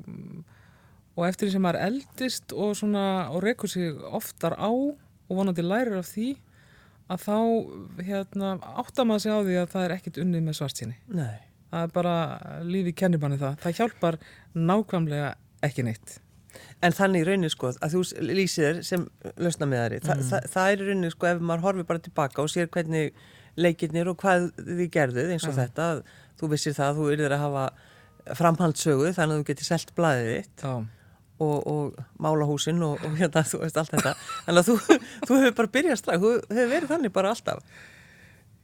og 1.19 1.25
eftir 1.27 1.49
því 1.49 1.55
sem 1.57 1.65
maður 1.65 1.83
eldist 1.89 2.53
og, 2.55 2.71
svona, 2.79 3.03
og 3.33 3.43
rekur 3.43 3.71
sig 3.71 3.91
oftar 4.07 4.55
á 4.55 4.71
og 4.71 5.35
vonandi 5.35 5.65
lærir 5.65 5.99
af 5.99 6.07
því 6.13 6.29
að 7.09 7.25
þá 7.25 7.35
hérna, 8.07 8.53
áttar 8.79 9.07
maður 9.09 9.25
sig 9.25 9.33
á 9.35 9.39
því 9.41 9.59
að 9.59 9.69
það 9.73 9.85
er 9.85 9.93
ekkit 9.97 10.19
unnið 10.23 10.47
með 10.47 10.59
svartsinni. 10.61 10.97
nei. 11.11 11.37
Það 11.69 11.83
er 11.85 11.91
bara 11.93 12.13
lífi 12.65 12.91
kennibanni 12.97 13.37
það. 13.37 13.59
Það 13.61 13.75
hjálpar 13.77 14.15
nákvæmlega 14.57 15.27
ekki 15.67 15.83
neitt. 15.85 16.15
En 16.81 16.95
þannig 16.97 17.21
í 17.21 17.27
rauninni 17.27 17.51
sko 17.53 17.69
að 17.75 17.93
þú 17.93 17.99
lýsir 18.25 18.65
þér 18.65 18.79
sem 18.87 19.03
lausna 19.37 19.67
með 19.69 19.83
þeirri, 19.83 19.99
Þa, 20.07 20.15
það, 20.31 20.47
það 20.55 20.71
er 20.71 20.81
í 20.81 20.87
rauninni 20.87 21.11
sko 21.13 21.29
ef 21.29 21.43
maður 21.45 21.65
horfir 21.67 21.87
bara 21.91 22.01
tilbaka 22.07 22.41
og 22.41 22.49
sér 22.49 22.71
hvernig 22.73 23.19
leikirnir 23.59 24.09
og 24.09 24.17
hvað 24.23 24.47
þið 24.57 24.89
gerðuð 24.95 25.33
eins 25.35 25.45
og 25.45 25.57
þetta, 25.59 25.91
að 25.93 26.01
þú 26.41 26.51
vissir 26.55 26.77
það 26.79 26.89
að 26.89 27.01
þú 27.03 27.11
yrðir 27.13 27.35
að 27.37 27.43
hafa 27.45 27.67
framhaldsögu 28.39 29.11
þannig 29.19 29.35
að 29.35 29.43
þú 29.43 29.47
getur 29.51 29.69
selt 29.69 29.93
blaðið 29.99 30.31
þitt 30.33 30.65
Já. 30.65 30.73
Og, 31.43 31.55
og 31.67 32.01
mála 32.21 32.47
húsin 32.49 32.81
og, 32.85 32.99
og 33.05 33.15
hérna 33.19 33.45
þú 33.47 33.61
veist 33.63 33.79
allt 33.79 33.93
þetta. 33.95 34.15
Að 34.47 34.59
þú, 34.67 34.75
þú 35.27 35.39
hefur 35.43 35.55
bara 35.61 35.73
byrjað 35.77 36.01
strax, 36.01 36.19
þú 36.23 36.33
hefur 36.49 36.75
verið 36.75 36.91
þannig 36.93 37.15
bara 37.15 37.31
alltaf. 37.35 37.63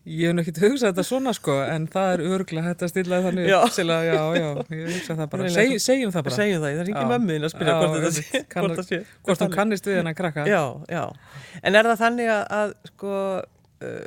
Ég 0.06 0.30
hef 0.30 0.38
ekkert 0.44 0.60
hugsað 0.62 0.92
þetta 0.92 1.04
svona 1.08 1.32
sko 1.34 1.54
en 1.66 1.88
það 1.90 2.12
er 2.14 2.22
örglega 2.36 2.74
þetta 2.76 2.90
stillaði 2.92 3.26
þannig 3.26 3.48
Já. 3.50 3.56
að, 3.66 3.88
já, 4.06 4.20
já, 4.38 4.50
ég 4.78 4.92
hugsa 4.92 5.16
það 5.18 5.30
bara. 5.32 5.48
Seg, 5.56 5.72
segjum 5.82 6.12
það 6.14 6.28
bara. 6.28 6.36
Segjum 6.36 6.60
það, 6.62 6.76
það 6.76 6.84
er 6.84 6.92
ekki 6.92 7.06
mömmuðin 7.10 7.48
að 7.48 7.54
spyrja 7.56 7.78
hvort 7.80 7.96
þetta 7.96 8.12
sé. 8.20 8.44
Hvort 8.54 8.84
sé. 8.92 9.00
Hvort 9.26 9.42
hún 9.42 9.56
kannist 9.56 9.90
við 9.90 9.98
hennar 9.98 10.18
krakka. 10.20 10.46
Já, 10.46 10.62
já. 10.94 11.02
En 11.66 11.80
er 11.80 11.90
það 11.90 12.04
þannig 12.04 12.30
að, 12.36 12.44
að 12.60 12.76
sko, 12.92 13.16
uh, 13.90 14.06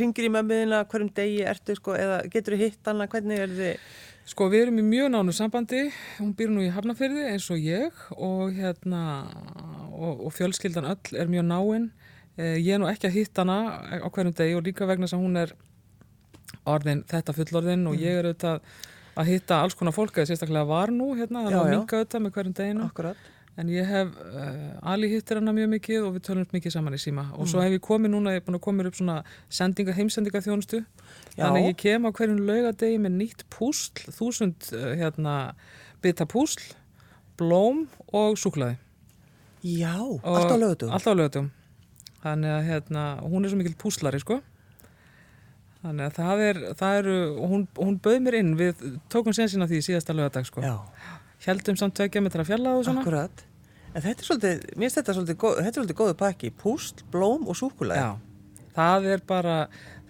ringir 0.00 0.26
í 0.26 0.32
mömmuðina 0.34 0.82
hverjum 0.90 1.12
degi 1.20 1.46
ertu, 1.54 1.78
sko, 1.78 1.94
eða 1.94 2.18
getur 2.32 2.56
þú 2.56 2.62
hitt 2.64 2.90
hana, 2.90 3.06
hvernig 3.14 3.46
er 3.46 3.56
þið? 3.60 3.86
Sko 4.26 4.48
við 4.50 4.64
erum 4.64 4.80
í 4.80 4.82
mjög 4.82 5.12
nánu 5.14 5.32
sambandi, 5.36 5.84
hún 6.18 6.32
býr 6.34 6.48
nú 6.50 6.64
í 6.64 6.72
Hafnafyrði 6.74 7.28
eins 7.30 7.44
og 7.54 7.60
ég 7.62 7.94
og 8.16 8.56
hérna 8.56 9.02
og, 9.94 10.24
og 10.26 10.32
fjölskyldan 10.34 10.88
öll 10.90 11.20
er 11.20 11.30
mjög 11.30 11.46
náinn. 11.46 11.84
Eh, 12.34 12.56
ég 12.58 12.74
er 12.74 12.82
nú 12.82 12.88
ekki 12.90 13.06
að 13.06 13.20
hitta 13.20 13.44
hana 13.44 13.78
á 14.02 14.08
hverjum 14.10 14.34
degi 14.34 14.56
og 14.58 14.66
líka 14.66 14.88
vegna 14.90 15.06
sem 15.06 15.22
hún 15.22 15.38
er 15.38 15.54
orðin 16.66 17.04
þetta 17.06 17.36
fullorðin 17.36 17.86
og 17.86 18.02
ég 18.02 18.18
er 18.18 18.26
auðvitað 18.26 18.66
að 19.16 19.30
hitta 19.30 19.60
alls 19.62 19.78
konar 19.78 19.94
fólk 19.94 20.18
eða 20.18 20.32
sérstaklega 20.32 20.66
var 20.74 20.90
nú 20.90 21.12
hérna, 21.14 21.46
það 21.46 21.52
er 21.52 21.60
að 21.60 21.70
minga 21.76 22.00
auðvitað 22.00 22.24
með 22.26 22.34
hverjum 22.34 22.58
deginu. 22.58 22.90
Akkurat. 22.90 23.30
En 23.56 23.68
ég 23.72 23.88
hef, 23.88 24.10
uh, 24.36 24.92
Ali 24.92 25.08
hittir 25.08 25.38
hana 25.40 25.54
mjög 25.56 25.70
mikið 25.72 26.02
og 26.04 26.16
við 26.18 26.24
tölum 26.28 26.48
mikið 26.52 26.74
saman 26.74 26.96
í 26.96 27.00
síma. 27.00 27.24
Og 27.40 27.48
svo 27.48 27.62
hef 27.64 27.72
ég 27.72 27.80
komið 27.84 28.12
núna, 28.12 28.34
ég 28.36 28.42
er 28.42 28.44
búin 28.44 28.58
að 28.58 28.64
koma 28.66 28.84
upp 28.84 28.98
svona 28.98 29.18
sendinga, 29.48 29.94
heimsendinga 29.96 30.42
þjónustu 30.44 30.82
Já. 30.82 31.46
þannig 31.46 31.70
ég 31.70 31.78
kem 31.80 32.04
á 32.04 32.10
hverjum 32.12 32.42
laugadegi 32.44 32.98
með 33.00 33.16
nýtt 33.22 33.46
púsl, 33.54 34.04
þúsund 34.12 34.68
uh, 34.76 34.90
hérna, 35.00 35.36
bita 36.04 36.28
púsl 36.28 36.74
blóm 37.40 37.86
og 38.12 38.36
súklaði 38.40 38.76
Já, 39.64 39.96
Og- 40.04 40.20
allt 40.22 40.52
á 40.52 40.56
lögutum. 40.60 40.92
Alltaf 40.92 41.16
laugadum 41.16 41.48
Þannig 42.26 42.50
að 42.50 42.66
hérna, 42.66 43.02
hún 43.22 43.44
er 43.44 43.52
svo 43.52 43.58
mikil 43.60 43.76
púslari 43.78 44.18
sko. 44.18 44.40
Þannig 45.84 46.08
að 46.08 46.16
það 46.16 46.40
er, 46.42 46.58
það 46.80 46.96
eru, 47.00 47.16
hún, 47.52 47.66
hún 47.78 47.98
bauð 48.02 48.18
mér 48.24 48.38
inn, 48.40 48.54
við 48.58 48.80
tókum 49.12 49.36
sensin 49.36 49.62
af 49.62 49.70
því 49.70 49.82
síðasta 49.86 50.16
laugadag 50.16 50.48
sko. 50.48 50.64
Já, 50.64 50.74
Heldum 51.44 51.76
samt 51.76 51.94
tvekja 51.98 52.22
metra 52.24 52.46
fjallað 52.48 52.80
og 52.80 52.88
svona. 52.88 53.04
akkurat. 53.04 53.44
En 53.92 54.02
þetta 54.04 54.20
er 54.22 54.28
svolítið, 54.28 54.64
mér 54.76 54.86
finnst 54.86 54.98
þetta 55.00 55.14
svolítið, 55.16 55.36
góð, 55.42 55.58
þetta 55.60 55.70
er 55.70 55.76
svolítið 55.80 55.98
góðu 56.00 56.16
pakki, 56.20 56.50
púsl, 56.62 57.04
blóm 57.12 57.46
og 57.48 57.56
súkulega. 57.56 58.08
Já, 58.16 58.66
það 58.76 59.06
er 59.14 59.22
bara, 59.28 59.54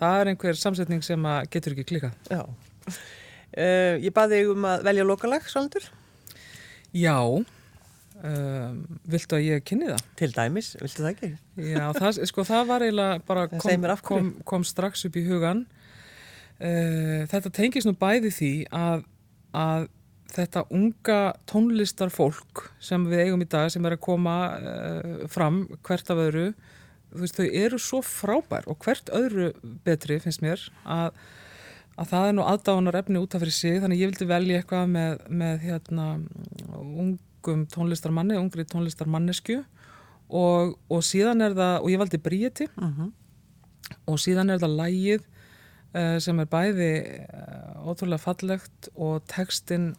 það 0.00 0.20
er 0.20 0.30
einhver 0.32 0.58
samsetning 0.58 1.04
sem 1.06 1.28
getur 1.52 1.76
ekki 1.76 1.86
klikað. 1.92 2.16
Já. 2.30 2.42
Uh, 3.56 3.94
ég 4.02 4.10
baði 4.16 4.40
þig 4.42 4.50
um 4.56 4.66
að 4.68 4.82
velja 4.88 5.06
lokalag, 5.06 5.46
Svalandur, 5.48 5.86
Já, 6.96 7.16
um, 7.20 8.76
viltu 9.10 9.36
að 9.36 9.44
ég 9.44 9.64
kynni 9.68 9.90
það? 9.90 10.04
til 10.18 10.30
dæmis, 10.32 10.70
viltu 10.80 11.02
það 11.02 11.10
ekki? 11.12 11.30
Já, 11.70 11.84
það, 11.96 12.20
sko, 12.30 12.44
það 12.48 12.70
var 12.70 12.84
eiginlega 12.86 13.18
bara 13.28 13.46
kom, 13.52 13.88
kom, 14.06 14.30
kom 14.48 14.64
strax 14.66 15.06
upp 15.08 15.18
í 15.18 15.24
hugan. 15.26 15.66
Uh, 16.56 17.26
þetta 17.28 17.52
tengist 17.52 17.88
nú 17.88 17.92
bæði 18.00 18.32
því 18.32 18.52
að, 18.72 19.04
að 19.52 19.88
þetta 20.36 20.64
unga 20.74 21.18
tónlistarfólk 21.50 22.66
sem 22.82 23.04
við 23.10 23.26
eigum 23.26 23.44
í 23.44 23.48
dag 23.50 23.70
sem 23.72 23.84
er 23.88 23.96
að 23.96 24.04
koma 24.06 24.36
uh, 24.56 25.26
fram 25.32 25.64
hvert 25.86 26.12
af 26.12 26.22
öðru, 26.26 26.46
veist, 27.16 27.38
þau 27.38 27.48
eru 27.64 27.80
svo 27.80 28.02
frábær 28.04 28.68
og 28.70 28.80
hvert 28.84 29.12
öðru 29.16 29.50
betri 29.86 30.20
finnst 30.22 30.44
mér 30.44 30.62
að, 30.84 31.16
að 31.96 32.10
það 32.12 32.30
er 32.30 32.38
nú 32.38 32.46
aðdáðunar 32.46 33.00
efni 33.02 33.22
út 33.22 33.36
af 33.36 33.44
fyrir 33.44 33.56
sig. 33.56 33.78
Þannig 33.82 34.02
ég 34.02 34.12
vildi 34.12 34.30
velja 34.30 34.60
eitthvað 34.60 34.90
með, 34.92 35.28
með 35.42 35.62
hérna 35.64 36.08
ungum 36.76 37.68
tónlistarmanni, 37.72 38.40
ungri 38.40 38.66
tónlistarmannesku 38.68 39.62
og, 40.26 40.74
og 40.90 41.06
síðan 41.06 41.46
er 41.46 41.56
það, 41.56 41.78
og 41.80 41.94
ég 41.94 42.02
valdi 42.02 42.20
Bríeti. 42.20 42.68
Mm 42.76 43.14
og 44.06 44.20
síðan 44.22 44.52
er 44.52 44.62
það 44.62 44.76
lægið 44.80 45.22
uh, 45.22 46.16
sem 46.22 46.42
er 46.42 46.50
bæði 46.50 46.90
uh, 47.26 47.86
ótrúlega 47.86 48.22
fallegt 48.22 48.90
og 48.94 49.24
textin 49.30 49.92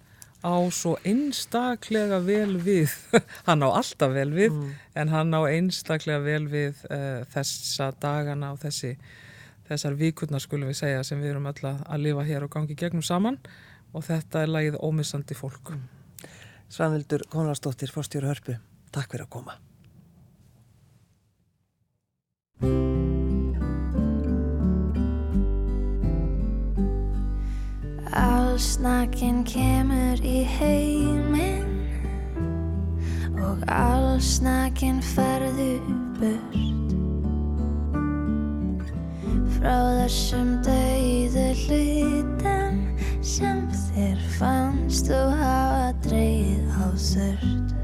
á 0.46 0.56
svo 0.74 0.96
einstaklega 1.08 2.20
vel 2.26 2.58
við, 2.62 2.92
hann 3.48 3.66
á 3.66 3.70
alltaf 3.70 4.14
vel 4.14 4.30
við, 4.36 4.58
en 4.96 5.14
hann 5.14 5.34
á 5.34 5.42
einstaklega 5.50 6.22
vel 6.26 6.46
við 6.52 6.84
uh, 6.92 7.24
þessa 7.34 7.92
dagana 8.02 8.54
og 8.54 8.62
þessi, 8.62 8.96
þessar 9.70 9.98
vikurnar 10.00 10.44
skulum 10.44 10.70
við 10.72 10.82
segja 10.84 11.06
sem 11.08 11.22
við 11.22 11.36
erum 11.36 11.50
öll 11.50 11.72
að, 11.72 11.86
lifa 12.04 12.28
hér 12.28 12.48
og 12.48 12.54
gangi 12.54 12.78
gegnum 12.78 13.06
saman 13.06 13.40
og 13.94 14.06
þetta 14.06 14.44
er 14.44 14.54
lægið 14.54 14.82
ómissandi 14.84 15.38
fólk. 15.38 15.74
Svanhildur 16.70 17.24
Konradsdóttir, 17.32 17.94
fórstjóru 17.94 18.28
hörpu, 18.30 18.60
takk 18.92 19.16
fyrir 19.16 19.26
að 19.26 19.34
koma. 19.40 19.58
Allsnakin 28.16 29.44
kemur 29.44 30.22
í 30.24 30.44
heiminn. 30.48 31.74
Og 33.42 33.64
allsnakin 33.68 35.02
ferðu 35.04 35.80
burt. 36.20 36.96
Frá 39.58 39.78
þessum 40.02 40.56
dauðu 40.64 41.48
hlutum 41.64 42.84
sem 43.26 43.66
þér 43.92 44.22
fannst 44.38 45.10
þú 45.12 45.24
hafa 45.42 45.92
dreyð 46.06 46.78
á 46.78 46.88
þurrt 46.96 47.76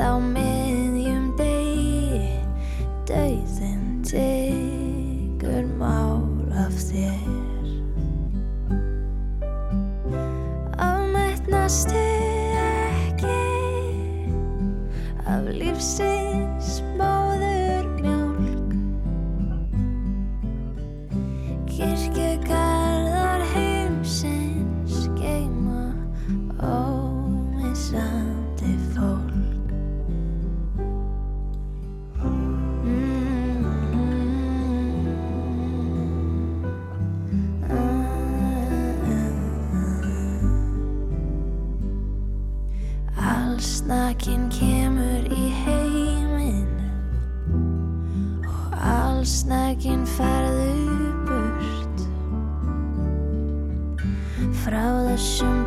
En 0.00 0.32
mitt 0.32 0.47
kemur 44.68 45.28
í 45.32 45.46
heiminn 45.62 46.74
og 48.44 48.74
allsnakin 48.92 50.04
ferðu 50.16 51.12
burt. 51.28 52.04
Frá 54.64 54.84
þessum 55.08 55.62